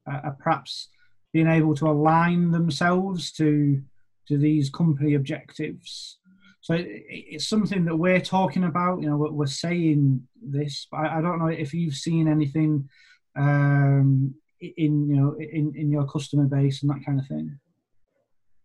are 0.07 0.37
perhaps 0.39 0.91
being 1.39 1.57
able 1.59 1.75
to 1.81 1.87
align 1.87 2.51
themselves 2.51 3.31
to 3.31 3.81
to 4.29 4.35
these 4.37 4.67
company 4.81 5.15
objectives 5.15 6.19
so 6.61 6.75
it's 6.77 7.49
something 7.55 7.85
that 7.87 7.97
we're 7.97 8.21
talking 8.39 8.65
about. 8.65 9.01
You 9.01 9.09
know, 9.09 9.17
we're 9.17 9.47
saying 9.47 10.27
this. 10.43 10.87
but 10.91 10.99
I, 11.17 11.21
don't 11.23 11.39
know 11.39 11.47
if 11.65 11.73
you've 11.73 11.95
seen 11.95 12.29
anything 12.29 12.91
um, 13.37 14.35
in 14.61 15.09
you 15.09 15.17
know 15.19 15.31
in, 15.59 15.73
in 15.77 15.91
your 15.91 16.07
customer 16.15 16.47
base 16.57 16.83
and 16.83 16.91
that 16.91 17.03
kind 17.07 17.21
of 17.21 17.27
thing. 17.27 17.59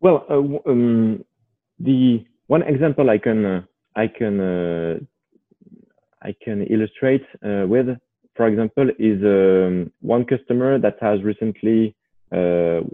Well, 0.02 0.18
uh, 0.30 0.70
um, 0.70 1.24
the 1.80 2.26
one 2.48 2.64
example 2.64 3.10
I 3.10 3.20
can 3.20 3.46
uh, 3.46 3.62
I 3.96 4.08
can 4.08 4.36
uh, 4.40 4.94
I 6.30 6.36
can 6.44 6.58
illustrate 6.74 7.26
uh, 7.46 7.66
with 7.74 7.88
for 8.36 8.48
example, 8.48 8.90
is 8.98 9.22
um, 9.24 9.92
one 10.02 10.26
customer 10.26 10.80
that 10.80 10.98
has 11.02 11.22
recently, 11.24 11.96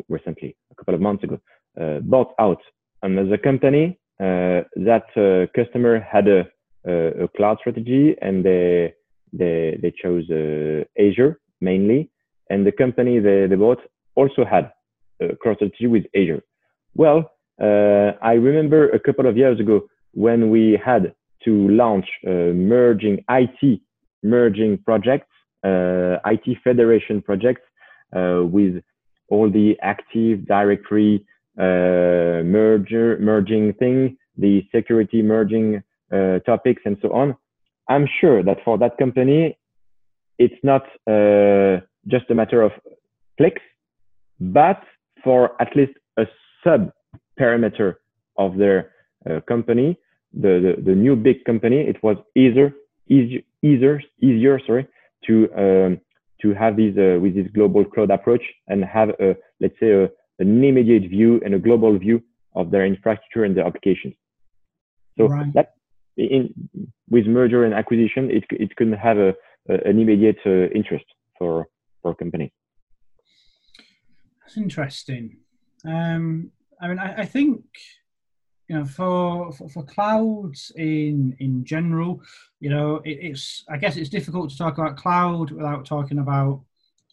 recently, 0.09 0.55
a 0.71 0.75
couple 0.75 0.95
of 0.95 1.01
months 1.01 1.23
ago, 1.23 1.39
uh, 1.79 1.99
bought 1.99 2.33
out 2.39 2.61
another 3.03 3.37
company. 3.37 3.97
Uh, 4.19 4.63
that 4.75 5.05
uh, 5.15 5.47
customer 5.55 5.99
had 6.01 6.27
a, 6.27 6.45
a, 6.85 7.23
a, 7.23 7.27
cloud 7.37 7.57
strategy 7.61 8.17
and 8.21 8.43
they 8.43 8.93
they 9.31 9.77
they 9.81 9.93
chose 10.03 10.25
uh, 10.29 10.83
Azure 11.01 11.39
mainly, 11.61 12.09
and 12.49 12.67
the 12.67 12.71
company 12.71 13.19
they, 13.19 13.47
they 13.47 13.55
bought 13.55 13.79
also 14.15 14.43
had 14.43 14.73
a 15.21 15.35
cloud 15.37 15.55
strategy 15.55 15.87
with 15.87 16.03
Azure. 16.13 16.43
Well, 16.95 17.31
I 17.61 18.33
remember 18.33 18.89
a 18.89 18.99
couple 18.99 19.25
of 19.25 19.37
years 19.37 19.59
ago 19.59 19.87
when 20.13 20.49
we 20.49 20.77
had 20.83 21.13
to 21.45 21.69
launch 21.69 22.07
merging 22.25 23.23
IT 23.29 23.81
merging 24.23 24.77
projects, 24.79 25.27
uh, 25.63 26.17
IT 26.25 26.57
federation 26.63 27.21
projects 27.21 27.61
uh, 28.15 28.41
with 28.43 28.81
all 29.29 29.49
the 29.49 29.75
Active 29.81 30.45
Directory 30.45 31.25
uh, 31.57 32.43
merger 32.43 33.17
merging 33.19 33.73
thing, 33.73 34.17
the 34.37 34.63
security 34.73 35.21
merging 35.21 35.83
topics, 36.45 36.81
and 36.85 36.97
so 37.01 37.11
on. 37.13 37.35
I'm 37.87 38.07
sure 38.19 38.41
that 38.43 38.57
for 38.63 38.77
that 38.79 38.97
company, 38.97 39.57
it's 40.37 40.61
not 40.63 40.83
just 42.07 42.29
a 42.29 42.35
matter 42.35 42.61
of 42.61 42.71
clicks, 43.37 43.61
but 44.39 44.81
for 45.23 45.61
at 45.61 45.75
least 45.75 45.93
a 46.17 46.25
sub 46.63 46.91
parameter 47.39 47.95
of 48.37 48.57
their 48.57 48.91
uh, 49.29 49.39
company, 49.47 49.97
the, 50.33 50.75
the, 50.77 50.83
the, 50.83 50.95
new 50.95 51.15
big 51.15 51.43
company, 51.45 51.77
it 51.77 52.01
was 52.03 52.17
easier, 52.35 52.73
easier, 53.07 53.41
easier, 53.61 54.01
easier 54.21 54.59
sorry, 54.65 54.87
to 55.25 55.49
um, 55.57 56.01
to 56.41 56.53
have 56.53 56.75
these 56.75 56.97
uh, 56.97 57.19
with 57.21 57.35
this 57.35 57.47
global 57.53 57.83
cloud 57.85 58.11
approach 58.11 58.43
and 58.67 58.83
have 58.83 59.09
a 59.09 59.35
let's 59.59 59.77
say 59.79 59.91
a, 59.91 60.03
an 60.39 60.63
immediate 60.63 61.09
view 61.09 61.41
and 61.43 61.53
a 61.53 61.59
global 61.59 61.97
view 61.97 62.21
of 62.55 62.71
their 62.71 62.85
infrastructure 62.85 63.43
and 63.43 63.55
their 63.55 63.65
applications. 63.65 64.15
So 65.17 65.27
right. 65.27 65.53
that 65.53 65.73
in 66.17 66.53
with 67.09 67.25
merger 67.25 67.63
and 67.65 67.73
acquisition, 67.73 68.31
it 68.31 68.45
it 68.51 68.75
can 68.75 68.93
have 68.93 69.17
a, 69.17 69.29
a 69.69 69.73
an 69.89 69.99
immediate 69.99 70.39
uh, 70.45 70.67
interest 70.79 71.05
for 71.37 71.67
for 72.01 72.11
a 72.11 72.15
company. 72.15 72.51
That's 74.41 74.57
interesting. 74.57 75.37
Um, 75.85 76.51
I 76.81 76.87
mean, 76.87 76.99
I, 76.99 77.21
I 77.21 77.25
think 77.25 77.61
you 78.69 78.77
know 78.77 78.85
for, 78.85 79.51
for, 79.51 79.67
for 79.67 79.83
clouds 79.83 80.71
in 80.77 81.35
in 81.39 81.65
general 81.65 82.21
you 82.59 82.69
know 82.69 82.97
it, 83.03 83.17
it's 83.21 83.65
i 83.69 83.75
guess 83.75 83.97
it's 83.97 84.09
difficult 84.09 84.49
to 84.49 84.57
talk 84.57 84.77
about 84.77 84.95
cloud 84.95 85.51
without 85.51 85.85
talking 85.85 86.19
about 86.19 86.61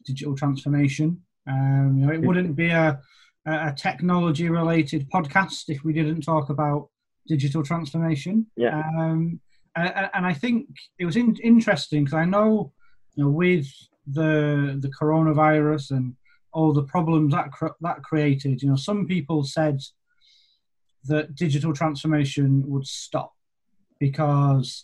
digital 0.07 0.37
transformation. 0.37 1.21
Um, 1.49 1.97
you 1.99 2.07
know 2.07 2.13
it 2.13 2.23
wouldn't 2.23 2.57
be 2.57 2.69
a 2.69 3.01
a 3.47 3.73
technology 3.73 4.49
related 4.49 5.09
podcast 5.11 5.65
if 5.69 5.85
we 5.85 5.93
didn't 5.93 6.23
talk 6.23 6.51
about 6.51 6.89
digital 7.29 7.63
transformation. 7.63 8.47
Yeah. 8.57 8.83
Um, 8.99 9.41
and, 9.77 10.11
and 10.15 10.27
i 10.27 10.33
think 10.33 10.69
it 10.99 11.05
was 11.05 11.17
in, 11.17 11.37
interesting 11.43 12.05
because 12.05 12.17
i 12.17 12.25
know 12.25 12.73
you 13.15 13.25
know 13.25 13.31
with 13.31 13.67
the 14.07 14.79
the 14.81 14.89
coronavirus 14.89 15.91
and 15.91 16.15
all 16.53 16.73
the 16.73 16.85
problems 16.85 17.33
that 17.35 17.49
that 17.83 18.03
created 18.03 18.63
you 18.63 18.69
know 18.71 18.77
some 18.77 19.07
people 19.07 19.45
said 19.45 19.79
that 21.07 21.35
digital 21.35 21.73
transformation 21.73 22.63
would 22.67 22.87
stop 22.87 23.33
because 23.99 24.83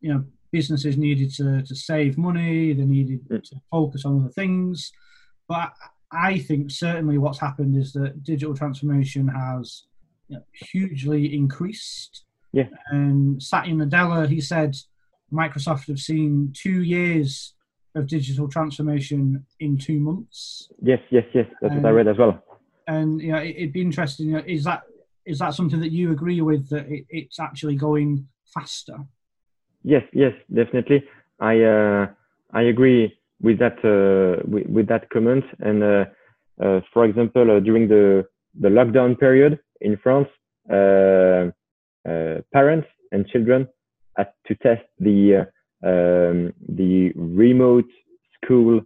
you 0.00 0.12
know 0.12 0.24
businesses 0.50 0.98
needed 0.98 1.32
to, 1.34 1.62
to 1.62 1.74
save 1.74 2.18
money 2.18 2.72
they 2.72 2.84
needed 2.84 3.26
mm. 3.28 3.42
to 3.42 3.56
focus 3.70 4.04
on 4.04 4.20
other 4.20 4.32
things. 4.32 4.92
But 5.48 5.72
i 6.14 6.38
think 6.38 6.70
certainly 6.70 7.16
what's 7.18 7.40
happened 7.40 7.74
is 7.76 7.92
that 7.94 8.22
digital 8.22 8.54
transformation 8.54 9.28
has 9.28 9.84
you 10.28 10.36
know, 10.36 10.42
hugely 10.52 11.34
increased. 11.34 12.24
Yeah. 12.52 12.68
And 12.88 13.42
satya 13.42 13.74
nadella 13.74 14.28
he 14.28 14.40
said 14.40 14.76
microsoft 15.32 15.86
have 15.88 15.98
seen 15.98 16.52
two 16.54 16.82
years 16.82 17.54
of 17.94 18.06
digital 18.06 18.48
transformation 18.48 19.44
in 19.60 19.78
two 19.78 20.00
months. 20.00 20.68
Yes 20.82 21.00
yes 21.10 21.24
yes. 21.34 21.46
That's 21.60 21.74
what 21.74 21.86
i 21.86 21.90
read 21.90 22.08
as 22.08 22.18
well. 22.18 22.42
and 22.86 23.20
you 23.20 23.32
know 23.32 23.38
it, 23.38 23.56
would 23.58 23.72
be 23.72 23.80
interesting 23.80 24.26
you 24.26 24.32
know, 24.32 24.44
is 24.46 24.64
that 24.64 24.82
is 25.24 25.38
that 25.38 25.54
something 25.54 25.80
that 25.80 25.92
you 25.92 26.10
agree 26.10 26.40
with 26.40 26.68
that 26.70 26.86
it, 26.88 27.06
it's 27.08 27.38
actually 27.38 27.76
going 27.76 28.26
faster? 28.54 28.98
Yes, 29.82 30.02
yes, 30.12 30.32
definitely. 30.52 31.04
I 31.40 31.62
uh, 31.62 32.06
I 32.52 32.62
agree 32.62 33.12
with 33.40 33.58
that 33.58 33.78
uh, 33.84 34.42
with, 34.48 34.66
with, 34.66 34.86
that 34.88 35.10
comment. 35.10 35.44
And 35.60 35.82
uh, 35.82 36.04
uh 36.62 36.80
for 36.92 37.04
example, 37.04 37.50
uh, 37.50 37.60
during 37.60 37.88
the 37.88 38.26
the 38.60 38.68
lockdown 38.68 39.18
period 39.18 39.58
in 39.80 39.96
France, 40.02 40.28
uh, 40.70 41.50
parents 42.52 42.88
and 43.10 43.26
children 43.28 43.68
had 44.16 44.32
to 44.46 44.54
test 44.56 44.84
the 45.00 45.46
um, 45.84 46.52
the 46.68 47.12
remote 47.16 47.90
school 48.36 48.80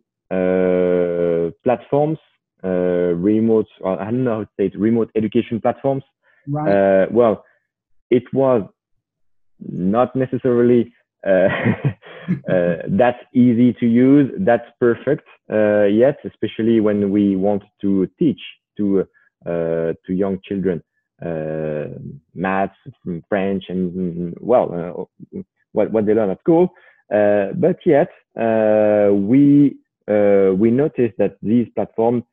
platforms, 1.63 2.19
remote 2.63 3.67
I 3.85 4.05
don't 4.05 4.25
know 4.25 4.37
how 4.37 4.45
to 4.45 4.49
say 4.59 4.67
it, 4.67 4.79
remote 4.79 5.11
education 5.15 5.61
platforms 5.61 6.05
Right. 6.49 7.03
Uh, 7.03 7.07
well, 7.11 7.45
it 8.11 8.25
was 8.33 8.63
not 9.61 10.15
necessarily 10.15 10.93
uh, 11.27 11.31
uh, 12.49 12.83
that 12.89 13.17
easy 13.35 13.73
to 13.75 13.87
use, 13.87 14.31
that's 14.41 14.69
perfect 14.79 15.27
uh, 15.51 15.85
yet, 15.85 16.19
especially 16.25 16.81
when 16.81 17.11
we 17.11 17.37
want 17.37 17.63
to 17.81 18.09
teach 18.19 18.41
to 18.77 19.01
uh, 19.47 19.93
to 20.07 20.13
young 20.13 20.39
children 20.45 20.83
uh, 21.25 21.99
maths, 22.35 22.75
French, 23.29 23.65
and 23.69 24.35
well, 24.41 25.09
what 25.73 25.91
what 25.93 26.07
they 26.07 26.15
learn 26.15 26.31
at 26.31 26.41
school. 26.41 26.71
but 27.09 27.79
yet, 27.85 28.09
we 29.13 29.77
we 30.07 30.71
noticed 30.71 31.15
that 31.19 31.37
these 31.43 31.69
platforms 31.75 32.25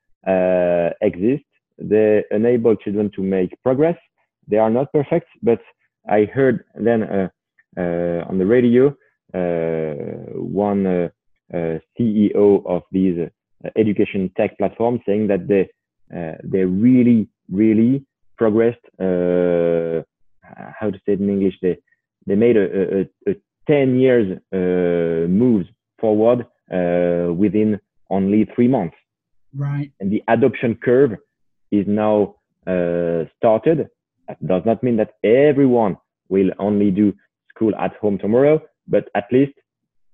exist 1.02 1.46
they 1.78 2.24
enable 2.32 2.76
children 2.76 3.12
to 3.16 3.22
make 3.22 3.52
progress. 3.64 3.98
They 4.48 4.58
are 4.58 4.70
not 4.70 4.92
perfect, 4.92 5.28
but 5.42 5.60
I 6.10 6.26
heard 6.26 6.66
then 6.76 7.04
uh, 7.04 7.30
uh, 7.78 8.26
on 8.30 8.38
the 8.38 8.46
radio 8.46 8.96
uh, 9.34 9.96
one 10.36 10.86
uh, 10.86 11.10
uh, 11.52 11.80
CEO 12.00 12.64
of 12.68 12.84
these 12.92 13.18
uh, 13.18 13.70
education 13.76 14.30
tech 14.38 14.56
platforms 14.60 15.02
saying 15.08 15.28
that 15.28 15.48
they 15.48 15.68
they 16.44 16.66
really 16.66 17.28
really 17.52 18.06
progressed. 18.38 18.86
how 19.00 20.90
to 20.92 21.00
say 21.06 21.14
it 21.14 21.20
in 21.20 21.30
English? 21.30 21.56
They 21.64 21.78
they 22.28 22.36
made 22.36 22.58
a, 22.58 23.00
a, 23.00 23.32
a 23.32 23.36
10 23.68 24.00
years 24.00 24.40
moves 25.30 25.68
forward 26.00 26.46
within 26.70 27.80
only 28.12 28.46
three 28.54 28.68
months. 28.68 28.98
Right. 29.56 29.92
And 30.00 30.12
the 30.12 30.24
adoption 30.28 30.76
curve 30.76 31.18
is 31.74 31.86
now 31.88 32.36
uh, 32.68 33.26
started. 33.38 33.90
That 34.28 34.40
does 34.46 34.64
not 34.66 34.84
mean 34.84 34.98
that 34.98 35.14
everyone 35.24 35.98
will 36.30 36.52
only 36.60 36.92
do 36.92 37.14
school 37.50 37.76
at 37.76 37.96
home 37.98 38.18
tomorrow, 38.18 38.62
but 38.88 39.10
at 39.16 39.26
least 39.32 39.54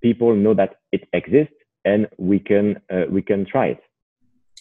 people 0.02 0.36
know 0.36 0.54
that 0.54 0.76
it 0.92 1.04
exists 1.14 1.60
and 1.86 2.08
we 2.18 2.40
can 2.40 2.68
uh, 2.94 3.06
we 3.10 3.22
can 3.22 3.46
try 3.46 3.68
it. 3.76 3.82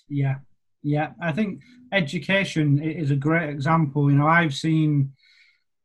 Yeah, 0.09 0.37
yeah. 0.83 1.09
I 1.23 1.33
think 1.33 1.61
education 1.93 2.67
is 2.83 3.11
a 3.11 3.23
great 3.27 3.49
example. 3.49 4.11
You 4.11 4.19
know, 4.19 4.27
I've 4.27 4.55
seen 4.55 5.13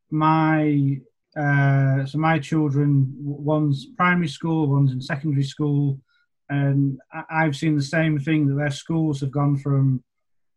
my 0.10 1.00
uh, 1.44 2.06
so 2.06 2.18
my 2.18 2.40
children, 2.40 3.14
one's 3.52 3.88
primary 3.98 4.28
school, 4.28 4.68
one's 4.68 4.92
in 4.92 5.02
secondary 5.02 5.44
school, 5.44 6.00
and 6.50 7.00
I've 7.30 7.56
seen 7.56 7.76
the 7.76 7.90
same 7.98 8.20
thing 8.20 8.48
that 8.48 8.56
their 8.56 8.72
schools 8.84 9.22
have 9.22 9.32
gone 9.32 9.58
from 9.58 10.04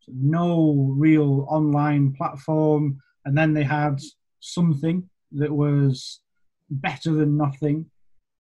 no 0.09 0.95
real 0.97 1.47
online 1.49 2.13
platform, 2.13 3.01
and 3.25 3.37
then 3.37 3.53
they 3.53 3.65
had 3.65 4.01
something 4.41 5.09
that 5.33 5.53
was 5.53 6.21
better 6.71 7.13
than 7.13 7.37
nothing. 7.37 7.87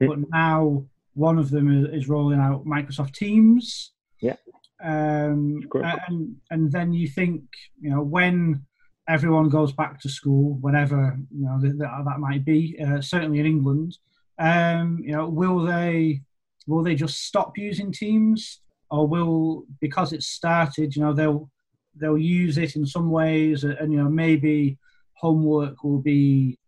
Yeah. 0.01 0.09
But 0.09 0.19
now 0.31 0.85
one 1.15 1.39
of 1.39 1.51
them 1.51 1.87
is, 1.93 2.09
rolling 2.09 2.41
out 2.41 2.67
Microsoft 2.67 3.15
Teams. 3.15 3.93
Yeah. 4.21 4.37
Um, 4.83 5.61
and 6.09 6.37
and 6.51 6.71
then 6.71 6.93
you 6.93 7.09
think 7.09 7.43
you 7.81 7.91
know 7.91 8.03
when 8.03 8.65
everyone 9.09 9.49
goes 9.49 9.73
back 9.73 10.01
to 10.01 10.09
school, 10.09 10.59
whenever 10.61 11.19
you 11.31 11.47
know 11.47 11.59
that, 11.61 11.79
that 11.79 12.21
might 12.21 12.45
be, 12.45 12.79
uh, 12.85 13.01
certainly 13.01 13.39
in 13.39 13.47
England, 13.47 13.97
um, 14.39 14.99
you 15.03 15.13
know, 15.13 15.29
will 15.29 15.61
they 15.61 16.23
will 16.67 16.83
they 16.83 16.95
just 16.95 17.25
stop 17.25 17.57
using 17.57 17.93
Teams, 17.93 18.61
or 18.91 19.07
will 19.07 19.65
because 19.81 20.13
it's 20.13 20.27
started, 20.27 20.95
you 20.95 21.03
know, 21.03 21.13
they'll 21.13 21.51
they'll 21.99 22.19
use 22.19 22.59
it 22.59 22.77
in 22.77 22.87
some 22.87 23.11
ways, 23.11 23.65
and 23.65 23.93
you 23.93 23.99
know 23.99 24.09
maybe 24.09 24.79
homework 25.15 25.83
will 25.83 26.01
be 26.01 26.59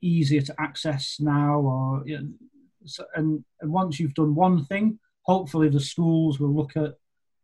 easier 0.00 0.40
to 0.42 0.54
access 0.60 1.16
now, 1.20 1.60
or 1.60 2.02
you 2.06 2.18
know, 2.18 2.28
so, 2.84 3.04
and, 3.14 3.44
and 3.60 3.72
once 3.72 3.98
you've 3.98 4.14
done 4.14 4.34
one 4.34 4.64
thing, 4.64 4.98
hopefully 5.22 5.68
the 5.68 5.80
schools 5.80 6.38
will 6.38 6.54
look 6.54 6.76
at 6.76 6.94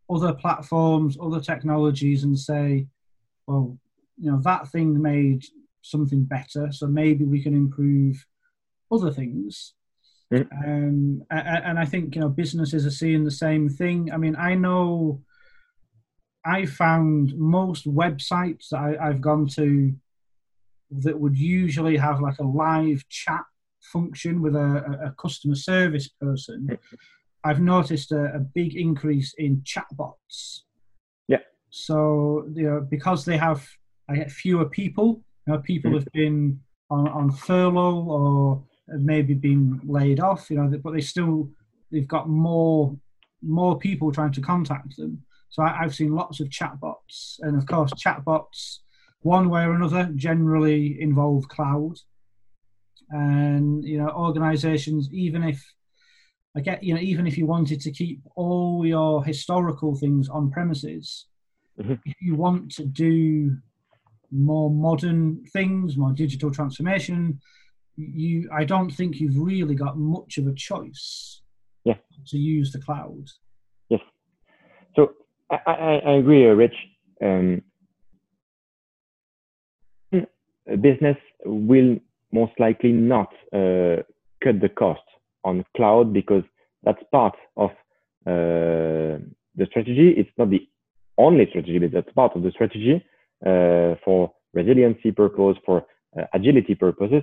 other 0.09 0.33
platforms, 0.33 1.16
other 1.20 1.40
technologies, 1.40 2.22
and 2.24 2.38
say, 2.38 2.87
well, 3.46 3.76
you 4.18 4.31
know, 4.31 4.40
that 4.42 4.68
thing 4.68 5.00
made 5.00 5.44
something 5.83 6.24
better, 6.24 6.70
so 6.70 6.87
maybe 6.87 7.24
we 7.24 7.42
can 7.42 7.55
improve 7.55 8.24
other 8.90 9.11
things. 9.11 9.74
Mm. 10.33 10.46
Um, 10.64 11.22
and, 11.31 11.64
and 11.64 11.78
I 11.78 11.85
think 11.85 12.14
you 12.14 12.20
know 12.20 12.28
businesses 12.28 12.87
are 12.87 12.90
seeing 12.90 13.24
the 13.24 13.31
same 13.31 13.68
thing. 13.68 14.11
I 14.12 14.16
mean, 14.16 14.37
I 14.37 14.55
know 14.55 15.20
I 16.44 16.66
found 16.66 17.37
most 17.37 17.87
websites 17.87 18.68
that 18.70 18.78
I, 18.78 19.09
I've 19.09 19.20
gone 19.20 19.46
to 19.48 19.94
that 20.90 21.18
would 21.18 21.38
usually 21.38 21.96
have 21.96 22.20
like 22.20 22.38
a 22.38 22.44
live 22.44 23.09
chat 23.09 23.44
function 23.81 24.42
with 24.42 24.55
a, 24.55 25.00
a 25.07 25.14
customer 25.20 25.55
service 25.55 26.09
person. 26.09 26.78
I've 27.44 27.61
noticed 27.61 28.12
a, 28.12 28.35
a, 28.35 28.38
big 28.38 28.76
increase 28.76 29.35
in 29.37 29.62
chatbots. 29.62 30.61
Yeah. 31.26 31.38
So 31.70 32.46
you 32.55 32.68
know 32.68 32.87
because 32.88 33.24
they 33.24 33.37
have 33.37 33.66
I 34.09 34.16
get 34.16 34.31
fewer 34.31 34.66
people. 34.66 35.22
You 35.46 35.55
know, 35.55 35.59
people 35.61 35.92
mm. 35.92 35.94
have 35.94 36.12
been 36.12 36.61
on, 36.90 37.09
on 37.09 37.31
furlough 37.33 38.05
or 38.05 38.64
maybe 38.88 39.35
been 39.35 39.81
laid 39.85 40.20
off. 40.20 40.50
You 40.50 40.59
know, 40.59 40.78
but 40.83 40.92
they 40.92 41.00
still 41.00 41.48
they've 41.90 42.09
got 42.09 42.28
more 42.28 42.96
more 43.42 43.78
people 43.78 44.12
trying 44.12 44.33
to 44.33 44.40
contact 44.40 44.96
them. 44.96 45.22
So 45.52 45.62
I, 45.62 45.82
have 45.82 45.94
seen 45.94 46.14
lots 46.14 46.40
of 46.40 46.48
chatbots, 46.48 47.36
and 47.40 47.58
of 47.58 47.66
course, 47.66 47.92
chatbots, 47.92 48.78
one 49.20 49.50
way 49.50 49.64
or 49.64 49.74
another, 49.74 50.10
generally 50.16 50.98
involve 50.98 51.46
cloud. 51.48 51.96
And 53.10 53.84
you 53.84 53.98
know, 53.98 54.08
organisations, 54.08 55.10
even 55.12 55.44
if 55.44 55.62
I 56.56 56.60
get, 56.60 56.82
you 56.82 56.94
know, 56.94 57.00
even 57.00 57.26
if 57.26 57.36
you 57.36 57.44
wanted 57.44 57.82
to 57.82 57.90
keep 57.90 58.22
all 58.34 58.86
your 58.86 59.22
historical 59.22 59.94
things 59.94 60.30
on 60.30 60.50
premises, 60.50 61.26
mm-hmm. 61.78 61.94
if 62.06 62.16
you 62.22 62.34
want 62.34 62.72
to 62.76 62.86
do 62.86 63.54
more 64.30 64.70
modern 64.70 65.44
things, 65.52 65.98
more 65.98 66.12
digital 66.12 66.50
transformation, 66.50 67.38
you 67.96 68.48
I 68.50 68.64
don't 68.64 68.90
think 68.90 69.20
you've 69.20 69.36
really 69.36 69.74
got 69.74 69.98
much 69.98 70.38
of 70.38 70.46
a 70.46 70.54
choice. 70.54 71.42
Yeah. 71.84 71.96
To 72.28 72.38
use 72.38 72.72
the 72.72 72.80
cloud. 72.80 73.28
I, 75.52 75.58
I, 75.66 76.02
I 76.06 76.12
agree, 76.14 76.44
Rich. 76.44 76.74
Um, 77.22 77.62
business 80.80 81.16
will 81.44 81.96
most 82.32 82.52
likely 82.58 82.92
not 82.92 83.28
uh, 83.52 84.02
cut 84.42 84.60
the 84.60 84.70
cost 84.74 85.02
on 85.44 85.64
cloud 85.76 86.12
because 86.12 86.44
that's 86.82 87.02
part 87.12 87.34
of 87.56 87.70
uh, 88.26 89.18
the 89.56 89.66
strategy. 89.66 90.14
It's 90.16 90.30
not 90.38 90.50
the 90.50 90.66
only 91.18 91.46
strategy, 91.50 91.78
but 91.78 91.92
that's 91.92 92.12
part 92.14 92.34
of 92.34 92.42
the 92.42 92.50
strategy 92.50 93.04
uh, 93.44 93.96
for 94.04 94.32
resiliency 94.54 95.12
purpose, 95.12 95.56
for 95.66 95.84
uh, 96.18 96.24
agility 96.32 96.74
purposes. 96.74 97.22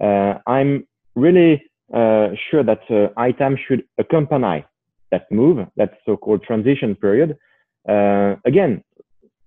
Uh, 0.00 0.34
I'm 0.46 0.86
really 1.14 1.62
uh, 1.94 2.28
sure 2.50 2.64
that 2.64 2.80
ITAM 3.16 3.56
should 3.66 3.84
accompany 3.98 4.64
that 5.10 5.30
move, 5.30 5.66
that 5.76 5.98
so-called 6.04 6.42
transition 6.42 6.94
period. 6.94 7.38
Again, 7.88 8.82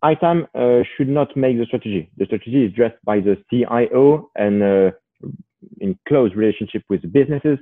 ITAM 0.03 0.47
uh, 0.55 0.83
should 0.95 1.09
not 1.09 1.35
make 1.37 1.57
the 1.57 1.65
strategy. 1.65 2.09
The 2.17 2.25
strategy 2.25 2.65
is 2.65 2.73
dressed 2.73 2.97
by 3.03 3.19
the 3.19 3.37
CIO 3.49 4.31
and 4.35 4.63
uh, 4.63 4.91
in 5.79 5.97
close 6.07 6.33
relationship 6.35 6.83
with 6.89 7.01
businesses. 7.13 7.59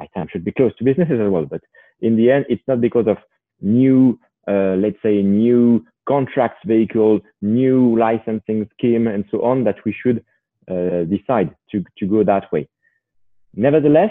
ITAM 0.00 0.28
should 0.30 0.44
be 0.44 0.52
close 0.52 0.74
to 0.76 0.84
businesses 0.84 1.20
as 1.20 1.30
well, 1.30 1.46
but 1.46 1.62
in 2.00 2.16
the 2.16 2.30
end, 2.30 2.46
it's 2.48 2.62
not 2.68 2.80
because 2.80 3.06
of 3.08 3.16
new, 3.60 4.18
uh, 4.46 4.74
let's 4.76 4.98
say, 5.02 5.22
new 5.22 5.84
contracts 6.08 6.60
vehicle, 6.66 7.20
new 7.42 7.98
licensing 7.98 8.68
scheme, 8.76 9.06
and 9.06 9.24
so 9.30 9.42
on 9.42 9.64
that 9.64 9.76
we 9.84 9.92
should 9.92 10.24
uh, 10.70 11.04
decide 11.04 11.54
to, 11.70 11.84
to 11.98 12.06
go 12.06 12.22
that 12.22 12.52
way. 12.52 12.68
Nevertheless, 13.54 14.10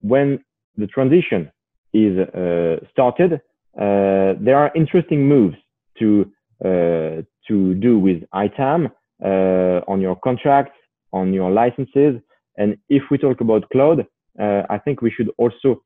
when 0.00 0.42
the 0.76 0.86
transition 0.86 1.50
is 1.92 2.18
uh, 2.18 2.76
started, 2.90 3.34
uh, 3.34 3.38
there 3.76 4.56
are 4.56 4.70
interesting 4.74 5.28
moves 5.28 5.56
to 5.98 6.30
uh, 6.64 7.22
to 7.48 7.74
do 7.74 7.98
with 7.98 8.22
ITAM 8.32 8.88
uh, 9.24 9.80
on 9.88 10.00
your 10.00 10.14
contracts, 10.14 10.78
on 11.12 11.32
your 11.32 11.50
licenses. 11.50 12.20
And 12.56 12.76
if 12.88 13.02
we 13.10 13.18
talk 13.18 13.40
about 13.40 13.68
cloud, 13.70 14.06
uh, 14.40 14.62
I 14.70 14.78
think 14.78 15.02
we 15.02 15.10
should 15.10 15.30
also 15.38 15.82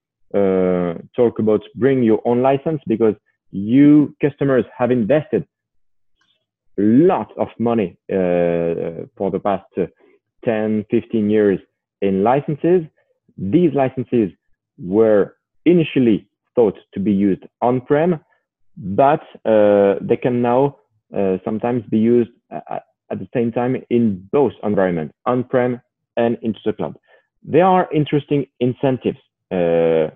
talk 1.16 1.38
about 1.38 1.62
bring 1.76 2.02
your 2.02 2.20
own 2.26 2.42
license 2.42 2.82
because 2.86 3.14
you 3.52 4.14
customers 4.20 4.64
have 4.76 4.90
invested 4.90 5.46
a 6.78 6.82
lot 6.82 7.32
of 7.38 7.48
money 7.58 7.96
uh, 8.12 9.06
for 9.16 9.30
the 9.30 9.40
past 9.42 9.64
uh, 9.78 9.86
10, 10.44 10.84
15 10.90 11.30
years 11.30 11.58
in 12.02 12.22
licenses. 12.22 12.82
These 13.38 13.72
licenses 13.72 14.30
were 14.78 15.36
initially 15.64 16.28
thought 16.56 16.76
to 16.94 16.98
be 17.00 17.12
used 17.12 17.44
on-prem 17.62 18.18
but 18.76 19.22
uh, 19.44 19.94
they 20.00 20.16
can 20.16 20.42
now 20.42 20.76
uh, 21.16 21.38
sometimes 21.44 21.82
be 21.90 21.98
used 21.98 22.30
at, 22.50 22.84
at, 23.10 23.18
the 23.18 23.28
same 23.32 23.52
time 23.52 23.76
in 23.90 24.28
both 24.32 24.52
environments, 24.62 25.14
on-prem 25.24 25.80
and 26.16 26.36
into 26.42 26.58
the 26.64 26.72
cloud. 26.72 26.96
There 27.42 27.64
are 27.64 27.88
interesting 27.92 28.46
incentives 28.60 29.18
uh, 29.50 30.10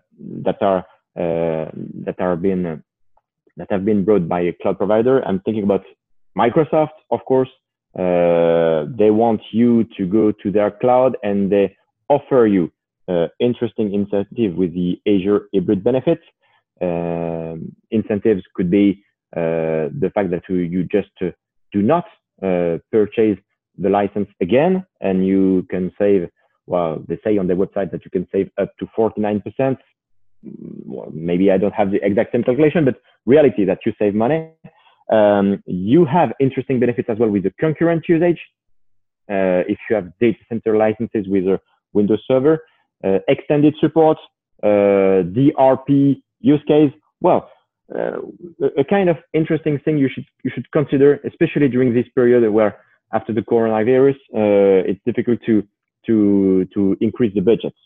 that 0.44 0.60
are 0.60 0.84
that 1.14 2.16
are 2.18 2.36
being 2.36 2.82
that 3.56 3.66
have 3.70 3.84
been 3.84 4.04
brought 4.04 4.28
by 4.28 4.40
a 4.40 4.52
cloud 4.52 4.78
provider. 4.78 5.26
I'm 5.26 5.40
thinking 5.40 5.64
about 5.64 5.84
Microsoft, 6.36 6.98
of 7.10 7.24
course. 7.26 7.48
Uh, 7.98 8.86
they 8.96 9.10
want 9.10 9.40
you 9.52 9.84
to 9.96 10.06
go 10.06 10.32
to 10.32 10.50
their 10.50 10.70
cloud 10.70 11.16
and 11.22 11.50
they 11.50 11.76
offer 12.08 12.46
you 12.46 12.64
uh, 12.64 12.79
interesting 13.38 13.94
incentive 13.94 14.54
with 14.56 14.72
the 14.74 15.00
Azure 15.06 15.48
hybrid 15.54 15.82
benefits. 15.82 16.22
Um, 16.80 17.74
incentives 17.90 18.42
could 18.54 18.70
be 18.70 19.02
uh, 19.36 19.88
the 20.02 20.10
fact 20.14 20.30
that 20.30 20.42
you 20.48 20.84
just 20.84 21.10
uh, 21.20 21.30
do 21.72 21.82
not 21.82 22.04
uh, 22.42 22.78
purchase 22.90 23.38
the 23.78 23.88
license 23.88 24.28
again 24.40 24.84
and 25.00 25.26
you 25.26 25.66
can 25.70 25.92
save 25.98 26.28
well 26.66 27.02
they 27.08 27.18
say 27.22 27.38
on 27.38 27.46
their 27.46 27.56
website 27.56 27.90
that 27.92 28.04
you 28.04 28.10
can 28.10 28.26
save 28.32 28.50
up 28.58 28.76
to 28.78 28.86
49% 28.98 29.42
mm, 29.60 29.76
well, 30.84 31.08
maybe 31.12 31.50
i 31.50 31.56
don't 31.56 31.72
have 31.72 31.90
the 31.90 32.04
exact 32.04 32.32
same 32.32 32.42
calculation 32.42 32.84
but 32.84 32.96
reality 33.26 33.64
that 33.64 33.78
you 33.84 33.92
save 33.98 34.14
money. 34.14 34.50
Um, 35.12 35.62
you 35.66 36.04
have 36.04 36.32
interesting 36.40 36.78
benefits 36.78 37.08
as 37.10 37.18
well 37.18 37.30
with 37.30 37.42
the 37.42 37.50
concurrent 37.58 38.04
usage. 38.08 38.38
Uh, 39.28 39.62
if 39.68 39.78
you 39.88 39.96
have 39.96 40.06
data 40.20 40.38
center 40.48 40.76
licenses 40.76 41.26
with 41.28 41.44
a 41.44 41.60
windows 41.92 42.22
server 42.26 42.54
uh, 42.54 42.58
extended 43.28 43.74
support 43.80 44.18
uh, 44.62 45.22
drp 45.36 46.22
use 46.40 46.62
case? 46.66 46.92
Well, 47.20 47.50
uh, 47.94 48.18
a 48.78 48.84
kind 48.84 49.08
of 49.08 49.16
interesting 49.32 49.78
thing 49.84 49.98
you 49.98 50.08
should 50.12 50.24
you 50.44 50.50
should 50.54 50.70
consider, 50.72 51.20
especially 51.24 51.68
during 51.68 51.94
this 51.94 52.06
period 52.14 52.48
where 52.52 52.78
after 53.12 53.32
the 53.32 53.40
coronavirus, 53.40 54.16
uh, 54.34 54.88
it's 54.88 55.00
difficult 55.04 55.40
to 55.46 55.62
to 56.06 56.66
to 56.74 56.96
increase 57.00 57.34
the 57.34 57.40
budgets. 57.40 57.76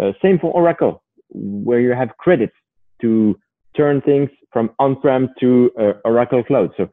Uh, 0.00 0.12
same 0.20 0.38
for 0.38 0.50
Oracle, 0.52 1.02
where 1.30 1.80
you 1.80 1.92
have 1.92 2.16
credits 2.18 2.54
to 3.00 3.38
turn 3.76 4.00
things 4.00 4.28
from 4.52 4.70
on-prem 4.78 5.28
to 5.40 5.70
uh, 5.78 5.92
Oracle 6.04 6.42
Cloud. 6.44 6.70
So 6.76 6.88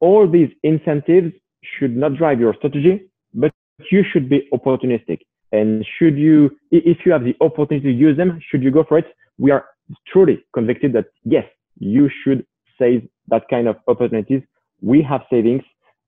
all 0.00 0.30
these 0.30 0.50
incentives 0.62 1.32
should 1.62 1.96
not 1.96 2.16
drive 2.16 2.40
your 2.40 2.54
strategy, 2.54 3.10
but 3.32 3.52
you 3.90 4.04
should 4.10 4.28
be 4.28 4.48
opportunistic. 4.52 5.20
And 5.54 5.86
should 5.96 6.16
you, 6.18 6.50
if 6.72 6.98
you 7.06 7.12
have 7.12 7.22
the 7.22 7.36
opportunity 7.40 7.86
to 7.92 7.96
use 8.06 8.16
them, 8.16 8.40
should 8.48 8.62
you 8.64 8.72
go 8.72 8.82
for 8.88 8.98
it? 8.98 9.06
We 9.38 9.52
are 9.52 9.64
truly 10.08 10.44
convicted 10.52 10.92
that 10.94 11.06
yes, 11.24 11.46
you 11.78 12.10
should 12.20 12.44
save 12.76 13.08
that 13.28 13.44
kind 13.48 13.68
of 13.68 13.76
opportunities. 13.86 14.42
We 14.80 15.00
have 15.02 15.22
savings, 15.30 15.62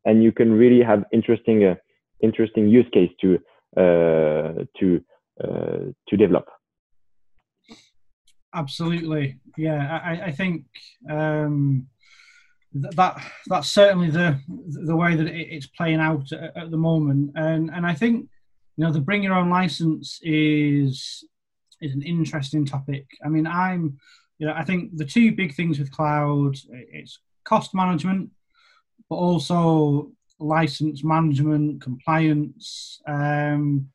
and 0.04 0.24
you 0.24 0.32
can 0.32 0.52
really 0.52 0.82
have 0.82 1.04
interesting, 1.12 1.64
uh, 1.64 1.76
interesting 2.20 2.68
use 2.68 2.86
case 2.92 3.12
to 3.20 3.28
uh, 3.76 4.64
to 4.78 5.00
uh, 5.44 5.84
to 6.08 6.16
develop. 6.16 6.46
Absolutely, 8.52 9.38
yeah. 9.56 10.00
I, 10.02 10.12
I 10.28 10.32
think 10.32 10.64
um, 11.08 11.86
that 12.72 13.14
that's 13.46 13.68
certainly 13.68 14.10
the 14.10 14.40
the 14.88 14.96
way 14.96 15.14
that 15.14 15.28
it's 15.28 15.68
playing 15.78 16.00
out 16.00 16.32
at, 16.32 16.56
at 16.56 16.70
the 16.72 16.82
moment, 16.90 17.30
and 17.36 17.70
and 17.70 17.86
I 17.86 17.94
think 17.94 18.28
you 18.76 18.84
know 18.84 18.92
the 18.92 19.00
bring 19.00 19.22
your 19.22 19.34
own 19.34 19.50
license 19.50 20.20
is 20.22 21.24
is 21.80 21.94
an 21.94 22.02
interesting 22.02 22.64
topic. 22.64 23.06
I 23.24 23.28
mean, 23.28 23.46
I'm, 23.46 23.98
you 24.38 24.46
know, 24.46 24.54
I 24.54 24.64
think 24.64 24.96
the 24.96 25.04
two 25.04 25.32
big 25.32 25.54
things 25.54 25.78
with 25.78 25.90
cloud 25.90 26.56
it's 26.70 27.18
cost 27.44 27.74
management, 27.74 28.30
but 29.08 29.16
also 29.16 30.12
license 30.38 31.04
management, 31.04 31.82
compliance, 31.82 33.00
um, 33.06 33.88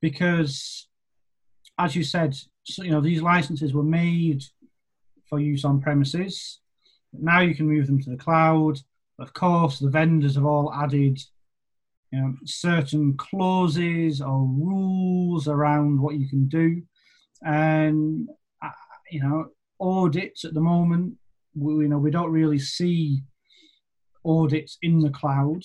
because 0.00 0.88
as 1.78 1.96
you 1.96 2.04
said, 2.04 2.36
so, 2.64 2.82
you 2.82 2.90
know, 2.90 3.00
these 3.00 3.22
licenses 3.22 3.74
were 3.74 3.82
made 3.82 4.42
for 5.28 5.40
use 5.40 5.64
on 5.64 5.80
premises. 5.80 6.60
Now 7.12 7.40
you 7.40 7.54
can 7.54 7.68
move 7.68 7.86
them 7.86 8.00
to 8.02 8.10
the 8.10 8.16
cloud. 8.16 8.78
Of 9.18 9.32
course, 9.34 9.78
the 9.78 9.90
vendors 9.90 10.34
have 10.34 10.44
all 10.44 10.72
added 10.72 11.20
you 12.14 12.20
know, 12.20 12.34
certain 12.44 13.16
clauses 13.16 14.20
or 14.20 14.46
rules 14.46 15.48
around 15.48 16.00
what 16.00 16.14
you 16.14 16.28
can 16.28 16.46
do. 16.46 16.80
And, 17.44 18.28
uh, 18.64 18.70
you 19.10 19.20
know, 19.20 19.46
audits 19.80 20.44
at 20.44 20.54
the 20.54 20.60
moment, 20.60 21.14
we, 21.56 21.84
you 21.84 21.88
know, 21.88 21.98
we 21.98 22.12
don't 22.12 22.30
really 22.30 22.60
see 22.60 23.22
audits 24.24 24.78
in 24.80 25.00
the 25.00 25.10
cloud. 25.10 25.64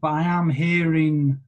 But 0.00 0.12
I 0.12 0.22
am 0.22 0.50
hearing 0.50 1.40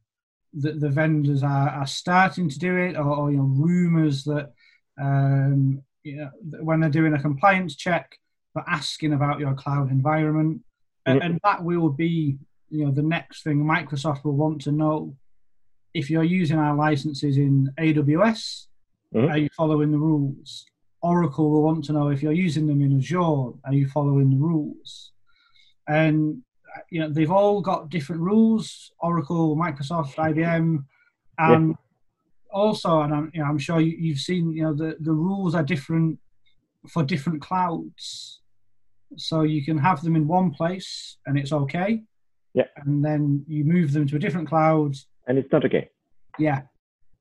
that 0.54 0.80
the 0.80 0.90
vendors 0.90 1.44
are, 1.44 1.68
are 1.68 1.86
starting 1.86 2.48
to 2.48 2.58
do 2.58 2.76
it, 2.76 2.96
or, 2.96 3.14
or 3.16 3.30
you 3.30 3.36
know, 3.36 3.44
rumors 3.44 4.24
that 4.24 4.52
um, 5.00 5.82
you 6.02 6.16
know, 6.16 6.30
when 6.60 6.80
they're 6.80 6.90
doing 6.90 7.14
a 7.14 7.22
compliance 7.22 7.76
check, 7.76 8.18
they're 8.54 8.64
asking 8.66 9.12
about 9.12 9.38
your 9.38 9.54
cloud 9.54 9.92
environment, 9.92 10.58
mm-hmm. 10.58 11.12
and, 11.12 11.22
and 11.22 11.40
that 11.44 11.62
will 11.62 11.90
be 11.90 12.38
you 12.70 12.84
know 12.84 12.90
the 12.90 13.02
next 13.02 13.42
thing 13.42 13.64
Microsoft 13.64 14.24
will 14.24 14.36
want 14.36 14.60
to 14.62 14.72
know 14.72 15.16
if 15.94 16.10
you're 16.10 16.24
using 16.24 16.58
our 16.58 16.76
licenses 16.76 17.38
in 17.38 17.72
AWS, 17.78 18.66
mm-hmm. 19.14 19.30
are 19.30 19.38
you 19.38 19.48
following 19.56 19.90
the 19.92 19.98
rules? 19.98 20.66
Oracle 21.02 21.50
will 21.50 21.62
want 21.62 21.84
to 21.84 21.92
know 21.92 22.08
if 22.08 22.22
you're 22.22 22.32
using 22.32 22.66
them 22.66 22.82
in 22.82 22.98
Azure, 22.98 23.52
are 23.64 23.72
you 23.72 23.88
following 23.88 24.30
the 24.30 24.36
rules? 24.36 25.12
And 25.88 26.42
you 26.90 27.00
know 27.00 27.08
they've 27.08 27.30
all 27.30 27.60
got 27.60 27.90
different 27.90 28.22
rules. 28.22 28.92
Oracle, 28.98 29.56
Microsoft, 29.56 30.14
IBM, 30.16 30.84
and 31.38 31.68
yeah. 31.68 31.74
also, 32.50 33.00
and 33.00 33.14
I'm, 33.14 33.30
you 33.32 33.40
know, 33.40 33.46
I'm 33.46 33.58
sure 33.58 33.80
you, 33.80 34.12
have 34.12 34.20
seen, 34.20 34.52
you 34.52 34.62
know, 34.62 34.74
the 34.74 34.96
the 35.00 35.12
rules 35.12 35.54
are 35.54 35.62
different 35.62 36.18
for 36.88 37.02
different 37.02 37.40
clouds. 37.40 38.40
So 39.16 39.42
you 39.42 39.64
can 39.64 39.78
have 39.78 40.02
them 40.02 40.16
in 40.16 40.26
one 40.26 40.50
place 40.50 41.18
and 41.26 41.38
it's 41.38 41.52
okay. 41.52 42.02
Yeah. 42.56 42.64
And 42.84 43.04
then 43.04 43.44
you 43.46 43.64
move 43.64 43.92
them 43.92 44.08
to 44.08 44.16
a 44.16 44.18
different 44.18 44.48
cloud. 44.48 44.96
And 45.28 45.36
it's 45.36 45.52
not 45.52 45.64
okay. 45.66 45.90
Yeah. 46.38 46.62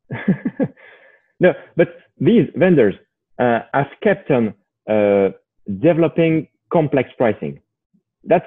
no, 1.40 1.54
but 1.76 1.90
these 2.20 2.48
vendors 2.56 2.96
uh, 3.38 3.60
have 3.74 3.88
kept 4.02 4.32
on 4.32 4.54
uh, 4.90 5.32
developing 5.82 6.48
complex 6.72 7.10
pricing. 7.18 7.60
That's 8.24 8.46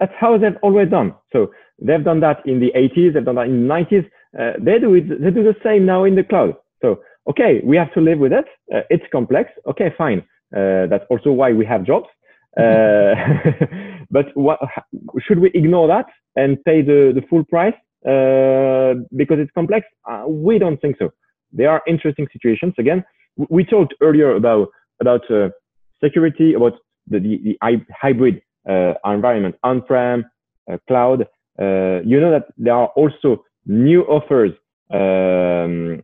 that's 0.00 0.12
how 0.18 0.36
they've 0.36 0.56
always 0.62 0.88
done. 0.90 1.14
So 1.32 1.52
they've 1.80 2.02
done 2.02 2.20
that 2.20 2.38
in 2.46 2.58
the 2.58 2.72
80s, 2.74 3.14
they've 3.14 3.24
done 3.24 3.36
that 3.36 3.46
in 3.46 3.68
the 3.68 3.74
90s. 3.74 4.06
Uh, 4.38 4.52
they 4.58 4.78
do 4.78 4.94
it. 4.94 5.08
They 5.08 5.30
do 5.30 5.44
the 5.44 5.56
same 5.62 5.86
now 5.86 6.04
in 6.04 6.16
the 6.16 6.24
cloud. 6.24 6.54
So 6.82 7.02
okay, 7.28 7.60
we 7.62 7.76
have 7.76 7.92
to 7.94 8.00
live 8.00 8.18
with 8.18 8.32
it. 8.32 8.46
Uh, 8.74 8.80
it's 8.90 9.04
complex. 9.12 9.50
Okay, 9.68 9.94
fine. 9.96 10.24
Uh, 10.56 10.86
that's 10.90 11.04
also 11.08 11.30
why 11.30 11.52
we 11.52 11.64
have 11.66 11.84
jobs. 11.84 12.08
Uh, 14.10 14.22
but 14.22 14.36
what, 14.36 14.58
should 15.20 15.38
we 15.38 15.50
ignore 15.54 15.88
that 15.88 16.06
and 16.36 16.62
pay 16.64 16.82
the, 16.82 17.12
the 17.14 17.22
full 17.28 17.44
price 17.44 17.74
uh, 18.06 19.00
because 19.16 19.38
it's 19.38 19.50
complex? 19.54 19.86
Uh, 20.10 20.24
we 20.28 20.58
don't 20.58 20.80
think 20.80 20.96
so. 20.98 21.10
There 21.52 21.70
are 21.70 21.82
interesting 21.86 22.28
situations. 22.32 22.74
Again, 22.78 23.04
we 23.48 23.64
talked 23.64 23.94
earlier 24.00 24.36
about 24.36 24.68
about 25.00 25.22
security, 26.02 26.54
about 26.54 26.74
the, 27.08 27.18
the, 27.18 27.40
the 27.42 27.58
hybrid 27.92 28.42
uh, 28.68 28.92
environment 29.06 29.54
on-prem, 29.62 30.24
uh, 30.70 30.76
cloud. 30.86 31.22
Uh, 31.58 32.00
you 32.04 32.20
know 32.20 32.30
that 32.30 32.46
there 32.58 32.74
are 32.74 32.88
also 32.88 33.42
new 33.66 34.02
offers 34.02 34.52
um, 34.92 36.02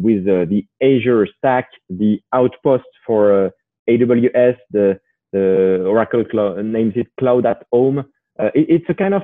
with 0.00 0.24
the 0.24 0.62
Azure 0.82 1.26
stack, 1.36 1.68
the 1.90 2.20
Outpost 2.32 2.84
for 3.06 3.50
AWS, 3.88 4.56
the, 4.70 5.00
the 5.32 5.84
Oracle 5.86 6.24
cloud, 6.24 6.64
names 6.64 6.94
it 6.96 7.08
Cloud 7.18 7.46
at 7.46 7.66
Home. 7.72 7.98
Uh, 7.98 8.50
it, 8.54 8.66
it's 8.68 8.86
a 8.88 8.94
kind 8.94 9.14
of, 9.14 9.22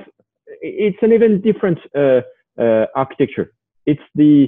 it's 0.61 0.97
an 1.01 1.13
even 1.13 1.41
different 1.41 1.79
uh, 1.95 2.21
uh, 2.59 2.85
architecture. 2.95 3.53
It's 3.85 4.01
the 4.15 4.47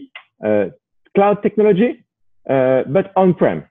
cloud 1.15 1.41
technology, 1.41 2.03
but 2.45 3.11
on-prem 3.15 3.65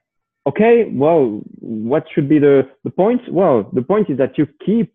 okay, 0.47 0.85
well, 0.93 1.41
what 1.59 2.05
should 2.13 2.29
be 2.29 2.39
the, 2.39 2.67
the 2.83 2.89
point? 2.89 3.21
Well, 3.29 3.69
the 3.73 3.81
point 3.81 4.09
is 4.09 4.17
that 4.17 4.37
you 4.37 4.47
keep 4.65 4.93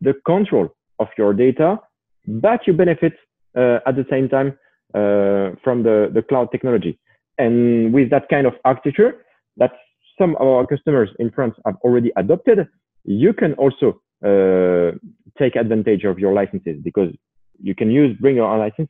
the 0.00 0.14
control 0.26 0.68
of 0.98 1.08
your 1.16 1.32
data, 1.32 1.80
but 2.26 2.66
you 2.66 2.74
benefit 2.74 3.14
uh, 3.56 3.78
at 3.86 3.96
the 3.96 4.06
same 4.10 4.28
time 4.28 4.58
uh, 4.94 5.56
from 5.64 5.82
the, 5.82 6.10
the 6.12 6.22
cloud 6.22 6.52
technology. 6.52 6.98
And 7.38 7.92
with 7.92 8.10
that 8.10 8.28
kind 8.28 8.46
of 8.46 8.54
architecture 8.64 9.24
that 9.56 9.72
some 10.18 10.36
of 10.36 10.46
our 10.46 10.66
customers 10.66 11.10
in 11.18 11.30
France 11.30 11.54
have 11.64 11.76
already 11.82 12.12
adopted, 12.16 12.66
you 13.04 13.32
can 13.32 13.52
also 13.54 14.00
uh, 14.24 14.92
take 15.38 15.56
advantage 15.56 16.04
of 16.04 16.18
your 16.18 16.32
licenses 16.32 16.76
because 16.82 17.10
you 17.60 17.74
can 17.74 17.90
use 17.90 18.16
bring 18.20 18.36
your 18.36 18.46
own 18.46 18.58
license 18.58 18.88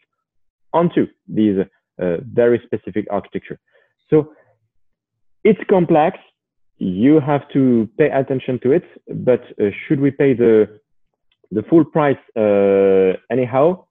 onto 0.72 1.06
these 1.28 1.58
uh, 2.02 2.16
very 2.32 2.60
specific 2.64 3.06
architecture. 3.10 3.58
So 4.10 4.32
it's 5.44 5.60
complex. 5.68 6.18
You 6.78 7.20
have 7.20 7.48
to 7.54 7.88
pay 7.98 8.10
attention 8.10 8.60
to 8.62 8.72
it, 8.72 8.84
but 9.08 9.42
uh, 9.60 9.70
should 9.86 10.00
we 10.00 10.10
pay 10.10 10.34
the 10.34 10.80
the 11.50 11.62
full 11.62 11.84
price 11.84 12.18
uh, 12.36 13.16
anyhow? 13.30 13.84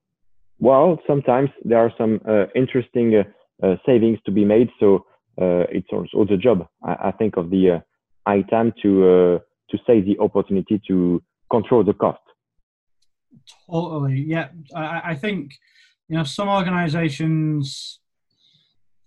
Well, 0.59 0.99
sometimes 1.07 1.49
there 1.63 1.79
are 1.79 1.91
some 1.97 2.21
uh, 2.27 2.45
interesting 2.55 3.23
uh, 3.63 3.75
savings 3.86 4.19
to 4.25 4.31
be 4.31 4.45
made. 4.45 4.69
So 4.79 5.05
Uh, 5.39 5.65
it's 5.69 5.88
also 5.91 6.25
the 6.25 6.38
job, 6.38 6.67
I, 6.83 7.09
I 7.09 7.11
think, 7.11 7.38
of 7.38 7.49
the 7.49 7.71
uh, 7.71 7.79
ITAM 8.27 8.73
to 8.81 9.03
uh, 9.03 9.39
to 9.69 9.77
seize 9.86 10.05
the 10.05 10.17
opportunity 10.19 10.81
to 10.88 11.21
control 11.51 11.83
the 11.83 11.93
cost. 11.93 12.19
Totally, 13.69 14.21
yeah. 14.21 14.49
I, 14.73 15.01
I 15.11 15.15
think 15.15 15.51
you 16.07 16.17
know 16.17 16.23
some 16.23 16.47
organizations 16.47 17.99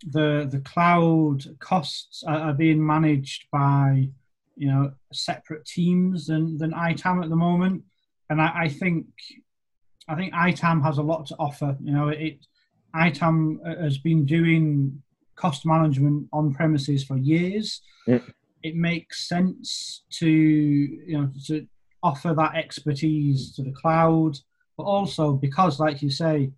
the 0.07 0.47
the 0.51 0.61
cloud 0.61 1.45
costs 1.59 2.23
are, 2.27 2.39
are, 2.39 2.53
being 2.53 2.85
managed 2.85 3.47
by 3.51 4.09
you 4.57 4.69
know 4.69 4.93
separate 5.13 5.65
teams 5.65 6.27
than 6.27 6.59
than 6.59 6.73
ITAM 6.75 7.23
at 7.23 7.31
the 7.31 7.37
moment, 7.37 7.85
and 8.31 8.41
I, 8.41 8.53
I 8.65 8.69
think 8.69 9.07
I 10.09 10.15
think 10.15 10.33
ITAM 10.35 10.83
has 10.83 10.99
a 10.99 11.03
lot 11.03 11.27
to 11.27 11.37
offer. 11.39 11.77
You 11.81 11.93
know, 11.93 12.09
it 12.09 12.47
ITAM 12.95 13.61
has 13.81 13.99
been 13.99 14.25
doing 14.25 15.03
cost 15.39 15.65
management 15.65 16.29
on 16.33 16.53
premises 16.53 17.05
for 17.05 17.17
years. 17.17 17.81
Yeah. 18.07 18.21
It 18.63 18.75
makes 18.75 19.29
sense 19.29 20.05
to 20.19 20.29
you 20.29 21.19
know 21.19 21.31
to 21.47 21.67
offer 22.03 22.35
that 22.35 22.57
expertise 22.57 23.55
to 23.55 23.63
the 23.63 23.73
cloud, 23.73 24.37
but 24.77 24.85
also 24.85 25.33
because, 25.33 25.81
like 25.81 26.03
you 26.03 26.11
say, 26.11 26.51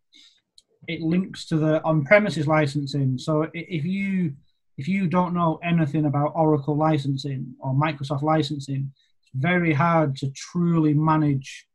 it 0.89 1.01
links 1.03 1.47
to 1.47 1.57
the 1.57 1.83
on-premises 1.85 2.47
licensing. 2.47 3.19
So 3.19 3.47
if 3.53 3.85
you 3.85 4.35
if 4.79 4.89
you 4.89 5.07
don't 5.07 5.35
know 5.35 5.61
anything 5.63 6.07
about 6.07 6.33
Oracle 6.35 6.77
licensing 6.77 7.55
or 7.61 7.75
Microsoft 7.75 8.23
licensing, 8.23 8.91
it's 9.21 9.31
very 9.35 9.75
hard 9.75 10.17
to 10.17 10.31
truly 10.31 10.95
manage 10.95 11.67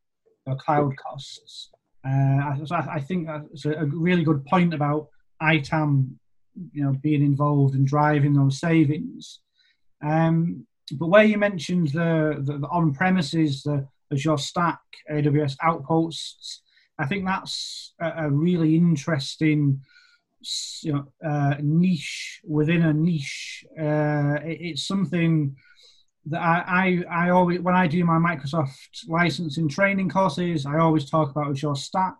your 0.47 0.56
cloud 0.56 0.93
costs. 0.97 1.70
Uh, 2.08 2.56
I, 2.72 2.88
I, 2.95 2.99
think 2.99 3.28
that's 3.28 3.66
a 3.66 3.86
really 3.86 4.24
good 4.24 4.43
point 4.45 4.74
about 4.74 5.08
ITAM, 5.41 6.20
you 6.72 6.84
know, 6.84 6.93
being 6.93 7.24
involved 7.24 7.76
and 7.76 7.88
driving 7.88 8.34
those 8.34 8.60
savings. 8.60 9.39
Um, 10.03 10.66
but 10.93 11.08
where 11.08 11.24
you 11.24 11.38
mentioned 11.38 11.89
the, 11.89 12.41
the, 12.43 12.60
the 12.60 12.68
on-premises, 12.68 13.64
the 13.64 13.88
Azure 14.12 14.38
Stack, 14.38 14.80
AWS 15.12 15.56
Outposts, 15.64 16.62
I 16.97 17.06
think 17.06 17.26
that's 17.26 17.93
a, 17.99 18.26
a 18.26 18.30
really 18.30 18.76
interesting 18.76 19.82
you 20.84 20.93
know, 20.93 21.08
uh, 21.28 21.56
niche 21.62 22.41
within 22.45 22.84
a 22.84 22.93
niche. 22.93 23.66
Uh, 23.78 24.38
it, 24.43 24.60
it's 24.62 24.88
something 24.88 25.56
that 26.28 26.41
I, 26.41 27.03
I, 27.10 27.26
I 27.28 27.30
always, 27.30 27.60
when 27.60 27.76
I 27.76 27.88
do 27.88 28.03
my 28.03 28.18
Microsoft 28.18 29.08
licensing 29.08 29.70
training 29.70 30.10
courses, 30.10 30.66
I 30.66 30.80
always 30.80 31.10
talk 31.10 31.32
about 31.32 31.49
Azure 31.51 31.76
Stack. 31.76 32.16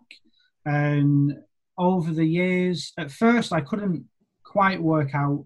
And 0.64 1.36
over 1.78 2.12
the 2.12 2.24
years, 2.24 2.92
at 2.98 3.10
first, 3.10 3.52
I 3.52 3.60
couldn't 3.60 4.06
quite 4.56 4.80
work 4.82 5.14
out 5.14 5.44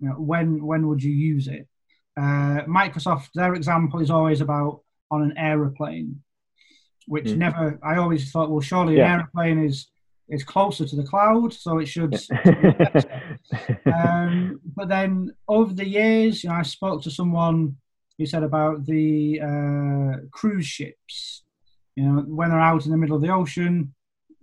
you 0.00 0.08
know, 0.08 0.14
when 0.14 0.64
when 0.70 0.86
would 0.88 1.02
you 1.02 1.12
use 1.12 1.46
it. 1.48 1.66
Uh, 2.16 2.58
Microsoft, 2.80 3.28
their 3.34 3.54
example 3.54 4.00
is 4.00 4.10
always 4.10 4.40
about 4.40 4.80
on 5.10 5.22
an 5.22 5.34
aeroplane 5.36 6.22
which 7.08 7.24
mm. 7.24 7.38
never. 7.38 7.78
I 7.82 7.96
always 7.96 8.30
thought, 8.30 8.50
well, 8.50 8.60
surely 8.60 8.96
yeah. 8.96 9.14
an 9.14 9.20
airplane 9.20 9.64
is 9.64 9.88
is 10.28 10.44
closer 10.44 10.86
to 10.86 10.94
the 10.94 11.02
cloud, 11.02 11.52
so 11.54 11.78
it 11.78 11.86
should. 11.86 12.14
um, 13.86 14.60
but 14.76 14.88
then 14.88 15.34
over 15.48 15.72
the 15.72 15.88
years, 15.88 16.44
you 16.44 16.50
know, 16.50 16.56
I 16.56 16.62
spoke 16.62 17.02
to 17.02 17.10
someone 17.10 17.76
who 18.18 18.26
said 18.26 18.42
about 18.42 18.84
the 18.84 19.40
uh, 19.40 20.26
cruise 20.30 20.66
ships. 20.66 21.42
You 21.96 22.04
know, 22.04 22.20
when 22.20 22.50
they're 22.50 22.60
out 22.60 22.84
in 22.84 22.92
the 22.92 22.98
middle 22.98 23.16
of 23.16 23.22
the 23.22 23.32
ocean, 23.32 23.94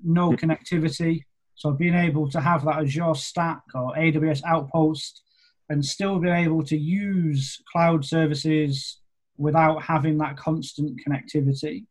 no 0.03 0.31
mm. 0.31 0.39
connectivity. 0.39 1.21
So 1.55 1.71
being 1.71 1.95
able 1.95 2.29
to 2.31 2.41
have 2.41 2.65
that 2.65 2.79
Azure 2.79 3.15
Stack 3.15 3.61
or 3.73 3.93
AWS 3.95 4.43
Outpost 4.45 5.23
and 5.69 5.83
still 5.83 6.19
be 6.19 6.29
able 6.29 6.63
to 6.63 6.77
use 6.77 7.61
cloud 7.71 8.05
services 8.05 8.99
without 9.37 9.81
having 9.81 10.17
that 10.19 10.37
constant 10.37 10.99
connectivity. 11.05 11.85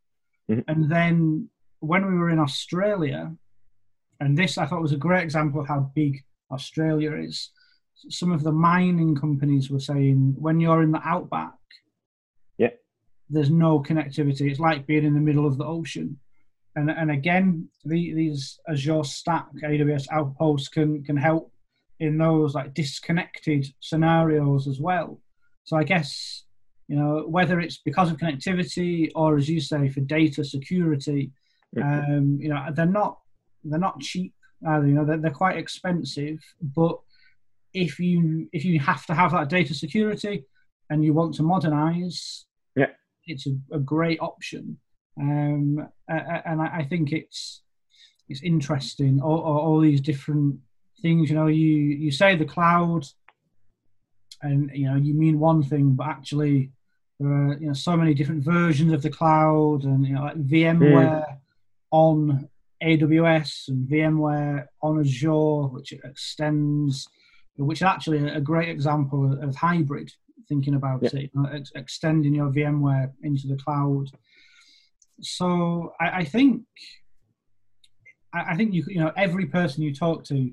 Mm-hmm. 0.51 0.61
And 0.69 0.91
then 0.91 1.49
when 1.81 2.07
we 2.07 2.15
were 2.15 2.31
in 2.31 2.39
Australia, 2.39 3.35
and 4.21 4.39
this 4.39 4.59
I 4.59 4.67
thought 4.67 4.83
was 4.83 4.93
a 4.93 4.97
great 4.97 5.25
example 5.25 5.61
of 5.61 5.67
how 5.67 5.91
big 5.95 6.23
Australia 6.51 7.15
is. 7.15 7.51
Some 8.09 8.33
of 8.33 8.43
the 8.43 8.53
mining 8.53 9.15
companies 9.15 9.71
were 9.71 9.81
saying 9.81 10.35
when 10.39 10.61
you're 10.61 10.83
in 10.83 10.93
the 10.93 11.07
outback, 11.07 11.53
yeah, 12.59 12.71
there's 13.29 13.51
no 13.51 13.81
connectivity. 13.81 14.51
It's 14.51 14.61
like 14.61 14.87
being 14.87 15.05
in 15.05 15.15
the 15.15 15.21
middle 15.21 15.47
of 15.47 15.59
the 15.59 15.65
ocean. 15.65 16.19
And 16.77 16.91
and 16.91 17.11
again, 17.11 17.69
the, 17.85 18.15
these 18.15 18.59
Azure 18.69 19.05
Stack 19.05 19.47
AWS 19.63 20.07
Outposts 20.11 20.69
can 20.69 21.05
can 21.05 21.17
help 21.17 21.53
in 22.01 22.19
those 22.19 22.55
like 22.55 22.75
disconnected 22.75 23.67
scenarios 23.81 24.67
as 24.67 24.81
well. 24.81 25.21
So 25.65 25.77
I 25.77 25.85
guess 25.85 26.45
you 26.89 26.97
know 26.97 27.25
whether 27.29 27.61
it's 27.61 27.79
because 27.79 28.11
of 28.11 28.19
connectivity 28.19 29.11
or 29.15 29.37
as 29.37 29.49
you 29.49 29.61
say 29.61 29.89
for 29.89 30.01
data 30.01 30.45
security, 30.45 31.31
mm-hmm. 31.77 32.13
um, 32.13 32.39
you 32.41 32.49
know 32.49 32.67
they're 32.75 32.87
not 32.87 33.19
they're 33.63 33.79
not 33.79 34.01
cheap. 34.01 34.35
Either, 34.67 34.87
you 34.87 34.95
know 34.95 35.05
they're, 35.05 35.19
they're 35.19 35.31
quite 35.31 35.57
expensive, 35.57 36.39
but 36.61 36.99
if 37.73 37.99
you 37.99 38.49
if 38.53 38.65
you 38.65 38.81
have 38.81 39.07
to 39.07 39.15
have 39.15 39.33
that 39.33 39.49
data 39.49 39.75
security 39.75 40.45
and 40.91 41.05
you 41.05 41.13
want 41.13 41.35
to 41.35 41.43
modernize, 41.43 42.47
yeah, 42.77 42.91
it's 43.27 43.47
a, 43.47 43.57
a 43.73 43.79
great 43.79 44.21
option. 44.21 44.79
Um, 45.21 45.89
and 46.09 46.61
I, 46.61 46.85
think 46.89 47.13
it's 47.13 47.63
it's 48.29 48.43
interesting 48.43 49.21
all, 49.21 49.41
all, 49.41 49.81
these 49.81 50.01
different 50.01 50.59
things. 51.01 51.31
You 51.31 51.37
know, 51.37 51.47
you 51.47 51.67
you 51.67 52.11
say 52.11 52.35
the 52.37 52.45
cloud, 52.45 53.07
and 54.43 54.71
you 54.75 54.87
know 54.87 54.97
you 54.97 55.15
mean 55.15 55.39
one 55.39 55.63
thing, 55.63 55.93
but 55.93 56.09
actually 56.09 56.73
there 57.21 57.31
are 57.31 57.59
you 57.59 57.69
know 57.69 57.73
so 57.75 57.97
many 57.97 58.13
different 58.13 58.45
versions 58.45 58.93
of 58.93 59.03
the 59.03 59.11
cloud, 59.11 59.85
and 59.85 60.05
you 60.07 60.15
know 60.15 60.23
like 60.23 60.47
VMware 60.47 61.25
mm. 61.25 61.37
on 61.93 62.49
AWS 62.83 63.69
and 63.69 63.89
VMware 63.89 64.67
on 64.83 65.01
Azure, 65.01 65.69
which 65.69 65.93
extends, 65.93 67.09
which 67.57 67.79
is 67.79 67.87
actually 67.87 68.29
a 68.29 68.41
great 68.41 68.69
example 68.69 69.39
of 69.41 69.55
hybrid. 69.57 70.13
Thinking 70.47 70.75
about 70.75 71.03
yeah. 71.03 71.11
it, 71.15 71.31
you 71.35 71.43
know, 71.43 71.49
ex- 71.51 71.73
extending 71.75 72.35
your 72.35 72.51
VMware 72.51 73.13
into 73.23 73.47
the 73.47 73.57
cloud. 73.57 74.11
So 75.21 75.93
I, 76.01 76.21
I 76.21 76.25
think 76.25 76.63
I, 78.33 78.53
I 78.53 78.57
think 78.57 78.75
you 78.75 78.85
you 78.89 79.01
know 79.01 79.13
every 79.17 79.47
person 79.47 79.83
you 79.83 79.95
talk 79.95 80.25
to 80.25 80.51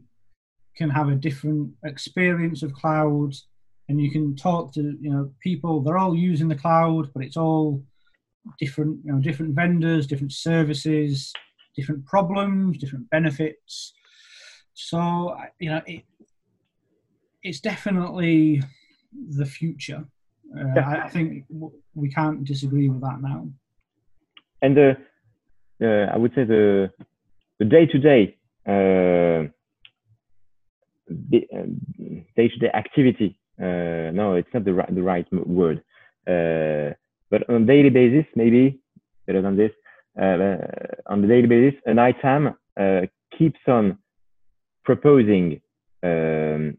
can 0.77 0.89
have 0.89 1.09
a 1.09 1.15
different 1.15 1.71
experience 1.83 2.63
of 2.63 2.73
cloud 2.73 3.33
and 3.89 3.99
you 3.99 4.09
can 4.11 4.35
talk 4.35 4.73
to 4.73 4.97
you 5.01 5.11
know 5.11 5.31
people 5.41 5.81
they're 5.81 5.97
all 5.97 6.15
using 6.15 6.47
the 6.47 6.55
cloud 6.55 7.09
but 7.13 7.23
it's 7.23 7.37
all 7.37 7.83
different 8.59 8.97
you 9.03 9.11
know 9.11 9.19
different 9.19 9.53
vendors 9.53 10.07
different 10.07 10.31
services 10.31 11.33
different 11.75 12.05
problems 12.05 12.77
different 12.77 13.09
benefits. 13.09 13.93
So 14.73 15.35
you 15.59 15.69
know 15.69 15.81
it, 15.85 16.03
it's 17.43 17.59
definitely 17.59 18.61
the 19.37 19.45
future. 19.45 20.05
Uh. 20.57 20.79
I, 20.79 21.03
I, 21.05 21.09
think 21.09 21.45
we 21.95 22.09
can't 22.09 22.43
disagree 22.43 22.89
with 22.89 23.01
that 23.01 23.21
now 23.21 23.47
and 24.61 24.75
the 24.77 24.95
i 26.13 26.17
would 26.17 26.33
say 26.35 26.43
the 26.43 26.91
the 27.59 27.65
day-to-day 27.65 28.35
uh, 28.67 29.47
day-to-day 32.35 32.71
activity. 32.73 33.37
Uh, 33.59 34.11
no, 34.13 34.35
it's 34.35 34.47
not 34.53 34.65
the 34.65 34.73
right 34.73 34.95
the 34.95 35.01
right 35.01 35.27
word. 35.31 35.83
Uh, 36.27 36.93
but 37.29 37.47
on 37.49 37.63
a 37.63 37.65
daily 37.65 37.89
basis, 37.89 38.25
maybe 38.35 38.79
better 39.27 39.41
than 39.41 39.57
this. 39.57 39.71
On 40.17 41.21
the 41.21 41.27
daily 41.27 41.47
basis, 41.47 41.79
an 41.85 41.97
ITAM 41.97 42.55
keeps 43.37 43.59
on 43.67 43.97
proposing 44.83 45.61
um, 46.03 46.77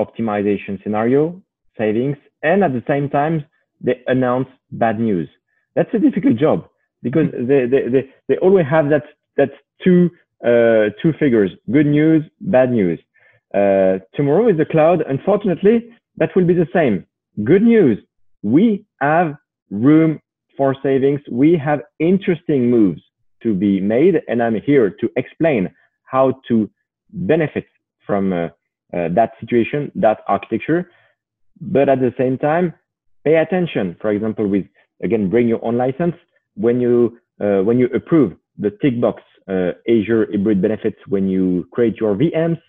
optimization 0.00 0.82
scenario 0.82 1.40
savings, 1.76 2.16
and 2.42 2.64
at 2.64 2.72
the 2.72 2.82
same 2.88 3.08
time 3.08 3.44
they 3.80 4.00
announce 4.06 4.48
bad 4.72 4.98
news. 4.98 5.28
That's 5.74 5.92
a 5.94 5.98
difficult 5.98 6.36
job 6.36 6.68
because 7.02 7.26
they, 7.32 7.66
they, 7.66 7.88
they, 7.88 8.14
they 8.28 8.36
always 8.38 8.66
have 8.68 8.88
that 8.90 9.04
that 9.36 9.50
two 9.82 10.10
uh, 10.44 10.90
two 11.02 11.12
figures: 11.18 11.50
good 11.70 11.86
news, 11.86 12.24
bad 12.40 12.70
news. 12.70 12.98
Uh, 13.54 13.98
tomorrow 14.14 14.48
is 14.48 14.58
the 14.58 14.64
cloud. 14.64 15.02
Unfortunately, 15.08 15.88
that 16.16 16.30
will 16.34 16.46
be 16.46 16.54
the 16.54 16.68
same. 16.72 17.06
Good 17.44 17.62
news. 17.62 17.98
We 18.42 18.84
have 19.00 19.34
room 19.70 20.20
for 20.56 20.76
savings. 20.82 21.20
We 21.30 21.56
have 21.56 21.80
interesting 21.98 22.70
moves 22.70 23.00
to 23.42 23.54
be 23.54 23.80
made. 23.80 24.16
And 24.28 24.42
I'm 24.42 24.60
here 24.60 24.90
to 25.00 25.08
explain 25.16 25.70
how 26.04 26.40
to 26.48 26.70
benefit 27.10 27.66
from 28.06 28.32
uh, 28.32 28.46
uh, 28.46 28.48
that 28.92 29.32
situation, 29.40 29.92
that 29.94 30.18
architecture. 30.26 30.90
But 31.60 31.88
at 31.88 32.00
the 32.00 32.12
same 32.18 32.38
time, 32.38 32.74
pay 33.24 33.36
attention. 33.36 33.96
For 34.00 34.10
example, 34.10 34.46
with 34.46 34.66
again, 35.02 35.30
bring 35.30 35.48
your 35.48 35.64
own 35.64 35.76
license. 35.76 36.14
When 36.54 36.80
you 36.80 37.18
uh, 37.40 37.62
when 37.62 37.78
you 37.78 37.86
approve 37.94 38.34
the 38.58 38.70
tick 38.82 39.00
box 39.00 39.22
uh, 39.48 39.72
Azure 39.88 40.26
hybrid 40.30 40.60
benefits 40.60 40.98
when 41.06 41.28
you 41.28 41.66
create 41.72 41.96
your 42.00 42.14
VMs, 42.16 42.60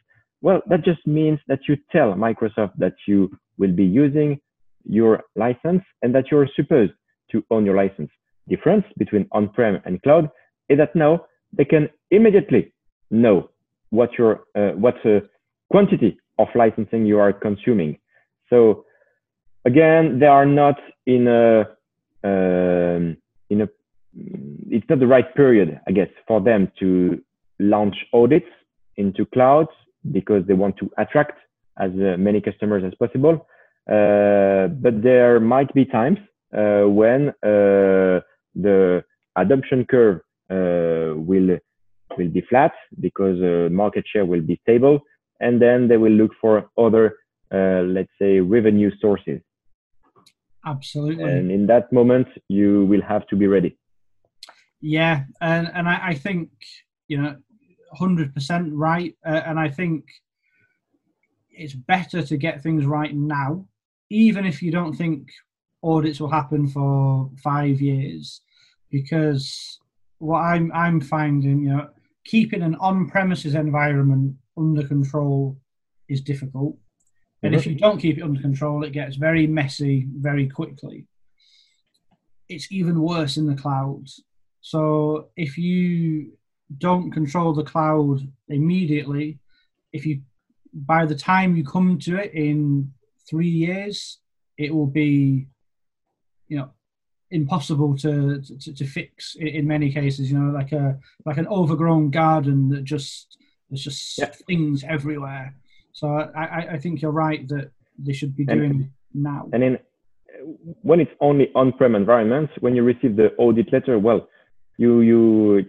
well, 0.41 0.61
that 0.67 0.85
just 0.85 1.05
means 1.05 1.39
that 1.47 1.59
you 1.67 1.75
tell 1.91 2.13
Microsoft 2.13 2.73
that 2.77 2.93
you 3.07 3.29
will 3.57 3.71
be 3.71 3.83
using 3.83 4.39
your 4.85 5.23
license 5.35 5.81
and 6.01 6.15
that 6.15 6.25
you're 6.31 6.47
supposed 6.55 6.93
to 7.31 7.43
own 7.51 7.65
your 7.65 7.75
license. 7.75 8.09
Difference 8.47 8.85
between 8.97 9.27
on-prem 9.31 9.81
and 9.85 10.01
cloud 10.01 10.29
is 10.69 10.77
that 10.77 10.95
now 10.95 11.25
they 11.51 11.65
can 11.65 11.89
immediately 12.11 12.73
know 13.11 13.49
what 13.89 14.11
your 14.17 14.41
uh, 14.55 14.71
what 14.75 14.95
uh, 15.05 15.19
quantity 15.71 16.17
of 16.37 16.47
licensing 16.55 17.05
you 17.05 17.19
are 17.19 17.33
consuming. 17.33 17.97
So 18.49 18.85
again, 19.65 20.19
they 20.19 20.25
are 20.25 20.45
not 20.45 20.75
in 21.05 21.27
a 21.27 21.65
um, 22.23 23.17
in 23.49 23.61
a 23.61 23.69
it's 24.69 24.87
not 24.89 24.99
the 24.99 25.07
right 25.07 25.33
period, 25.35 25.79
I 25.87 25.91
guess, 25.91 26.09
for 26.27 26.41
them 26.41 26.71
to 26.79 27.21
launch 27.59 27.95
audits 28.13 28.47
into 28.97 29.25
clouds 29.25 29.69
because 30.11 30.45
they 30.47 30.53
want 30.53 30.77
to 30.77 30.89
attract 30.97 31.37
as 31.79 31.91
uh, 31.91 32.17
many 32.17 32.41
customers 32.41 32.83
as 32.85 32.93
possible. 32.95 33.47
Uh, 33.89 34.67
but 34.67 35.01
there 35.01 35.39
might 35.39 35.73
be 35.73 35.85
times 35.85 36.19
uh, 36.55 36.83
when 36.83 37.29
uh, 37.43 38.19
the 38.55 39.03
adoption 39.35 39.85
curve 39.85 40.21
uh, 40.51 41.15
will 41.15 41.57
will 42.17 42.29
be 42.29 42.41
flat 42.49 42.73
because 42.99 43.39
uh, 43.41 43.69
market 43.71 44.03
share 44.11 44.25
will 44.25 44.41
be 44.41 44.59
stable, 44.63 44.99
and 45.39 45.61
then 45.61 45.87
they 45.87 45.97
will 45.97 46.11
look 46.11 46.31
for 46.41 46.69
other, 46.77 47.17
let's 47.51 48.11
say, 48.19 48.39
revenue 48.39 48.91
sources. 48.99 49.39
Absolutely. 50.65 51.23
And 51.23 51.51
in 51.51 51.67
that 51.67 51.91
moment, 51.91 52.27
you 52.47 52.85
will 52.85 53.01
have 53.01 53.25
to 53.27 53.35
be 53.35 53.47
ready. 53.47 53.77
Yeah, 54.81 55.23
and 55.41 55.69
and 55.73 55.87
I, 55.89 56.09
I 56.09 56.13
think 56.13 56.49
you 57.07 57.21
know, 57.21 57.35
hundred 57.93 58.33
percent 58.33 58.73
right, 58.73 59.15
uh, 59.25 59.41
and 59.45 59.59
I 59.59 59.69
think 59.69 60.05
it's 61.51 61.73
better 61.73 62.21
to 62.21 62.37
get 62.37 62.63
things 62.63 62.85
right 62.85 63.13
now, 63.13 63.65
even 64.09 64.45
if 64.45 64.61
you 64.61 64.71
don't 64.71 64.95
think 64.95 65.29
audits 65.83 66.19
will 66.19 66.29
happen 66.29 66.67
for 66.67 67.29
five 67.43 67.81
years, 67.81 68.41
because 68.89 69.79
what 70.19 70.39
I'm 70.39 70.71
I'm 70.73 71.01
finding, 71.01 71.63
you 71.63 71.69
know, 71.69 71.89
keeping 72.25 72.61
an 72.61 72.75
on-premises 72.75 73.55
environment 73.55 74.35
under 74.57 74.87
control 74.87 75.57
is 76.07 76.21
difficult. 76.21 76.77
And 77.41 77.55
if 77.55 77.61
mm-hmm. 77.61 77.71
you 77.71 77.75
don't 77.77 77.99
keep 77.99 78.17
it 78.17 78.23
under 78.23 78.41
control, 78.41 78.83
it 78.83 78.91
gets 78.91 79.15
very 79.15 79.47
messy 79.47 80.07
very 80.13 80.47
quickly. 80.49 81.07
It's 82.47 82.71
even 82.71 83.01
worse 83.01 83.37
in 83.37 83.45
the 83.45 83.55
clouds. 83.55 84.21
So 84.61 85.29
if 85.35 85.57
you 85.57 86.33
don't 86.77 87.11
control 87.11 87.53
the 87.53 87.63
cloud 87.63 88.19
immediately, 88.49 89.39
if 89.93 90.05
you 90.05 90.21
by 90.73 91.05
the 91.05 91.15
time 91.15 91.55
you 91.55 91.63
come 91.63 91.97
to 91.99 92.17
it 92.17 92.33
in 92.33 92.91
three 93.27 93.47
years, 93.47 94.19
it 94.57 94.73
will 94.73 94.87
be, 94.87 95.47
you 96.47 96.57
know, 96.57 96.69
impossible 97.31 97.95
to, 97.97 98.41
to, 98.41 98.73
to 98.73 98.85
fix 98.85 99.35
in 99.39 99.67
many 99.67 99.91
cases. 99.91 100.31
You 100.31 100.39
know, 100.39 100.51
like 100.51 100.71
a 100.71 100.99
like 101.25 101.37
an 101.37 101.47
overgrown 101.47 102.11
garden 102.11 102.69
that 102.69 102.83
just 102.83 103.37
there's 103.69 103.83
just 103.83 104.17
yeah. 104.17 104.31
things 104.47 104.83
everywhere. 104.83 105.55
So 105.99 106.07
I, 106.07 106.75
I 106.75 106.77
think 106.79 107.01
you're 107.01 107.11
right 107.11 107.45
that 107.49 107.71
they 107.97 108.13
should 108.13 108.33
be 108.33 108.45
doing 108.45 108.71
and, 108.71 108.89
now. 109.13 109.49
And 109.51 109.61
in 109.63 109.79
when 110.81 111.01
it's 111.01 111.11
only 111.19 111.51
on-prem 111.55 111.93
environments, 111.93 112.53
when 112.61 112.73
you 112.73 112.83
receive 112.83 113.17
the 113.17 113.33
audit 113.37 113.73
letter, 113.73 113.99
well, 113.99 114.29
you 114.77 115.01
you 115.01 115.65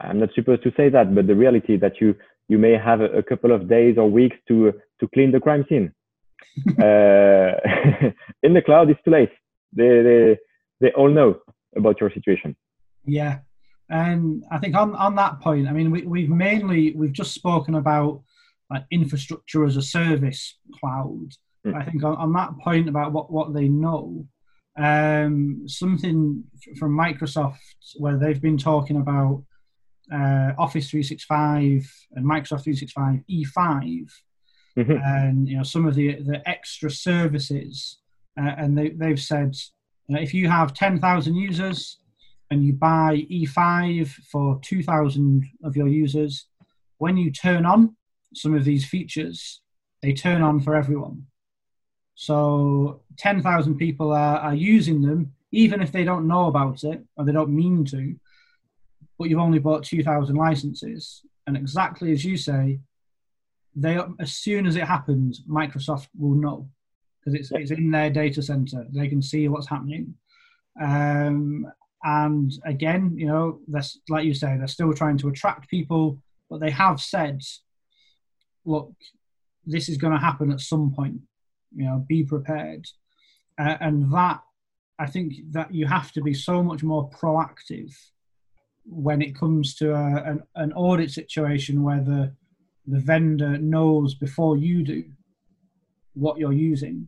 I'm 0.00 0.18
not 0.18 0.30
supposed 0.34 0.64
to 0.64 0.72
say 0.76 0.88
that, 0.88 1.14
but 1.14 1.28
the 1.28 1.36
reality 1.36 1.76
that 1.76 2.00
you 2.00 2.16
you 2.48 2.58
may 2.58 2.76
have 2.76 3.00
a, 3.00 3.10
a 3.18 3.22
couple 3.22 3.52
of 3.52 3.68
days 3.68 3.96
or 3.96 4.10
weeks 4.10 4.36
to 4.48 4.72
to 4.98 5.08
clean 5.14 5.30
the 5.30 5.38
crime 5.38 5.64
scene. 5.68 5.92
uh, 6.88 7.52
in 8.42 8.52
the 8.54 8.62
cloud, 8.64 8.90
it's 8.90 9.00
too 9.04 9.12
late. 9.12 9.30
They, 9.72 10.02
they 10.02 10.38
they 10.80 10.90
all 10.98 11.10
know 11.10 11.38
about 11.76 12.00
your 12.00 12.10
situation. 12.10 12.56
Yeah, 13.04 13.38
and 13.88 14.42
I 14.50 14.58
think 14.58 14.74
on 14.74 14.96
on 14.96 15.14
that 15.14 15.38
point, 15.38 15.68
I 15.68 15.72
mean, 15.72 15.92
we, 15.92 16.02
we've 16.02 16.28
mainly 16.28 16.92
we've 16.96 17.12
just 17.12 17.34
spoken 17.34 17.76
about 17.76 18.22
like 18.70 18.84
infrastructure 18.90 19.64
as 19.64 19.76
a 19.76 19.82
service 19.82 20.58
cloud. 20.78 21.30
Mm. 21.66 21.74
I 21.74 21.84
think 21.84 22.04
on, 22.04 22.16
on 22.16 22.32
that 22.34 22.56
point 22.62 22.88
about 22.88 23.12
what 23.12 23.30
what 23.30 23.52
they 23.52 23.68
know, 23.68 24.26
um, 24.78 25.62
something 25.66 26.44
from 26.78 26.96
Microsoft 26.96 27.58
where 27.96 28.16
they've 28.16 28.40
been 28.40 28.58
talking 28.58 28.96
about 28.96 29.44
uh, 30.12 30.52
Office 30.58 30.90
365 30.90 31.90
and 32.12 32.24
Microsoft 32.24 32.64
365 32.64 33.20
E5, 33.30 34.10
mm-hmm. 34.78 34.92
and 35.04 35.48
you 35.48 35.56
know 35.56 35.62
some 35.62 35.86
of 35.86 35.94
the 35.94 36.14
the 36.22 36.48
extra 36.48 36.90
services, 36.90 37.98
uh, 38.40 38.54
and 38.56 38.78
they 38.78 38.90
they've 38.90 39.20
said 39.20 39.54
you 40.10 40.16
know, 40.16 40.22
if 40.22 40.34
you 40.34 40.48
have 40.48 40.74
10,000 40.74 41.36
users 41.36 41.98
and 42.50 42.64
you 42.64 42.72
buy 42.72 43.26
E5 43.30 44.08
for 44.32 44.58
2,000 44.64 45.44
of 45.62 45.76
your 45.76 45.86
users, 45.86 46.48
when 46.98 47.16
you 47.16 47.30
turn 47.30 47.64
on 47.64 47.94
some 48.34 48.54
of 48.54 48.64
these 48.64 48.84
features, 48.84 49.60
they 50.02 50.12
turn 50.12 50.42
on 50.42 50.60
for 50.60 50.74
everyone. 50.74 51.26
So 52.14 53.02
10,000 53.16 53.76
people 53.76 54.12
are, 54.12 54.38
are 54.38 54.54
using 54.54 55.02
them, 55.02 55.32
even 55.52 55.80
if 55.80 55.90
they 55.90 56.04
don't 56.04 56.28
know 56.28 56.46
about 56.46 56.84
it 56.84 57.02
or 57.16 57.24
they 57.24 57.32
don't 57.32 57.54
mean 57.54 57.84
to, 57.86 58.14
but 59.18 59.28
you've 59.28 59.38
only 59.38 59.58
bought 59.58 59.84
2,000 59.84 60.36
licenses. 60.36 61.22
And 61.46 61.56
exactly 61.56 62.12
as 62.12 62.24
you 62.24 62.36
say, 62.36 62.80
they 63.74 63.98
as 64.18 64.32
soon 64.32 64.66
as 64.66 64.76
it 64.76 64.84
happens, 64.84 65.42
Microsoft 65.48 66.08
will 66.18 66.34
know 66.34 66.68
because 67.20 67.38
it's, 67.38 67.52
it's 67.52 67.70
in 67.70 67.90
their 67.90 68.10
data 68.10 68.42
center. 68.42 68.86
They 68.92 69.08
can 69.08 69.22
see 69.22 69.48
what's 69.48 69.68
happening. 69.68 70.14
Um, 70.80 71.70
and 72.02 72.52
again, 72.64 73.12
you 73.16 73.26
know, 73.26 73.60
that's 73.68 73.98
like 74.08 74.24
you 74.24 74.34
say, 74.34 74.56
they're 74.56 74.66
still 74.68 74.92
trying 74.92 75.18
to 75.18 75.28
attract 75.28 75.68
people, 75.68 76.22
but 76.48 76.60
they 76.60 76.70
have 76.70 77.00
said, 77.00 77.42
look, 78.70 78.92
this 79.66 79.88
is 79.88 79.96
going 79.96 80.12
to 80.12 80.18
happen 80.18 80.50
at 80.50 80.60
some 80.60 80.92
point. 80.92 81.20
You 81.74 81.84
know, 81.84 82.04
be 82.08 82.24
prepared. 82.24 82.86
Uh, 83.58 83.76
and 83.80 84.12
that, 84.12 84.40
I 84.98 85.06
think 85.06 85.34
that 85.50 85.72
you 85.72 85.86
have 85.86 86.12
to 86.12 86.22
be 86.22 86.34
so 86.34 86.62
much 86.62 86.82
more 86.82 87.10
proactive 87.10 87.94
when 88.84 89.22
it 89.22 89.38
comes 89.38 89.74
to 89.76 89.92
a, 89.92 90.22
an, 90.24 90.42
an 90.56 90.72
audit 90.72 91.10
situation 91.10 91.82
where 91.82 92.00
the 92.00 92.34
the 92.86 92.98
vendor 92.98 93.58
knows 93.58 94.14
before 94.14 94.56
you 94.56 94.82
do 94.82 95.04
what 96.14 96.38
you're 96.38 96.52
using. 96.52 97.06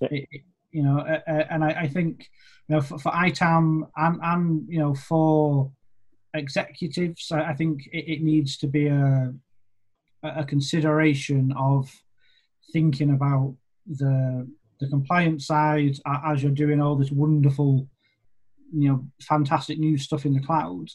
Yeah. 0.00 0.08
It, 0.10 0.28
it, 0.30 0.42
you 0.70 0.82
know, 0.82 1.00
uh, 1.00 1.20
uh, 1.26 1.44
and 1.50 1.64
I, 1.64 1.70
I, 1.82 1.88
think 1.88 2.28
you 2.68 2.76
know 2.76 2.80
for, 2.80 2.98
for 2.98 3.12
ITAM 3.12 3.86
and 3.96 4.20
and 4.22 4.68
you 4.68 4.78
know 4.78 4.94
for 4.94 5.72
executives, 6.34 7.30
I, 7.32 7.50
I 7.50 7.54
think 7.54 7.86
it, 7.92 8.12
it, 8.12 8.22
needs 8.22 8.58
to 8.58 8.66
be 8.66 8.86
a 8.86 9.32
a 10.22 10.44
consideration 10.44 11.52
of 11.56 11.90
thinking 12.72 13.10
about 13.10 13.54
the 13.86 14.48
the 14.80 14.88
compliance 14.88 15.46
side 15.46 15.96
as 16.24 16.42
you're 16.42 16.52
doing 16.52 16.80
all 16.80 16.94
this 16.94 17.10
wonderful, 17.10 17.88
you 18.72 18.88
know, 18.88 19.04
fantastic 19.20 19.78
new 19.78 19.98
stuff 19.98 20.24
in 20.24 20.34
the 20.34 20.40
cloud. 20.40 20.86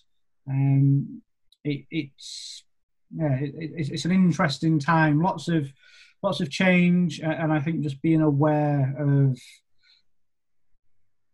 Um, 0.49 1.21
it, 1.65 1.85
it's 1.91 2.63
yeah, 3.13 3.37
it, 3.39 3.53
it's 3.57 4.05
an 4.05 4.11
interesting 4.11 4.79
time. 4.79 5.21
Lots 5.21 5.47
of 5.47 5.71
lots 6.21 6.39
of 6.39 6.49
change, 6.49 7.19
and 7.19 7.51
I 7.51 7.59
think 7.59 7.81
just 7.81 8.01
being 8.01 8.21
aware 8.21 8.95
of 8.97 9.37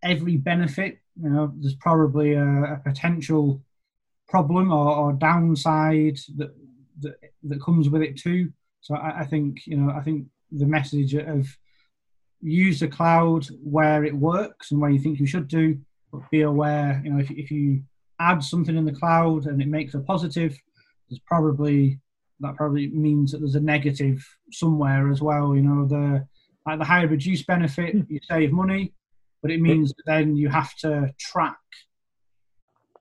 every 0.04 0.38
benefit. 0.38 1.00
You 1.22 1.30
know, 1.30 1.54
there's 1.58 1.76
probably 1.76 2.34
a, 2.34 2.46
a 2.46 2.82
potential 2.84 3.62
problem 4.28 4.72
or, 4.72 4.96
or, 4.96 5.14
downside 5.14 6.18
that, 6.38 6.54
that 7.02 7.16
that 7.44 7.62
comes 7.62 7.90
with 7.90 8.02
it 8.02 8.18
too. 8.18 8.52
So 8.82 8.96
I, 8.96 9.22
I, 9.22 9.26
think 9.26 9.66
you 9.66 9.78
know, 9.78 9.92
I 9.92 10.02
think 10.02 10.28
the 10.52 10.66
message 10.66 11.14
of 11.14 11.48
use 12.42 12.80
the 12.80 12.88
cloud 12.88 13.48
where 13.64 14.04
it 14.04 14.16
works 14.16 14.72
and 14.72 14.80
where 14.80 14.90
you 14.90 15.00
think 15.00 15.20
you 15.20 15.28
should 15.28 15.48
do, 15.48 15.78
but 16.12 16.30
be 16.32 16.42
aware. 16.42 17.02
You 17.04 17.12
know, 17.12 17.20
if 17.20 17.32
if 17.32 17.52
you 17.52 17.84
add 18.20 18.44
something 18.44 18.76
in 18.76 18.86
the 18.86 18.94
cloud 18.94 19.46
and 19.46 19.62
it 19.62 19.68
makes 19.68 19.94
a 19.94 20.00
positive, 20.00 20.58
there's 21.10 21.22
probably 21.26 22.00
that 22.40 22.56
probably 22.56 22.88
means 22.88 23.32
that 23.32 23.40
there's 23.40 23.56
a 23.56 23.60
negative 23.60 24.26
somewhere 24.52 25.12
as 25.12 25.22
well. 25.22 25.56
You 25.56 25.62
know, 25.62 25.88
the 25.88 26.26
like 26.66 26.80
the 26.80 26.86
hybrid 26.86 27.26
use 27.26 27.44
benefit, 27.44 27.94
hmm. 27.94 28.02
you 28.10 28.20
save 28.30 28.52
money, 28.52 28.94
but 29.42 29.52
it 29.52 29.62
means 29.62 29.90
that 29.90 30.04
then 30.06 30.36
you 30.36 30.50
have 30.50 30.76
to 30.78 31.14
track 31.20 31.58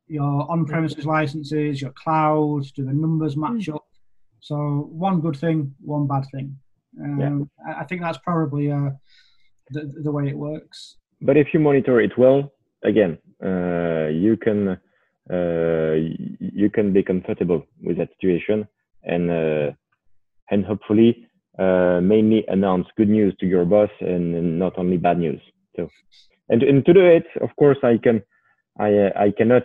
your 0.07 0.51
on-premises 0.51 1.05
licenses, 1.05 1.83
your 1.83 1.93
cloud, 1.93 2.65
do 2.75 2.85
the 2.85 2.93
numbers 2.93 3.37
match 3.37 3.67
hmm. 3.67 3.75
up? 3.75 3.88
So 4.41 4.89
one 4.91 5.21
good 5.21 5.37
thing, 5.37 5.75
one 5.81 6.07
bad 6.07 6.25
thing. 6.33 6.57
Um, 7.03 7.51
yeah. 7.67 7.75
I 7.79 7.85
think 7.85 8.03
that's 8.03 8.19
probably 8.19 8.71
uh, 8.71 8.91
the, 9.71 9.93
the 10.03 10.11
way 10.11 10.29
it 10.29 10.37
works. 10.37 10.97
But 11.21 11.37
if 11.37 11.49
you 11.53 11.61
monitor 11.61 12.01
it 12.01 12.17
well, 12.17 12.53
again, 12.85 13.19
uh, 13.45 14.09
you 14.09 14.37
can 14.37 14.79
uh, 15.31 15.93
you 16.39 16.71
can 16.71 16.93
be 16.93 17.03
comfortable 17.03 17.67
with 17.83 17.99
that 17.99 18.09
situation 18.19 18.67
and 19.05 19.31
uh, 19.31 19.73
and 20.51 20.65
hopefully 20.65 21.29
uh, 21.59 22.01
mainly 22.03 22.45
announce 22.49 22.87
good 22.97 23.09
news 23.09 23.35
to 23.41 23.47
your 23.47 23.65
boss 23.65 23.91
and, 24.01 24.35
and, 24.35 24.59
not 24.59 24.79
only 24.79 24.97
bad 24.97 25.19
news. 25.19 25.41
So 25.77 25.89
and, 26.49 26.63
and 26.63 26.85
to 26.87 26.95
do 26.95 27.05
it, 27.05 27.27
of 27.41 27.51
course, 27.57 27.79
I 27.83 27.99
can 27.99 28.23
I 28.79 29.11
I 29.17 29.33
cannot 29.37 29.65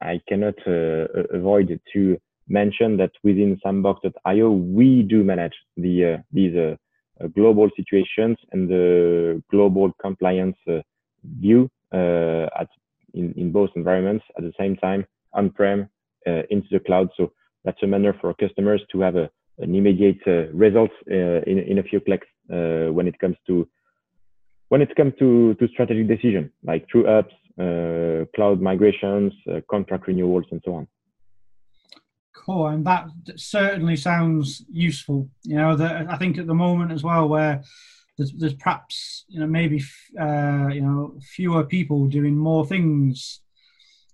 I 0.00 0.20
cannot 0.28 0.54
avoid 0.66 1.80
to 1.92 2.18
mention 2.48 2.96
that 2.98 3.10
within 3.24 3.60
SAMbox.io 3.64 4.50
we 4.50 5.02
do 5.02 5.24
manage 5.24 5.54
the 5.76 6.22
these 6.32 6.56
global 7.34 7.68
situations 7.76 8.36
and 8.52 8.68
the 8.68 9.42
global 9.50 9.92
compliance 10.00 10.56
view 11.40 11.68
uh, 11.92 12.46
at 12.58 12.68
in, 13.14 13.32
in 13.36 13.50
both 13.50 13.70
environments 13.76 14.24
at 14.36 14.44
the 14.44 14.52
same 14.58 14.76
time, 14.76 15.06
on-prem, 15.32 15.88
uh, 16.26 16.42
into 16.50 16.66
the 16.70 16.80
cloud. 16.80 17.08
So 17.16 17.32
that's 17.64 17.82
a 17.82 17.86
manner 17.86 18.14
for 18.20 18.34
customers 18.34 18.82
to 18.92 19.00
have 19.00 19.16
a, 19.16 19.30
an 19.58 19.74
immediate 19.74 20.18
uh, 20.26 20.52
result 20.52 20.90
in, 21.06 21.64
in 21.66 21.78
a 21.78 21.82
few 21.82 22.00
clicks 22.00 22.26
when 22.48 23.06
it 23.08 23.18
comes 23.18 23.36
to 23.46 23.68
when 24.68 24.82
it 24.82 24.94
comes 24.96 25.14
to, 25.20 25.54
to 25.54 25.68
strategic 25.68 26.08
decision, 26.08 26.50
like 26.64 26.88
true 26.88 27.06
ups, 27.06 27.32
uh, 27.32 27.45
cloud 27.58 28.60
migrations, 28.60 29.32
uh, 29.50 29.60
contract 29.70 30.06
renewals, 30.06 30.44
and 30.50 30.60
so 30.64 30.74
on. 30.74 30.88
Cool, 32.34 32.66
and 32.68 32.86
that 32.86 33.08
certainly 33.36 33.96
sounds 33.96 34.64
useful. 34.70 35.28
You 35.42 35.56
know, 35.56 35.76
that 35.76 36.10
I 36.10 36.16
think 36.16 36.38
at 36.38 36.46
the 36.46 36.54
moment 36.54 36.92
as 36.92 37.02
well, 37.02 37.28
where 37.28 37.62
there's, 38.18 38.32
there's 38.32 38.54
perhaps 38.54 39.24
you 39.28 39.40
know 39.40 39.46
maybe 39.46 39.82
uh, 40.20 40.68
you 40.72 40.80
know 40.80 41.18
fewer 41.20 41.64
people 41.64 42.06
doing 42.06 42.36
more 42.36 42.66
things 42.66 43.40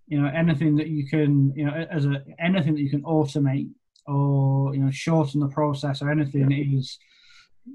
you 0.08 0.20
know 0.20 0.28
anything 0.28 0.76
that 0.76 0.88
you 0.88 1.06
can 1.06 1.52
you 1.54 1.64
know 1.64 1.72
as 1.72 2.04
a 2.06 2.22
anything 2.38 2.74
that 2.74 2.82
you 2.82 2.90
can 2.90 3.02
automate 3.02 3.70
or 4.06 4.74
you 4.74 4.80
know 4.80 4.90
shorten 4.90 5.40
the 5.40 5.48
process 5.48 6.02
or 6.02 6.10
anything 6.10 6.50
yeah. 6.50 6.78
is 6.78 6.98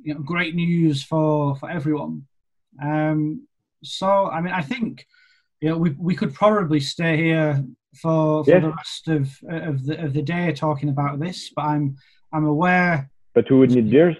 you 0.03 0.13
know 0.13 0.20
great 0.20 0.53
news 0.53 1.03
for 1.03 1.55
for 1.55 1.70
everyone 1.70 2.26
um 2.84 3.47
so 3.84 4.28
i 4.28 4.41
mean 4.41 4.53
i 4.53 4.61
think 4.61 5.07
you 5.62 5.70
know 5.70 5.78
we, 5.78 5.91
we 5.97 6.16
could 6.16 6.34
probably 6.34 6.80
stay 6.80 7.18
here 7.18 7.64
for, 7.95 8.43
for 8.43 8.51
yeah. 8.51 8.60
the 8.60 8.72
rest 8.72 9.08
of 9.08 9.22
of 9.49 9.86
the 9.86 10.03
of 10.03 10.14
the 10.14 10.22
day 10.22 10.51
talking 10.51 10.89
about 10.89 11.20
this 11.20 11.51
but 11.55 11.66
i'm 11.66 11.95
i'm 12.34 12.45
aware 12.45 13.10
but 13.34 13.49
we 13.49 13.58
would 13.58 13.72
need 13.72 13.89
beers 13.89 14.16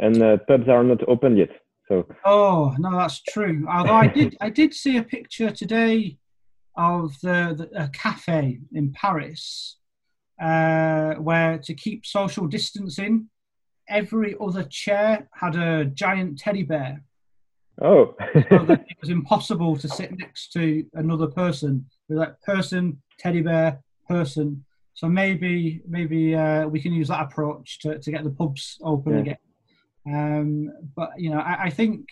and 0.00 0.22
uh, 0.22 0.38
pubs 0.48 0.68
are 0.68 0.82
not 0.82 1.06
open 1.08 1.36
yet. 1.36 1.50
So. 1.88 2.06
Oh 2.24 2.74
no, 2.78 2.92
that's 2.92 3.20
true. 3.22 3.66
Although 3.68 3.94
I 3.94 4.06
did, 4.06 4.36
I 4.40 4.50
did 4.50 4.74
see 4.74 4.96
a 4.96 5.02
picture 5.02 5.50
today 5.50 6.16
of 6.76 7.20
the, 7.20 7.54
the 7.72 7.84
a 7.84 7.88
cafe 7.88 8.60
in 8.72 8.92
Paris 8.92 9.76
uh, 10.40 11.14
where 11.14 11.58
to 11.58 11.74
keep 11.74 12.06
social 12.06 12.46
distancing, 12.46 13.28
every 13.88 14.34
other 14.40 14.64
chair 14.64 15.28
had 15.34 15.56
a 15.56 15.84
giant 15.84 16.38
teddy 16.38 16.62
bear. 16.62 17.02
Oh. 17.80 18.14
so 18.34 18.64
that 18.64 18.84
it 18.88 18.96
was 19.00 19.10
impossible 19.10 19.76
to 19.76 19.88
sit 19.88 20.16
next 20.18 20.52
to 20.52 20.84
another 20.94 21.26
person. 21.26 21.86
It 22.08 22.14
was 22.14 22.20
like 22.20 22.40
person, 22.42 23.00
teddy 23.18 23.42
bear, 23.42 23.80
person. 24.08 24.64
So 24.94 25.08
maybe 25.08 25.80
maybe 25.88 26.34
uh, 26.34 26.66
we 26.66 26.80
can 26.80 26.92
use 26.92 27.08
that 27.08 27.22
approach 27.22 27.78
to, 27.80 27.98
to 27.98 28.10
get 28.10 28.24
the 28.24 28.30
pubs 28.30 28.76
open 28.82 29.14
yeah. 29.14 29.20
again. 29.20 29.36
Um, 30.06 30.72
but 30.96 31.10
you 31.16 31.30
know, 31.30 31.38
I, 31.38 31.64
I, 31.64 31.70
think 31.70 32.06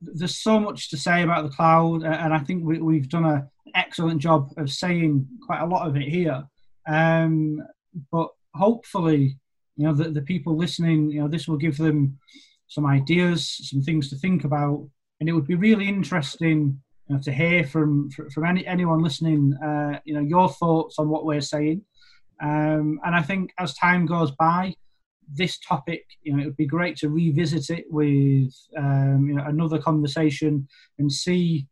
there's 0.00 0.38
so 0.38 0.58
much 0.58 0.90
to 0.90 0.96
say 0.96 1.22
about 1.22 1.44
the 1.44 1.54
cloud, 1.54 2.02
and 2.04 2.32
I 2.32 2.38
think 2.38 2.64
we, 2.64 2.98
have 2.98 3.08
done 3.08 3.24
an 3.24 3.48
excellent 3.74 4.20
job 4.20 4.50
of 4.56 4.70
saying 4.70 5.26
quite 5.46 5.60
a 5.60 5.66
lot 5.66 5.86
of 5.86 5.96
it 5.96 6.08
here. 6.08 6.44
Um, 6.88 7.60
but 8.10 8.28
hopefully, 8.54 9.36
you 9.76 9.86
know, 9.86 9.94
the, 9.94 10.10
the 10.10 10.22
people 10.22 10.56
listening, 10.56 11.10
you 11.10 11.20
know, 11.20 11.28
this 11.28 11.48
will 11.48 11.56
give 11.56 11.76
them 11.76 12.18
some 12.68 12.86
ideas, 12.86 13.60
some 13.70 13.82
things 13.82 14.10
to 14.10 14.16
think 14.16 14.44
about, 14.44 14.88
and 15.20 15.28
it 15.28 15.32
would 15.32 15.46
be 15.46 15.54
really 15.54 15.88
interesting 15.88 16.80
you 17.08 17.14
know, 17.14 17.20
to 17.22 17.32
hear 17.32 17.64
from 17.64 18.10
from 18.10 18.44
any, 18.44 18.66
anyone 18.66 19.02
listening, 19.02 19.54
uh, 19.62 19.98
you 20.04 20.14
know, 20.14 20.20
your 20.20 20.48
thoughts 20.48 20.98
on 20.98 21.08
what 21.08 21.24
we're 21.24 21.40
saying. 21.40 21.82
Um, 22.42 23.00
and 23.04 23.14
I 23.14 23.22
think 23.22 23.52
as 23.58 23.74
time 23.74 24.06
goes 24.06 24.32
by, 24.32 24.74
this 25.32 25.58
topic, 25.58 26.04
you 26.22 26.34
know, 26.34 26.42
it 26.42 26.46
would 26.46 26.56
be 26.56 26.66
great 26.66 26.96
to 26.98 27.08
revisit 27.08 27.70
it 27.70 27.86
with 27.90 28.52
um, 28.76 29.26
you 29.28 29.34
know, 29.34 29.44
another 29.46 29.78
conversation 29.78 30.68
and 30.98 31.10
see 31.10 31.66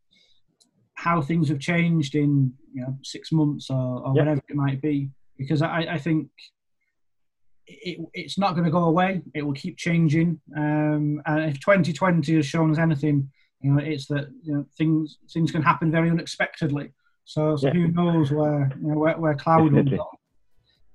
how 0.95 1.21
things 1.21 1.49
have 1.49 1.59
changed 1.59 2.15
in 2.15 2.53
you 2.73 2.81
know 2.81 2.97
six 3.03 3.31
months 3.31 3.69
or, 3.69 4.01
or 4.05 4.13
yep. 4.15 4.25
whatever 4.25 4.41
it 4.47 4.55
might 4.55 4.81
be. 4.81 5.09
Because 5.37 5.61
I, 5.61 5.79
I 5.91 5.97
think 5.97 6.29
it, 7.67 7.99
it's 8.13 8.37
not 8.37 8.53
going 8.53 8.65
to 8.65 8.71
go 8.71 8.85
away. 8.85 9.21
It 9.33 9.43
will 9.43 9.53
keep 9.53 9.77
changing. 9.77 10.39
Um, 10.55 11.21
and 11.25 11.49
if 11.49 11.59
2020 11.59 12.35
has 12.35 12.45
shown 12.45 12.71
us 12.71 12.77
anything, 12.77 13.29
you 13.61 13.71
know, 13.71 13.83
it's 13.83 14.07
that 14.07 14.27
you 14.43 14.53
know 14.53 14.65
things 14.77 15.17
things 15.31 15.51
can 15.51 15.61
happen 15.61 15.91
very 15.91 16.09
unexpectedly. 16.09 16.91
So, 17.25 17.55
so 17.55 17.67
yeah. 17.67 17.73
who 17.73 17.87
knows 17.87 18.31
where 18.31 18.71
you 18.81 18.87
know 18.89 18.97
where, 18.97 19.17
where 19.17 19.35
cloud 19.35 19.71
will 19.71 19.83
go. 19.83 20.09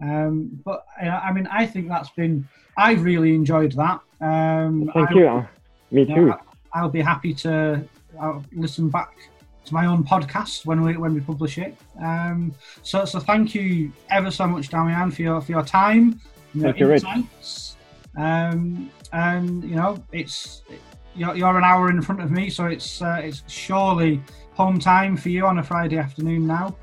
Um, 0.00 0.60
but 0.64 0.84
I 1.00 1.32
mean, 1.32 1.46
I 1.50 1.66
think 1.66 1.88
that's 1.88 2.10
been. 2.10 2.46
I've 2.76 3.02
really 3.02 3.34
enjoyed 3.34 3.72
that. 3.72 4.00
Um, 4.20 4.90
Thank 4.94 5.10
I, 5.10 5.14
you. 5.14 5.48
Me 5.90 6.04
too. 6.04 6.26
Know, 6.26 6.38
I'll 6.74 6.90
be 6.90 7.00
happy 7.00 7.32
to 7.34 7.82
I'll 8.20 8.44
listen 8.52 8.88
back 8.88 9.16
to 9.64 9.74
my 9.74 9.86
own 9.86 10.04
podcast 10.04 10.66
when 10.66 10.82
we 10.82 10.96
when 10.96 11.14
we 11.14 11.20
publish 11.20 11.58
it. 11.58 11.76
Um, 12.00 12.54
so 12.82 13.04
so 13.04 13.20
thank 13.20 13.54
you 13.54 13.92
ever 14.10 14.30
so 14.30 14.46
much, 14.46 14.68
Damien, 14.68 15.10
for 15.10 15.22
your 15.22 15.40
for 15.40 15.52
your 15.52 15.64
time. 15.64 16.20
Thank 16.56 16.78
you, 16.78 16.86
Rich. 16.86 17.04
Um, 18.16 18.90
and 19.12 19.62
you 19.64 19.76
know, 19.76 20.02
it's 20.12 20.62
you're, 21.14 21.34
you're, 21.36 21.56
an 21.56 21.64
hour 21.64 21.90
in 21.90 22.00
front 22.02 22.20
of 22.20 22.30
me, 22.30 22.50
so 22.50 22.66
it's 22.66 23.02
uh, 23.02 23.20
it's 23.22 23.42
surely 23.46 24.20
home 24.54 24.78
time 24.78 25.16
for 25.16 25.28
you 25.28 25.46
on 25.46 25.58
a 25.58 25.62
Friday 25.62 25.98
afternoon 25.98 26.46
now. 26.46 26.76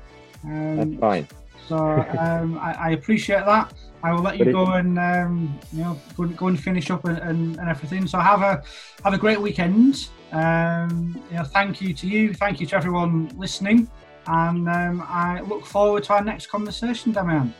Um, 0.44 0.76
That's 0.76 1.00
fine. 1.00 1.28
So 1.68 1.76
um, 2.18 2.58
I, 2.58 2.72
I, 2.72 2.90
appreciate 2.90 3.44
that. 3.44 3.74
I 4.04 4.12
will 4.12 4.22
let 4.22 4.38
you 4.38 4.52
go 4.52 4.66
and 4.74 4.98
um, 4.98 5.58
you 5.72 5.82
know 5.82 6.00
go, 6.16 6.26
go, 6.28 6.46
and 6.46 6.58
finish 6.58 6.90
up 6.90 7.04
and, 7.04 7.18
and, 7.18 7.58
and, 7.58 7.68
everything. 7.68 8.06
So 8.06 8.18
have 8.18 8.42
a 8.42 8.62
have 9.02 9.14
a 9.14 9.18
great 9.18 9.40
weekend. 9.40 10.08
Um, 10.30 11.20
you 11.30 11.38
know, 11.38 11.44
thank 11.44 11.80
you 11.80 11.92
to 11.92 12.06
you. 12.06 12.32
Thank 12.34 12.60
you 12.60 12.66
to 12.68 12.76
everyone 12.76 13.28
listening, 13.36 13.90
and 14.28 14.68
um, 14.68 15.04
I 15.08 15.40
look 15.40 15.66
forward 15.66 16.04
to 16.04 16.14
our 16.14 16.24
next 16.24 16.46
conversation, 16.46 17.12
Damien. 17.12 17.52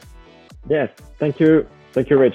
Yes, 0.68 0.90
thank 1.18 1.40
you. 1.40 1.66
Thank 1.96 2.10
you, 2.10 2.18
Rich. 2.18 2.34